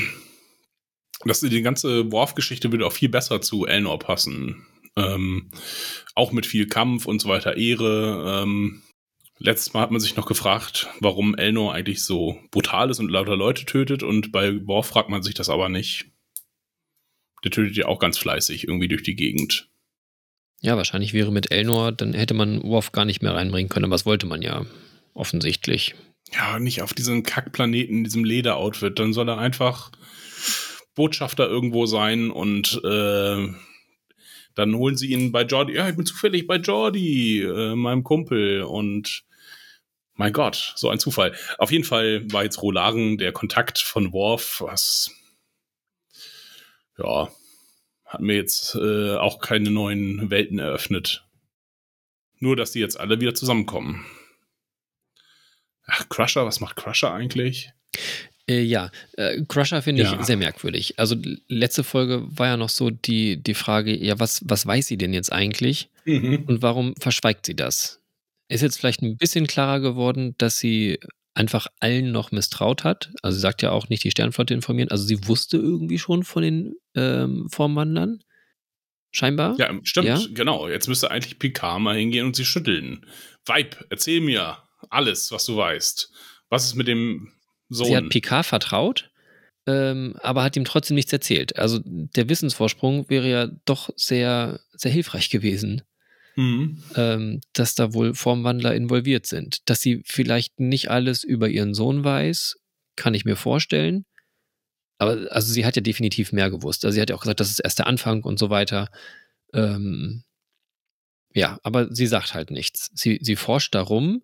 Das, 1.24 1.40
die 1.40 1.62
ganze 1.62 2.12
Worf-Geschichte 2.12 2.72
würde 2.72 2.86
auch 2.86 2.94
viel 2.94 3.10
besser 3.10 3.40
zu 3.40 3.66
Elnor 3.66 4.00
passen. 4.00 4.68
Ähm, 4.98 5.50
auch 6.14 6.32
mit 6.32 6.46
viel 6.46 6.68
Kampf 6.68 7.06
und 7.06 7.22
so 7.22 7.30
weiter, 7.30 7.58
Ehre. 7.58 8.44
Ähm, 8.44 8.84
letztes 9.40 9.74
Mal 9.74 9.82
hat 9.82 9.92
man 9.92 10.00
sich 10.00 10.16
noch 10.16 10.26
gefragt, 10.26 10.88
warum 11.00 11.36
Elnor 11.36 11.74
eigentlich 11.74 12.04
so 12.04 12.40
brutal 12.52 12.90
ist 12.90 13.00
und 13.00 13.10
lauter 13.10 13.36
Leute 13.36 13.66
tötet 13.66 14.04
und 14.04 14.32
bei 14.32 14.66
Worf 14.66 14.88
fragt 14.88 15.10
man 15.10 15.24
sich 15.24 15.34
das 15.34 15.50
aber 15.50 15.70
nicht. 15.70 16.06
Der 17.44 17.52
tötet 17.52 17.76
ja 17.76 17.86
auch 17.88 18.00
ganz 18.00 18.18
fleißig 18.18 18.68
irgendwie 18.68 18.88
durch 18.88 19.04
die 19.04 19.16
Gegend. 19.16 19.70
Ja, 20.62 20.78
wahrscheinlich 20.78 21.14
wäre 21.14 21.32
mit 21.32 21.52
Elnor, 21.52 21.92
dann 21.92 22.14
hätte 22.14 22.34
man 22.34 22.64
Worf 22.64 22.92
gar 22.92 23.06
nicht 23.06 23.22
mehr 23.22 23.36
reinbringen 23.36 23.70
können, 23.70 23.86
aber 23.86 23.96
das 23.96 24.06
wollte 24.06 24.26
man 24.26 24.42
ja 24.42 24.66
offensichtlich. 25.14 25.94
Ja, 26.34 26.58
nicht 26.60 26.82
auf 26.82 26.94
diesem 26.94 27.24
Kackplaneten, 27.24 27.98
in 27.98 28.04
diesem 28.04 28.24
Lederoutfit. 28.24 28.98
Dann 28.98 29.14
soll 29.14 29.30
er 29.30 29.38
einfach 29.38 29.92
Botschafter 30.96 31.48
irgendwo 31.48 31.86
sein 31.86 32.32
und 32.32 32.82
äh, 32.84 33.48
dann 34.56 34.76
holen 34.76 34.98
sie 34.98 35.12
ihn 35.12 35.32
bei 35.32 35.44
Jordi. 35.44 35.74
Ja, 35.74 35.90
ich 35.90 35.96
bin 35.96 36.06
zufällig 36.06 36.48
bei 36.48 36.56
Jordi, 36.56 37.42
äh, 37.42 37.76
meinem 37.76 38.04
Kumpel. 38.04 38.64
Und 38.64 39.24
mein 40.14 40.34
Gott, 40.34 40.74
so 40.76 40.90
ein 40.90 41.00
Zufall. 41.00 41.36
Auf 41.58 41.72
jeden 41.72 41.84
Fall 41.84 42.32
war 42.32 42.44
jetzt 42.44 42.62
Rolaren 42.62 43.18
der 43.18 43.34
Kontakt 43.34 43.80
von 43.80 44.14
Worf, 44.14 44.62
was 44.62 45.12
ja, 46.98 47.30
hat 48.06 48.22
mir 48.22 48.36
jetzt 48.36 48.76
äh, 48.76 49.16
auch 49.16 49.40
keine 49.40 49.72
neuen 49.72 50.30
Welten 50.30 50.60
eröffnet. 50.60 51.26
Nur, 52.40 52.56
dass 52.56 52.72
die 52.72 52.80
jetzt 52.80 53.00
alle 53.00 53.20
wieder 53.20 53.34
zusammenkommen. 53.34 54.06
Ach, 55.86 56.08
Crusher, 56.10 56.46
was 56.46 56.60
macht 56.60 56.78
Crusher 56.78 57.14
eigentlich? 57.14 57.72
Äh, 58.48 58.62
ja, 58.62 58.92
äh, 59.14 59.42
Crusher 59.48 59.82
finde 59.82 60.04
ich 60.04 60.12
ja. 60.12 60.24
sehr 60.24 60.38
merkwürdig. 60.38 61.00
Also 61.00 61.16
letzte 61.48 61.84
Folge 61.84 62.24
war 62.28 62.48
ja 62.48 62.58
noch 62.58 62.70
so 62.70 62.90
die, 62.90 63.42
die 63.42 63.56
Frage, 63.56 63.96
ja, 63.96 64.20
was, 64.20 64.42
was 64.46 64.66
weiß 64.68 64.88
sie 64.88 64.98
denn 64.98 65.14
jetzt 65.14 65.32
eigentlich 65.32 65.90
mhm. 66.06 66.44
und 66.48 66.62
warum 66.62 66.96
verschweigt 67.00 67.46
sie 67.46 67.56
das? 67.56 68.02
Ist 68.48 68.62
jetzt 68.62 68.78
vielleicht 68.78 69.02
ein 69.02 69.18
bisschen 69.18 69.48
klarer 69.48 69.80
geworden, 69.80 70.36
dass 70.38 70.60
sie 70.60 71.00
einfach 71.34 71.68
allen 71.80 72.12
noch 72.12 72.32
misstraut 72.32 72.84
hat. 72.84 73.12
Also 73.22 73.36
sie 73.36 73.42
sagt 73.42 73.62
ja 73.62 73.72
auch 73.72 73.90
nicht 73.90 74.04
die 74.04 74.12
Sternflotte 74.12 74.54
informieren. 74.54 74.90
Also 74.90 75.06
sie 75.06 75.28
wusste 75.28 75.58
irgendwie 75.58 76.00
schon 76.00 76.24
von 76.24 76.44
den 76.44 76.76
ähm, 76.96 77.48
Formwandlern. 77.52 78.24
Scheinbar. 79.12 79.56
Ja, 79.58 79.74
stimmt, 79.84 80.08
ja? 80.08 80.20
genau. 80.34 80.68
Jetzt 80.68 80.88
müsste 80.88 81.10
eigentlich 81.10 81.40
Picard 81.40 81.82
mal 81.82 81.96
hingehen 81.96 82.26
und 82.26 82.36
sie 82.36 82.46
schütteln. 82.46 83.06
Weib, 83.46 83.86
erzähl 83.90 84.22
mir 84.22 84.58
alles, 84.90 85.32
was 85.32 85.46
du 85.46 85.56
weißt. 85.56 86.12
Was 86.50 86.66
ist 86.66 86.76
mit 86.76 86.88
dem 86.88 87.32
Sohn? 87.70 87.88
Sie 87.88 87.96
hat 87.96 88.10
Picard 88.10 88.46
vertraut, 88.46 89.12
ähm, 89.68 90.16
aber 90.22 90.44
hat 90.44 90.56
ihm 90.56 90.66
trotzdem 90.66 90.96
nichts 90.96 91.14
erzählt. 91.14 91.58
Also 91.58 91.80
der 91.84 92.30
Wissensvorsprung 92.30 93.10
wäre 93.10 93.30
ja 93.30 93.48
doch 93.66 93.90
sehr, 93.96 94.60
sehr 94.74 94.92
hilfreich 94.92 95.30
gewesen. 95.30 95.82
Mhm. 96.36 96.84
Ähm, 96.96 97.42
dass 97.54 97.76
da 97.76 97.94
wohl 97.94 98.14
Formwandler 98.14 98.76
involviert 98.76 99.26
sind. 99.26 99.70
Dass 99.70 99.82
sie 99.82 100.02
vielleicht 100.06 100.60
nicht 100.60 100.90
alles 100.92 101.24
über 101.24 101.48
ihren 101.48 101.74
Sohn 101.74 102.04
weiß, 102.04 102.58
kann 102.96 103.14
ich 103.14 103.26
mir 103.26 103.38
vorstellen. 103.38 104.06
Aber 104.98 105.28
also 105.30 105.52
sie 105.52 105.66
hat 105.66 105.76
ja 105.76 105.82
definitiv 105.82 106.32
mehr 106.32 106.50
gewusst. 106.50 106.86
Also 106.86 106.96
sie 106.96 107.02
hat 107.02 107.10
ja 107.10 107.16
auch 107.16 107.22
gesagt, 107.22 107.40
das 107.40 107.50
ist 107.50 107.60
erst 107.60 107.80
der 107.80 107.88
Anfang 107.88 108.24
und 108.24 108.38
so 108.38 108.50
weiter. 108.50 108.90
Ähm, 109.54 110.24
ja, 111.34 111.60
aber 111.64 111.94
sie 111.94 112.08
sagt 112.08 112.34
halt 112.34 112.52
nichts. 112.52 112.92
Sie, 112.94 113.20
sie 113.22 113.36
forscht 113.36 113.76
darum 113.76 114.24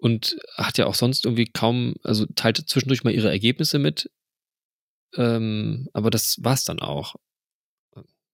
und 0.00 0.38
hat 0.56 0.78
ja 0.78 0.86
auch 0.86 0.94
sonst 0.94 1.24
irgendwie 1.24 1.46
kaum, 1.46 1.94
also 2.02 2.26
teilt 2.34 2.56
zwischendurch 2.56 3.04
mal 3.04 3.14
ihre 3.14 3.30
Ergebnisse 3.30 3.78
mit. 3.78 4.10
Ähm, 5.14 5.88
aber 5.92 6.10
das 6.10 6.38
war's 6.40 6.64
dann 6.64 6.80
auch. 6.80 7.16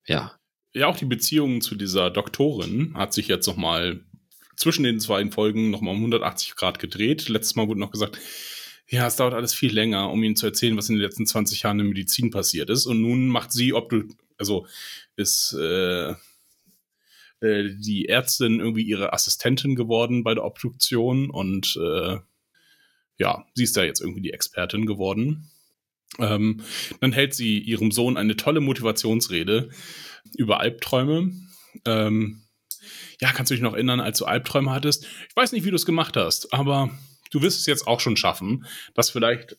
Ja. 0.07 0.39
Ja, 0.73 0.87
auch 0.87 0.97
die 0.97 1.07
Beziehung 1.07 1.61
zu 1.61 1.75
dieser 1.75 2.11
Doktorin 2.11 2.95
hat 2.95 3.15
sich 3.15 3.29
jetzt 3.29 3.47
nochmal 3.47 4.01
zwischen 4.57 4.85
den 4.85 5.01
zwei 5.01 5.29
Folgen 5.31 5.71
nochmal 5.71 5.95
um 5.95 6.01
180 6.01 6.55
Grad 6.55 6.79
gedreht. 6.79 7.29
Letztes 7.29 7.57
Mal 7.57 7.67
wurde 7.67 7.81
noch 7.81 7.91
gesagt, 7.91 8.19
ja, 8.89 9.07
es 9.07 9.17
dauert 9.17 9.35
alles 9.35 9.53
viel 9.53 9.73
länger, 9.73 10.11
um 10.11 10.23
ihnen 10.23 10.37
zu 10.37 10.47
erzählen, 10.47 10.77
was 10.77 10.89
in 10.89 10.97
den 10.97 11.03
letzten 11.03 11.27
20 11.27 11.63
Jahren 11.63 11.81
in 11.81 11.89
Medizin 11.89 12.31
passiert 12.31 12.71
ist. 12.71 12.87
Und 12.87 13.01
nun 13.01 13.27
macht 13.27 13.53
sie, 13.53 13.73
ob 13.73 13.89
du, 13.91 14.05
also 14.39 14.67
ist 15.17 15.55
äh, 15.55 16.15
äh, 17.41 17.71
die 17.75 18.09
Ärztin 18.09 18.61
irgendwie 18.61 18.83
ihre 18.83 19.13
Assistentin 19.13 19.75
geworden 19.75 20.25
bei 20.25 20.35
der 20.35 20.45
Obduktion 20.45 21.31
und 21.31 21.77
äh, 21.77 22.19
ja, 23.19 23.47
sie 23.55 23.65
ist 23.65 23.77
da 23.77 23.83
jetzt 23.83 24.01
irgendwie 24.01 24.23
die 24.23 24.33
Expertin 24.33 24.87
geworden. 24.87 25.51
Ähm, 26.19 26.63
dann 27.01 27.13
hält 27.13 27.35
sie 27.35 27.59
ihrem 27.59 27.91
Sohn 27.91 28.17
eine 28.17 28.37
tolle 28.37 28.61
Motivationsrede 28.61 29.71
über 30.37 30.61
Albträume. 30.61 31.33
Ähm, 31.85 32.43
ja, 33.21 33.33
kannst 33.33 33.51
du 33.51 33.55
dich 33.55 33.63
noch 33.63 33.75
erinnern, 33.75 34.01
als 34.01 34.19
du 34.19 34.25
Albträume 34.25 34.71
hattest? 34.71 35.07
Ich 35.29 35.37
weiß 35.37 35.53
nicht, 35.53 35.65
wie 35.65 35.71
du 35.71 35.77
es 35.77 35.87
gemacht 35.87 36.17
hast, 36.17 36.53
aber 36.53 36.91
du 37.31 37.43
wirst 37.43 37.61
es 37.61 37.67
jetzt 37.67 37.87
auch 37.87 38.01
schon 38.01 38.17
schaffen, 38.17 38.67
dass 38.95 39.11
vielleicht 39.11 39.59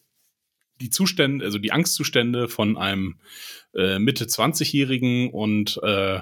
die 0.79 0.89
Zustände, 0.89 1.43
also 1.43 1.57
die 1.57 1.71
Angstzustände 1.71 2.47
von 2.47 2.77
einem 2.77 3.19
äh, 3.73 3.99
Mitte 3.99 4.25
20-Jährigen 4.25 5.31
und 5.31 5.79
äh, 5.83 6.21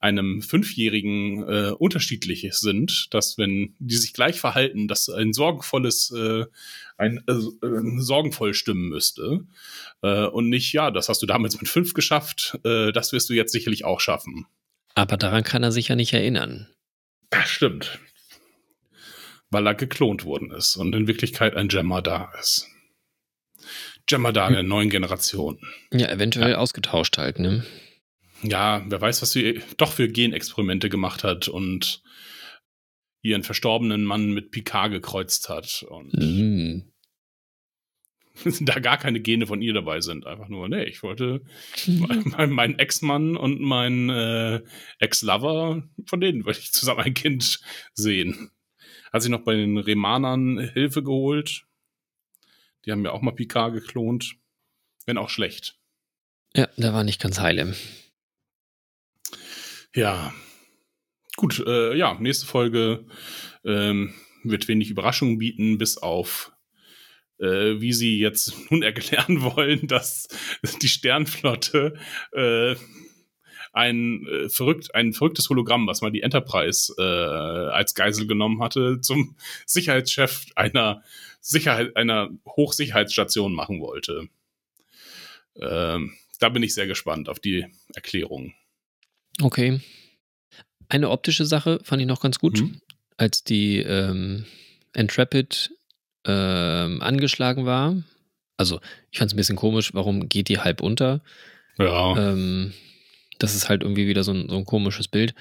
einem 0.00 0.40
Fünfjährigen 0.40 1.42
äh, 1.46 1.70
unterschiedlich 1.78 2.46
sind, 2.52 3.08
dass 3.10 3.36
wenn 3.36 3.74
die 3.78 3.96
sich 3.96 4.14
gleich 4.14 4.40
verhalten, 4.40 4.88
dass 4.88 5.10
ein 5.10 5.34
sorgenvolles, 5.34 6.10
äh, 6.10 6.46
ein 6.96 7.22
äh, 7.26 8.00
sorgenvoll 8.00 8.54
stimmen 8.54 8.88
müsste 8.88 9.44
äh, 10.02 10.24
und 10.24 10.48
nicht, 10.48 10.72
ja, 10.72 10.90
das 10.90 11.10
hast 11.10 11.22
du 11.22 11.26
damals 11.26 11.60
mit 11.60 11.68
fünf 11.68 11.92
geschafft, 11.92 12.58
äh, 12.64 12.92
das 12.92 13.12
wirst 13.12 13.28
du 13.28 13.34
jetzt 13.34 13.52
sicherlich 13.52 13.84
auch 13.84 14.00
schaffen. 14.00 14.46
Aber 14.94 15.18
daran 15.18 15.44
kann 15.44 15.62
er 15.62 15.70
sich 15.70 15.88
ja 15.88 15.96
nicht 15.96 16.14
erinnern. 16.14 16.68
Das 17.28 17.48
stimmt. 17.48 17.98
Weil 19.50 19.66
er 19.66 19.74
geklont 19.74 20.24
worden 20.24 20.50
ist 20.50 20.76
und 20.76 20.94
in 20.94 21.08
Wirklichkeit 21.08 21.56
ein 21.56 21.68
Gemma 21.68 22.00
da 22.00 22.32
ist. 22.40 22.66
Gemma 24.06 24.32
da 24.32 24.46
hm. 24.46 24.54
der 24.54 24.62
neuen 24.62 24.88
Generation. 24.88 25.58
Ja, 25.92 26.08
eventuell 26.08 26.52
ja. 26.52 26.56
ausgetauscht 26.56 27.18
halt, 27.18 27.38
ne? 27.38 27.64
Ja, 28.42 28.84
wer 28.86 29.00
weiß, 29.00 29.22
was 29.22 29.32
sie 29.32 29.60
doch 29.76 29.92
für 29.92 30.08
Genexperimente 30.08 30.88
gemacht 30.88 31.24
hat 31.24 31.48
und 31.48 32.02
ihren 33.22 33.42
verstorbenen 33.42 34.04
Mann 34.04 34.32
mit 34.32 34.50
Picard 34.50 34.90
gekreuzt 34.90 35.48
hat 35.48 35.84
und 35.88 36.14
mhm. 36.14 36.92
da 38.60 38.78
gar 38.78 38.96
keine 38.96 39.20
Gene 39.20 39.46
von 39.46 39.60
ihr 39.60 39.74
dabei 39.74 40.00
sind. 40.00 40.26
Einfach 40.26 40.48
nur, 40.48 40.68
nee, 40.68 40.84
ich 40.84 41.02
wollte 41.02 41.42
meinen 41.86 42.52
mein 42.52 42.78
Ex-Mann 42.78 43.36
und 43.36 43.60
mein 43.60 44.08
äh, 44.08 44.62
Ex-Lover, 44.98 45.82
von 46.06 46.20
denen 46.20 46.44
wollte 46.44 46.60
ich 46.60 46.72
zusammen 46.72 47.00
ein 47.00 47.14
Kind 47.14 47.60
sehen. 47.94 48.50
Hat 49.12 49.22
sich 49.22 49.30
noch 49.30 49.44
bei 49.44 49.54
den 49.54 49.76
Remanern 49.76 50.58
Hilfe 50.58 51.02
geholt. 51.02 51.66
Die 52.84 52.92
haben 52.92 53.04
ja 53.04 53.12
auch 53.12 53.22
mal 53.22 53.32
Picard 53.32 53.74
geklont. 53.74 54.36
Wenn 55.04 55.18
auch 55.18 55.30
schlecht. 55.30 55.78
Ja, 56.54 56.68
der 56.76 56.92
war 56.92 57.04
nicht 57.04 57.20
ganz 57.20 57.40
heile. 57.40 57.74
Ja. 59.94 60.32
Gut, 61.36 61.62
äh, 61.66 61.96
ja, 61.96 62.16
nächste 62.20 62.46
Folge 62.46 63.06
ähm, 63.64 64.14
wird 64.44 64.68
wenig 64.68 64.90
Überraschungen 64.90 65.38
bieten, 65.38 65.78
bis 65.78 65.98
auf 65.98 66.52
äh, 67.40 67.80
wie 67.80 67.92
sie 67.92 68.18
jetzt 68.18 68.54
nun 68.70 68.82
erklären 68.82 69.42
wollen, 69.56 69.86
dass 69.86 70.28
die 70.82 70.88
Sternflotte 70.88 71.94
äh, 72.32 72.76
ein, 73.72 74.26
äh, 74.26 74.48
verrückt, 74.48 74.94
ein 74.94 75.12
verrücktes 75.12 75.48
Hologramm, 75.48 75.86
was 75.86 76.02
mal 76.02 76.10
die 76.10 76.22
Enterprise 76.22 76.92
äh, 76.98 77.72
als 77.72 77.94
Geisel 77.94 78.26
genommen 78.26 78.62
hatte, 78.62 79.00
zum 79.00 79.36
Sicherheitschef 79.64 80.46
einer 80.56 81.02
Sicherheit, 81.40 81.96
einer 81.96 82.30
Hochsicherheitsstation 82.46 83.54
machen 83.54 83.80
wollte. 83.80 84.28
Ähm, 85.56 86.14
da 86.40 86.48
bin 86.48 86.62
ich 86.62 86.74
sehr 86.74 86.86
gespannt 86.86 87.28
auf 87.28 87.38
die 87.38 87.66
Erklärung. 87.94 88.54
Okay. 89.40 89.80
Eine 90.88 91.10
optische 91.10 91.44
Sache 91.44 91.80
fand 91.82 92.02
ich 92.02 92.08
noch 92.08 92.20
ganz 92.20 92.38
gut, 92.38 92.60
mhm. 92.60 92.80
als 93.16 93.44
die 93.44 93.78
ähm, 93.78 94.44
Intrepid 94.94 95.70
ähm, 96.26 97.00
angeschlagen 97.00 97.64
war. 97.64 97.96
Also, 98.56 98.80
ich 99.10 99.18
fand 99.18 99.30
es 99.30 99.34
ein 99.34 99.36
bisschen 99.36 99.56
komisch, 99.56 99.94
warum 99.94 100.28
geht 100.28 100.48
die 100.48 100.58
halb 100.58 100.82
unter? 100.82 101.22
Ja. 101.78 102.32
Ähm, 102.32 102.74
das 103.38 103.54
ist 103.54 103.68
halt 103.68 103.82
irgendwie 103.82 104.06
wieder 104.06 104.22
so 104.24 104.32
ein, 104.32 104.48
so 104.48 104.56
ein 104.56 104.66
komisches 104.66 105.08
Bild. 105.08 105.34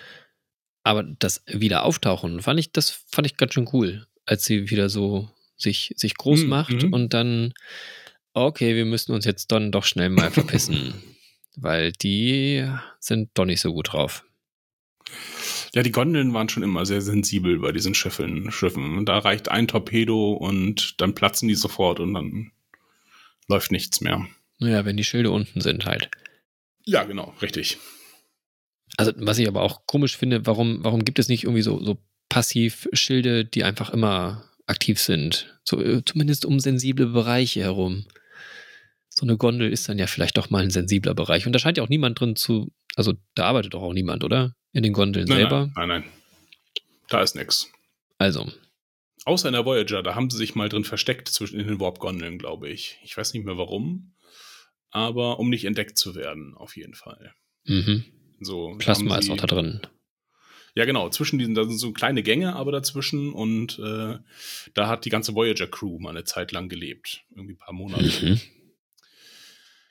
Aber 0.83 1.03
das 1.03 1.43
wieder 1.45 1.83
auftauchen, 1.83 2.41
fand 2.41 2.59
ich, 2.59 2.71
das 2.71 2.89
fand 2.89 3.27
ich 3.27 3.37
ganz 3.37 3.53
schön 3.53 3.69
cool, 3.73 4.07
als 4.25 4.45
sie 4.45 4.69
wieder 4.69 4.87
so 4.89 5.29
sich, 5.57 5.93
sich 5.97 6.15
groß 6.15 6.43
mhm. 6.43 6.49
macht 6.49 6.83
mhm. 6.83 6.93
und 6.93 7.13
dann, 7.13 7.53
okay, 8.33 8.75
wir 8.75 8.85
müssen 8.85 9.11
uns 9.11 9.25
jetzt 9.25 9.51
dann 9.51 9.71
doch 9.71 9.83
schnell 9.83 10.09
mal 10.09 10.31
verpissen. 10.31 10.93
weil 11.61 11.91
die 11.91 12.67
sind 12.99 13.29
doch 13.33 13.45
nicht 13.45 13.61
so 13.61 13.73
gut 13.73 13.93
drauf. 13.93 14.23
Ja, 15.73 15.83
die 15.83 15.91
Gondeln 15.91 16.33
waren 16.33 16.49
schon 16.49 16.63
immer 16.63 16.85
sehr 16.85 17.01
sensibel 17.01 17.59
bei 17.59 17.71
diesen 17.71 17.93
Schiffen. 17.93 18.51
Schiffen. 18.51 19.05
Da 19.05 19.19
reicht 19.19 19.49
ein 19.49 19.67
Torpedo 19.67 20.33
und 20.33 20.99
dann 20.99 21.13
platzen 21.13 21.47
die 21.47 21.55
sofort 21.55 21.99
und 21.99 22.13
dann 22.13 22.51
läuft 23.47 23.71
nichts 23.71 24.01
mehr. 24.01 24.27
Naja, 24.59 24.85
wenn 24.85 24.97
die 24.97 25.03
Schilde 25.03 25.31
unten 25.31 25.61
sind 25.61 25.85
halt. 25.85 26.09
Ja, 26.85 27.03
genau, 27.03 27.33
richtig. 27.41 27.77
Also, 28.97 29.13
was 29.17 29.37
ich 29.37 29.47
aber 29.47 29.61
auch 29.61 29.85
komisch 29.85 30.17
finde, 30.17 30.45
warum, 30.45 30.83
warum 30.83 31.05
gibt 31.05 31.19
es 31.19 31.29
nicht 31.29 31.43
irgendwie 31.43 31.61
so, 31.61 31.83
so 31.83 31.97
Passivschilde, 32.29 33.45
die 33.45 33.63
einfach 33.63 33.91
immer 33.91 34.49
aktiv 34.65 34.99
sind? 34.99 35.59
So, 35.63 35.81
äh, 35.81 36.03
zumindest 36.03 36.45
um 36.45 36.59
sensible 36.59 37.07
Bereiche 37.07 37.61
herum 37.61 38.05
so 39.19 39.25
eine 39.25 39.37
Gondel 39.37 39.71
ist 39.71 39.89
dann 39.89 39.99
ja 39.99 40.07
vielleicht 40.07 40.37
doch 40.37 40.49
mal 40.49 40.63
ein 40.63 40.71
sensibler 40.71 41.13
Bereich. 41.13 41.45
Und 41.45 41.53
da 41.53 41.59
scheint 41.59 41.77
ja 41.77 41.83
auch 41.83 41.89
niemand 41.89 42.19
drin 42.19 42.35
zu, 42.35 42.71
also 42.95 43.13
da 43.35 43.45
arbeitet 43.45 43.73
doch 43.73 43.81
auch 43.81 43.93
niemand, 43.93 44.23
oder? 44.23 44.55
In 44.71 44.83
den 44.83 44.93
Gondeln 44.93 45.27
nein, 45.27 45.37
selber? 45.37 45.69
Nein, 45.75 45.87
nein, 45.87 46.01
nein. 46.01 46.03
Da 47.09 47.21
ist 47.21 47.35
nichts. 47.35 47.69
Also. 48.17 48.49
Außer 49.25 49.49
in 49.49 49.53
der 49.53 49.65
Voyager, 49.65 50.03
da 50.03 50.15
haben 50.15 50.29
sie 50.29 50.37
sich 50.37 50.55
mal 50.55 50.69
drin 50.69 50.85
versteckt 50.85 51.27
zwischen 51.27 51.59
den 51.59 51.79
Warp-Gondeln, 51.79 52.37
glaube 52.37 52.69
ich. 52.69 52.97
Ich 53.03 53.17
weiß 53.17 53.33
nicht 53.33 53.45
mehr 53.45 53.57
warum, 53.57 54.13
aber 54.89 55.39
um 55.39 55.49
nicht 55.49 55.65
entdeckt 55.65 55.97
zu 55.97 56.15
werden, 56.15 56.55
auf 56.55 56.77
jeden 56.77 56.93
Fall. 56.93 57.33
Mhm. 57.65 58.05
So, 58.39 58.75
Plasma 58.77 59.17
ist 59.17 59.29
auch 59.29 59.37
da 59.37 59.47
drin. 59.47 59.81
Ja, 60.75 60.85
genau. 60.85 61.09
Zwischen 61.09 61.39
diesen, 61.39 61.55
da 61.55 61.65
sind 61.65 61.77
so 61.77 61.91
kleine 61.91 62.23
Gänge 62.23 62.55
aber 62.55 62.71
dazwischen 62.71 63.33
und 63.33 63.79
äh, 63.79 64.17
da 64.73 64.87
hat 64.87 65.03
die 65.03 65.09
ganze 65.09 65.35
Voyager-Crew 65.35 65.99
mal 65.99 66.11
eine 66.11 66.23
Zeit 66.23 66.53
lang 66.53 66.69
gelebt. 66.69 67.25
Irgendwie 67.35 67.55
ein 67.55 67.57
paar 67.57 67.73
Monate. 67.73 68.25
Mhm. 68.25 68.39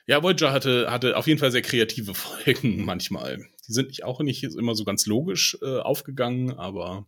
Ja, 0.09 0.23
Voyager 0.23 0.51
hatte, 0.51 0.89
hatte 0.89 1.15
auf 1.15 1.27
jeden 1.27 1.39
Fall 1.39 1.51
sehr 1.51 1.61
kreative 1.61 2.13
Folgen 2.15 2.83
manchmal. 2.83 3.47
Die 3.67 3.73
sind 3.73 3.89
nicht, 3.89 4.03
auch 4.03 4.19
nicht 4.21 4.43
immer 4.43 4.73
so 4.73 4.83
ganz 4.83 5.05
logisch 5.05 5.55
äh, 5.61 5.77
aufgegangen, 5.77 6.57
aber 6.57 7.05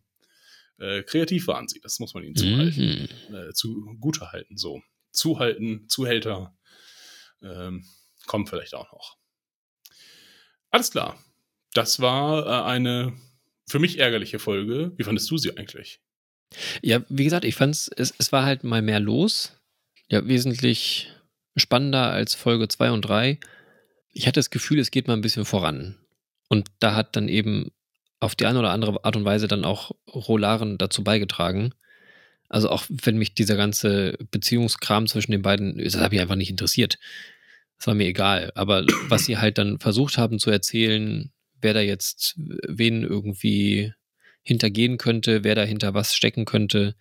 äh, 0.77 1.01
kreativ 1.01 1.47
waren 1.47 1.67
sie. 1.67 1.79
Das 1.81 1.97
muss 1.97 2.13
man 2.13 2.23
ihnen 2.23 2.35
zuhalten. 2.35 3.09
Mhm. 3.27 3.35
Äh, 3.35 3.53
zu 3.53 3.97
Gute 3.99 4.31
halten, 4.31 4.55
so. 4.55 4.83
Zuhalten, 5.11 5.89
Zuhälter 5.89 6.55
ähm, 7.41 7.87
kommen 8.27 8.45
vielleicht 8.45 8.75
auch 8.75 8.91
noch. 8.91 9.17
Alles 10.69 10.91
klar. 10.91 11.17
Das 11.73 12.01
war 12.01 12.45
äh, 12.45 12.69
eine 12.69 13.13
für 13.67 13.79
mich 13.79 13.97
ärgerliche 13.97 14.37
Folge. 14.37 14.91
Wie 14.97 15.03
fandest 15.03 15.31
du 15.31 15.39
sie 15.39 15.57
eigentlich? 15.57 16.01
Ja, 16.83 17.01
wie 17.09 17.23
gesagt, 17.23 17.45
ich 17.45 17.55
fand 17.55 17.73
es, 17.73 18.13
es 18.15 18.31
war 18.31 18.45
halt 18.45 18.63
mal 18.63 18.83
mehr 18.83 18.99
los. 18.99 19.57
Ja, 20.07 20.27
wesentlich 20.27 21.09
spannender 21.55 22.11
als 22.11 22.35
Folge 22.35 22.67
2 22.67 22.91
und 22.91 23.01
3. 23.01 23.39
Ich 24.13 24.27
hatte 24.27 24.39
das 24.39 24.49
Gefühl, 24.49 24.79
es 24.79 24.91
geht 24.91 25.07
mal 25.07 25.13
ein 25.13 25.21
bisschen 25.21 25.45
voran. 25.45 25.97
Und 26.49 26.69
da 26.79 26.95
hat 26.95 27.15
dann 27.15 27.27
eben 27.27 27.71
auf 28.19 28.35
die 28.35 28.45
eine 28.45 28.59
oder 28.59 28.71
andere 28.71 29.03
Art 29.03 29.15
und 29.15 29.25
Weise 29.25 29.47
dann 29.47 29.65
auch 29.65 29.91
Rolaren 30.07 30.77
dazu 30.77 31.03
beigetragen. 31.03 31.73
Also 32.49 32.69
auch 32.69 32.83
wenn 32.89 33.17
mich 33.17 33.33
dieser 33.33 33.55
ganze 33.55 34.17
Beziehungskram 34.29 35.07
zwischen 35.07 35.31
den 35.31 35.41
beiden, 35.41 35.77
das 35.77 35.95
hat 35.95 36.11
mich 36.11 36.21
einfach 36.21 36.35
nicht 36.35 36.49
interessiert. 36.49 36.99
Das 37.77 37.87
war 37.87 37.95
mir 37.95 38.07
egal. 38.07 38.51
Aber 38.55 38.85
was 39.09 39.25
sie 39.25 39.37
halt 39.37 39.57
dann 39.57 39.79
versucht 39.79 40.17
haben 40.17 40.39
zu 40.39 40.51
erzählen, 40.51 41.31
wer 41.61 41.73
da 41.73 41.79
jetzt 41.79 42.35
wen 42.37 43.03
irgendwie 43.03 43.93
hintergehen 44.43 44.97
könnte, 44.97 45.43
wer 45.43 45.55
dahinter 45.55 45.93
was 45.93 46.15
stecken 46.15 46.45
könnte, 46.45 46.95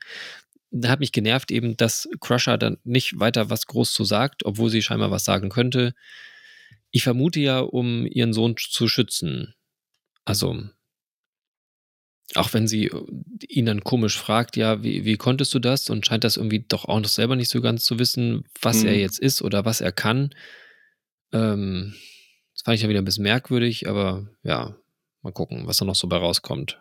hat 0.84 1.00
mich 1.00 1.12
genervt 1.12 1.50
eben, 1.50 1.76
dass 1.76 2.08
Crusher 2.20 2.58
dann 2.58 2.78
nicht 2.84 3.18
weiter 3.18 3.50
was 3.50 3.66
groß 3.66 3.92
zu 3.92 4.04
sagt, 4.04 4.44
obwohl 4.44 4.70
sie 4.70 4.82
scheinbar 4.82 5.10
was 5.10 5.24
sagen 5.24 5.48
könnte. 5.48 5.94
Ich 6.90 7.02
vermute 7.02 7.40
ja, 7.40 7.60
um 7.60 8.06
ihren 8.06 8.32
Sohn 8.32 8.56
zu 8.56 8.88
schützen. 8.88 9.54
Also, 10.24 10.62
auch 12.34 12.52
wenn 12.52 12.68
sie 12.68 12.90
ihn 13.48 13.66
dann 13.66 13.82
komisch 13.82 14.16
fragt, 14.16 14.56
ja, 14.56 14.82
wie, 14.82 15.04
wie 15.04 15.16
konntest 15.16 15.52
du 15.54 15.58
das? 15.58 15.90
Und 15.90 16.06
scheint 16.06 16.24
das 16.24 16.36
irgendwie 16.36 16.64
doch 16.66 16.84
auch 16.84 17.00
noch 17.00 17.08
selber 17.08 17.36
nicht 17.36 17.50
so 17.50 17.60
ganz 17.60 17.84
zu 17.84 17.98
wissen, 17.98 18.44
was 18.60 18.82
hm. 18.82 18.88
er 18.88 18.98
jetzt 18.98 19.18
ist 19.18 19.42
oder 19.42 19.64
was 19.64 19.80
er 19.80 19.92
kann. 19.92 20.34
Ähm, 21.32 21.94
das 22.54 22.62
fand 22.62 22.76
ich 22.76 22.82
ja 22.82 22.88
wieder 22.88 23.00
ein 23.00 23.04
bisschen 23.04 23.24
merkwürdig, 23.24 23.88
aber 23.88 24.28
ja, 24.42 24.76
mal 25.22 25.32
gucken, 25.32 25.66
was 25.66 25.78
da 25.78 25.84
noch 25.84 25.94
so 25.94 26.08
bei 26.08 26.16
rauskommt. 26.16 26.80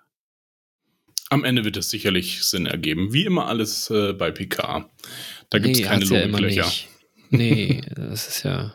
Am 1.30 1.44
Ende 1.44 1.64
wird 1.64 1.78
es 1.78 1.90
sicherlich 1.90 2.44
Sinn 2.44 2.66
ergeben. 2.66 3.14
Wie 3.14 3.26
immer 3.26 3.48
alles 3.48 3.90
äh, 3.92 4.14
bei 4.14 4.32
PK. 4.32 4.90
Da 5.50 5.60
gibt 5.60 5.76
es 5.76 5.82
nee, 5.82 5.88
keine 5.88 6.06
Logiklöcher. 6.06 6.64
Ja 6.64 6.72
nee, 7.30 7.82
das 7.96 8.28
ist 8.28 8.44
ja. 8.44 8.74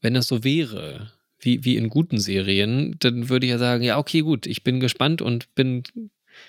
Wenn 0.00 0.14
das 0.14 0.26
so 0.26 0.44
wäre, 0.44 1.12
wie, 1.38 1.64
wie 1.64 1.76
in 1.76 1.88
guten 1.88 2.18
Serien, 2.18 2.96
dann 3.00 3.28
würde 3.28 3.46
ich 3.46 3.50
ja 3.50 3.58
sagen, 3.58 3.82
ja, 3.82 3.98
okay, 3.98 4.20
gut, 4.20 4.46
ich 4.46 4.64
bin 4.64 4.80
gespannt 4.80 5.20
und 5.20 5.54
bin 5.54 5.82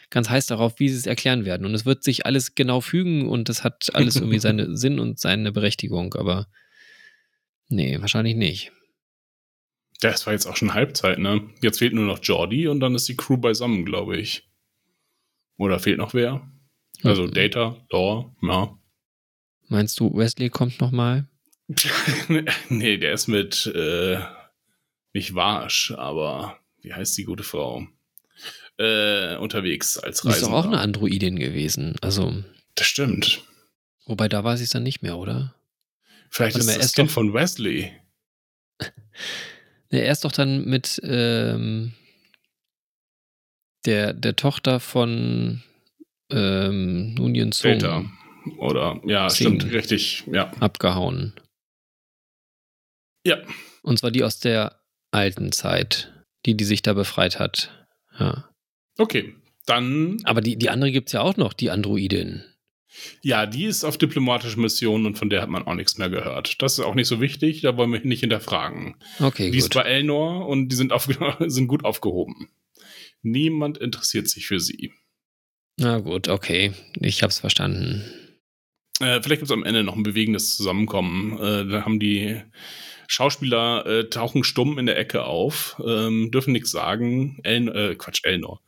ganz 0.09 0.29
heiß 0.29 0.45
darauf, 0.47 0.79
wie 0.79 0.87
sie 0.87 0.97
es 0.97 1.05
erklären 1.05 1.43
werden. 1.43 1.65
Und 1.65 1.73
es 1.73 1.85
wird 1.85 2.03
sich 2.03 2.25
alles 2.25 2.55
genau 2.55 2.79
fügen 2.79 3.27
und 3.27 3.49
das 3.49 3.63
hat 3.63 3.89
alles 3.93 4.15
irgendwie 4.15 4.39
seinen 4.39 4.77
Sinn 4.77 4.99
und 4.99 5.19
seine 5.19 5.51
Berechtigung, 5.51 6.13
aber 6.13 6.47
nee, 7.67 7.99
wahrscheinlich 7.99 8.35
nicht. 8.35 8.71
Das 9.99 10.25
war 10.25 10.33
jetzt 10.33 10.47
auch 10.47 10.55
schon 10.55 10.73
Halbzeit, 10.73 11.19
ne? 11.19 11.41
Jetzt 11.61 11.79
fehlt 11.79 11.93
nur 11.93 12.05
noch 12.05 12.19
Jordi 12.23 12.67
und 12.67 12.79
dann 12.79 12.95
ist 12.95 13.07
die 13.07 13.17
Crew 13.17 13.37
beisammen, 13.37 13.85
glaube 13.85 14.17
ich. 14.17 14.49
Oder 15.61 15.77
fehlt 15.77 15.99
noch 15.99 16.15
wer? 16.15 16.41
Also 17.03 17.27
mhm. 17.27 17.33
Data, 17.33 17.77
Lore, 17.91 18.31
ja. 18.41 18.75
Meinst 19.67 19.99
du, 19.99 20.11
Wesley 20.17 20.49
kommt 20.49 20.81
noch 20.81 20.89
mal? 20.89 21.27
nee, 22.69 22.97
der 22.97 23.13
ist 23.13 23.27
mit 23.27 23.67
äh, 23.67 24.17
nicht 25.13 25.35
Warsch, 25.35 25.91
aber 25.91 26.57
wie 26.81 26.95
heißt 26.95 27.15
die 27.15 27.25
gute 27.25 27.43
Frau? 27.43 27.85
Äh, 28.79 29.35
unterwegs 29.35 29.99
als 29.99 30.25
Reisender. 30.25 30.37
Ist 30.37 30.47
doch 30.47 30.51
auch 30.51 30.65
eine 30.65 30.79
Androidin 30.79 31.37
gewesen. 31.37 31.95
Also. 32.01 32.43
Das 32.73 32.87
stimmt. 32.87 33.43
Wobei 34.07 34.29
da 34.29 34.43
weiß 34.43 34.61
ich 34.61 34.65
es 34.65 34.71
dann 34.71 34.81
nicht 34.81 35.03
mehr, 35.03 35.19
oder? 35.19 35.53
Vielleicht 36.31 36.55
Warte 36.55 36.71
ist 36.71 36.83
das 36.85 36.93
Kind 36.93 37.11
von 37.11 37.35
Wesley. 37.35 37.91
er 39.89 40.11
ist 40.11 40.25
doch 40.25 40.31
dann 40.31 40.65
mit 40.65 40.99
ähm, 41.03 41.93
der, 43.85 44.13
der 44.13 44.35
Tochter 44.35 44.79
von 44.79 45.63
ähm, 46.29 47.13
Nunien 47.15 47.51
Song. 47.51 48.11
Oder, 48.57 48.99
ja, 49.05 49.29
Sing 49.29 49.59
stimmt, 49.59 49.73
richtig, 49.73 50.23
ja. 50.31 50.51
Abgehauen. 50.59 51.33
Ja. 53.25 53.37
Und 53.83 53.99
zwar 53.99 54.11
die 54.11 54.23
aus 54.23 54.39
der 54.39 54.81
alten 55.11 55.51
Zeit, 55.51 56.11
die, 56.45 56.57
die 56.57 56.63
sich 56.63 56.81
da 56.81 56.93
befreit 56.93 57.39
hat. 57.39 57.87
Ja. 58.19 58.49
Okay, 58.97 59.35
dann. 59.65 60.17
Aber 60.23 60.41
die, 60.41 60.57
die 60.57 60.69
andere 60.69 60.91
gibt 60.91 61.09
es 61.09 61.13
ja 61.13 61.21
auch 61.21 61.37
noch, 61.37 61.53
die 61.53 61.69
Androidin. 61.69 62.43
Ja, 63.21 63.45
die 63.45 63.65
ist 63.65 63.85
auf 63.85 63.97
diplomatischer 63.97 64.59
Mission 64.59 65.05
und 65.05 65.17
von 65.17 65.29
der 65.29 65.41
hat 65.41 65.49
man 65.49 65.65
auch 65.65 65.75
nichts 65.75 65.97
mehr 65.97 66.09
gehört. 66.09 66.61
Das 66.61 66.73
ist 66.73 66.83
auch 66.83 66.95
nicht 66.95 67.07
so 67.07 67.21
wichtig, 67.21 67.61
da 67.61 67.77
wollen 67.77 67.91
wir 67.91 68.01
nicht 68.01 68.19
hinterfragen. 68.19 68.95
Okay, 69.19 69.45
die 69.45 69.57
gut. 69.57 69.59
ist 69.59 69.73
bei 69.73 69.83
Elnor 69.83 70.47
und 70.47 70.69
die 70.69 70.75
sind, 70.75 70.91
auf, 70.91 71.07
sind 71.39 71.67
gut 71.67 71.85
aufgehoben. 71.85 72.49
Niemand 73.21 73.77
interessiert 73.77 74.29
sich 74.29 74.47
für 74.47 74.59
sie. 74.59 74.91
Na 75.77 75.99
gut, 75.99 76.27
okay. 76.27 76.73
Ich 76.99 77.23
hab's 77.23 77.39
verstanden. 77.39 78.03
Äh, 78.99 79.21
vielleicht 79.21 79.41
gibt 79.41 79.43
es 79.43 79.51
am 79.51 79.63
Ende 79.63 79.83
noch 79.83 79.95
ein 79.95 80.03
bewegendes 80.03 80.55
Zusammenkommen. 80.55 81.39
Äh, 81.39 81.67
da 81.67 81.85
haben 81.85 81.99
die 81.99 82.41
Schauspieler 83.07 83.85
äh, 83.85 84.09
tauchen 84.09 84.43
stumm 84.43 84.77
in 84.77 84.85
der 84.85 84.97
Ecke 84.97 85.25
auf, 85.25 85.81
ähm, 85.85 86.31
dürfen 86.31 86.53
nichts 86.53 86.71
sagen. 86.71 87.39
El 87.43 87.67
äh, 87.67 87.95
Quatsch, 87.95 88.21
Elnor. 88.23 88.61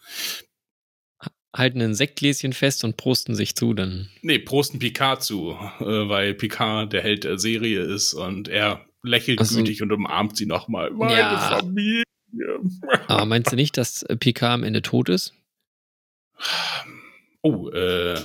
Halten 1.56 1.82
ein 1.82 1.93
Sektgläschen 1.93 2.51
fest 2.51 2.84
und 2.84 2.97
prosten 2.97 3.36
sich 3.36 3.56
zu 3.56 3.74
dann. 3.74 4.10
Nee, 4.22 4.39
prosten 4.39 4.80
Picard 4.80 5.24
zu, 5.24 5.51
äh, 5.80 5.86
weil 5.86 6.34
Picard 6.34 6.91
der 6.93 7.04
Held 7.04 7.26
der 7.26 7.38
Serie 7.38 7.82
ist 7.82 8.14
und 8.14 8.47
er 8.47 8.86
lächelt 9.04 9.39
also, 9.39 9.58
gütig 9.58 9.82
und 9.82 9.91
umarmt 9.91 10.36
sie 10.36 10.45
nochmal. 10.45 10.91
Meine 10.91 11.20
ja, 11.20 11.60
Familie. 11.60 12.03
Aber 13.07 13.25
meinst 13.25 13.51
du 13.51 13.55
nicht, 13.55 13.77
dass 13.77 14.05
Picard 14.19 14.53
am 14.53 14.63
Ende 14.63 14.81
tot 14.81 15.09
ist? 15.09 15.34
Oh, 17.41 17.69
äh, 17.69 18.19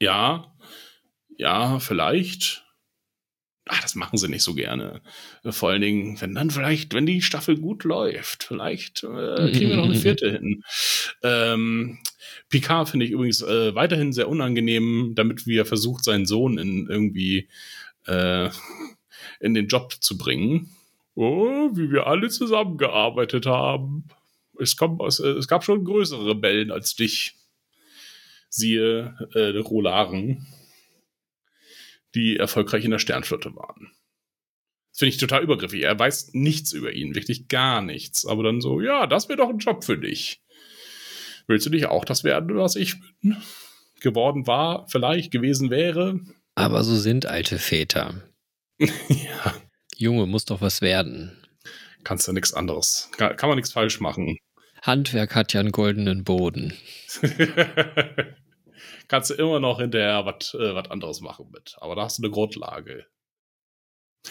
ja. 0.00 0.52
Ja, 1.36 1.78
vielleicht. 1.78 2.64
Ach, 3.66 3.80
das 3.80 3.94
machen 3.94 4.18
sie 4.18 4.28
nicht 4.28 4.42
so 4.42 4.54
gerne. 4.54 5.00
Vor 5.48 5.70
allen 5.70 5.80
Dingen, 5.80 6.20
wenn 6.20 6.34
dann 6.34 6.50
vielleicht, 6.50 6.92
wenn 6.92 7.06
die 7.06 7.22
Staffel 7.22 7.56
gut 7.58 7.84
läuft, 7.84 8.44
vielleicht 8.44 9.04
äh, 9.04 9.50
kriegen 9.50 9.70
wir 9.70 9.76
noch 9.76 9.84
eine 9.84 9.94
vierte 10.00 10.30
hin. 10.30 10.62
Ähm, 11.22 11.98
Picard 12.50 12.90
finde 12.90 13.06
ich 13.06 13.12
übrigens 13.12 13.40
äh, 13.40 13.74
weiterhin 13.74 14.12
sehr 14.12 14.28
unangenehm, 14.28 15.12
damit 15.14 15.46
wir 15.46 15.64
versucht, 15.64 16.04
seinen 16.04 16.26
Sohn 16.26 16.58
in 16.58 16.86
irgendwie 16.88 17.48
äh, 18.06 18.50
in 19.40 19.54
den 19.54 19.66
Job 19.66 19.94
zu 20.00 20.18
bringen 20.18 20.70
oh, 21.14 21.70
wie 21.74 21.90
wir 21.90 22.06
alle 22.06 22.28
zusammengearbeitet 22.28 23.46
haben. 23.46 24.08
Es, 24.58 24.76
kommt, 24.76 25.02
es, 25.02 25.18
es 25.18 25.48
gab 25.48 25.64
schon 25.64 25.84
größere 25.84 26.30
Rebellen 26.30 26.70
als 26.70 26.94
dich. 26.94 27.34
Siehe 28.48 29.16
äh, 29.34 29.58
Rolaren, 29.58 30.46
die 32.14 32.36
erfolgreich 32.36 32.84
in 32.84 32.92
der 32.92 33.00
Sternflotte 33.00 33.54
waren. 33.56 33.90
Das 34.90 35.00
finde 35.00 35.08
ich 35.08 35.16
total 35.16 35.42
übergriffig. 35.42 35.82
Er 35.82 35.98
weiß 35.98 36.34
nichts 36.34 36.72
über 36.72 36.92
ihn, 36.92 37.16
wirklich 37.16 37.48
gar 37.48 37.82
nichts. 37.82 38.24
Aber 38.24 38.44
dann 38.44 38.60
so, 38.60 38.80
ja, 38.80 39.08
das 39.08 39.28
wäre 39.28 39.38
doch 39.38 39.48
ein 39.48 39.58
Job 39.58 39.82
für 39.82 39.98
dich. 39.98 40.40
Willst 41.48 41.66
du 41.66 41.70
dich 41.70 41.86
auch 41.86 42.04
das 42.04 42.22
werden, 42.22 42.56
was 42.56 42.76
ich 42.76 42.94
bin? 43.20 43.36
geworden 44.04 44.46
war, 44.46 44.86
vielleicht 44.86 45.32
gewesen 45.32 45.70
wäre? 45.70 46.20
Aber 46.54 46.84
so 46.84 46.94
sind 46.94 47.26
alte 47.26 47.58
Väter. 47.58 48.22
ja. 48.78 49.54
Junge, 49.96 50.26
muss 50.26 50.44
doch 50.44 50.60
was 50.60 50.80
werden. 50.80 51.32
Kannst 52.02 52.28
du 52.28 52.32
nichts 52.32 52.52
anderes. 52.52 53.10
Kann, 53.16 53.36
kann 53.36 53.48
man 53.48 53.56
nichts 53.56 53.72
falsch 53.72 54.00
machen. 54.00 54.38
Handwerk 54.82 55.34
hat 55.34 55.52
ja 55.54 55.60
einen 55.60 55.72
goldenen 55.72 56.24
Boden. 56.24 56.74
Kannst 59.08 59.30
du 59.30 59.34
immer 59.34 59.60
noch 59.60 59.80
hinterher 59.80 60.26
was 60.26 60.54
äh, 60.54 60.76
anderes 60.90 61.20
machen 61.20 61.50
mit. 61.52 61.76
Aber 61.78 61.94
da 61.94 62.02
hast 62.02 62.18
du 62.18 62.22
eine 62.22 62.30
Grundlage. 62.30 63.06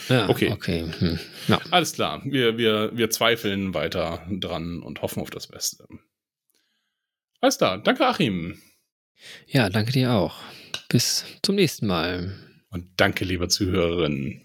Ja, 0.10 0.30
okay. 0.30 0.52
okay. 0.52 0.86
Hm. 1.00 1.20
Ja. 1.48 1.60
Alles 1.72 1.94
klar. 1.94 2.22
Wir, 2.26 2.58
wir, 2.58 2.92
wir 2.96 3.10
zweifeln 3.10 3.74
weiter 3.74 4.26
dran 4.30 4.82
und 4.82 5.02
hoffen 5.02 5.22
auf 5.22 5.30
das 5.30 5.48
Beste. 5.48 5.88
Alles 7.42 7.58
klar. 7.58 7.78
Danke, 7.80 8.06
Achim. 8.06 8.62
Ja, 9.48 9.70
danke 9.70 9.92
dir 9.92 10.12
auch. 10.12 10.36
Bis 10.90 11.26
zum 11.42 11.56
nächsten 11.56 11.88
Mal. 11.88 12.36
Und 12.70 12.90
danke, 12.98 13.26
liebe 13.26 13.48
Zuhörerinnen 13.48 14.43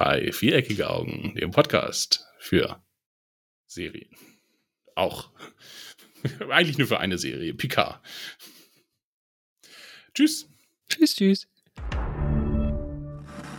bei 0.00 0.32
Viereckige 0.32 0.88
Augen, 0.88 1.34
dem 1.34 1.50
Podcast 1.50 2.26
für 2.38 2.82
Serien. 3.66 4.08
Auch. 4.94 5.28
Eigentlich 6.48 6.78
nur 6.78 6.86
für 6.86 7.00
eine 7.00 7.18
Serie, 7.18 7.52
Picard. 7.52 8.00
Tschüss. 10.14 10.48
Tschüss, 10.88 11.14
tschüss. 11.14 11.48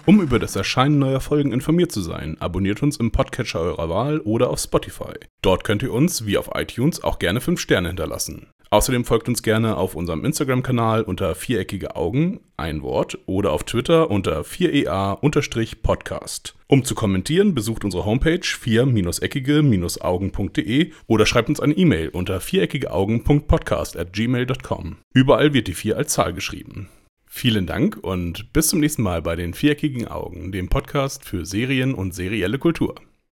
Um 0.07 0.19
über 0.19 0.39
das 0.39 0.55
Erscheinen 0.55 0.97
neuer 0.97 1.21
Folgen 1.21 1.51
informiert 1.51 1.91
zu 1.91 2.01
sein, 2.01 2.41
abonniert 2.41 2.81
uns 2.81 2.97
im 2.97 3.11
Podcatcher 3.11 3.59
eurer 3.59 3.89
Wahl 3.89 4.19
oder 4.21 4.49
auf 4.49 4.59
Spotify. 4.59 5.13
Dort 5.43 5.63
könnt 5.63 5.83
ihr 5.83 5.93
uns, 5.93 6.25
wie 6.25 6.39
auf 6.39 6.49
iTunes, 6.55 7.03
auch 7.03 7.19
gerne 7.19 7.39
5 7.39 7.59
Sterne 7.59 7.89
hinterlassen. 7.89 8.49
Außerdem 8.73 9.03
folgt 9.03 9.27
uns 9.27 9.43
gerne 9.43 9.75
auf 9.75 9.95
unserem 9.95 10.23
Instagram-Kanal 10.23 11.03
unter 11.03 11.35
viereckige 11.35 11.97
Augen, 11.97 12.39
ein 12.55 12.83
Wort, 12.83 13.19
oder 13.25 13.51
auf 13.51 13.65
Twitter 13.65 14.09
unter 14.09 14.43
4ea-podcast. 14.43 16.55
Um 16.67 16.85
zu 16.85 16.95
kommentieren, 16.95 17.53
besucht 17.53 17.83
unsere 17.83 18.05
Homepage 18.05 18.39
4-eckige-augen.de 18.39 20.93
oder 21.07 21.25
schreibt 21.25 21.49
uns 21.49 21.59
eine 21.59 21.73
E-Mail 21.73 22.07
unter 22.09 22.39
viereckigeaugen.podcast 22.39 23.97
at 23.97 24.13
gmail.com. 24.13 24.99
Überall 25.13 25.53
wird 25.53 25.67
die 25.67 25.73
4 25.73 25.97
als 25.97 26.13
Zahl 26.13 26.31
geschrieben. 26.31 26.87
Vielen 27.25 27.67
Dank 27.67 27.97
und 28.01 28.53
bis 28.53 28.69
zum 28.69 28.79
nächsten 28.79 29.03
Mal 29.03 29.21
bei 29.21 29.35
den 29.35 29.53
Viereckigen 29.53 30.07
Augen, 30.07 30.53
dem 30.53 30.69
Podcast 30.69 31.25
für 31.25 31.45
Serien 31.45 31.93
und 31.93 32.15
serielle 32.15 32.57
Kultur. 32.57 32.95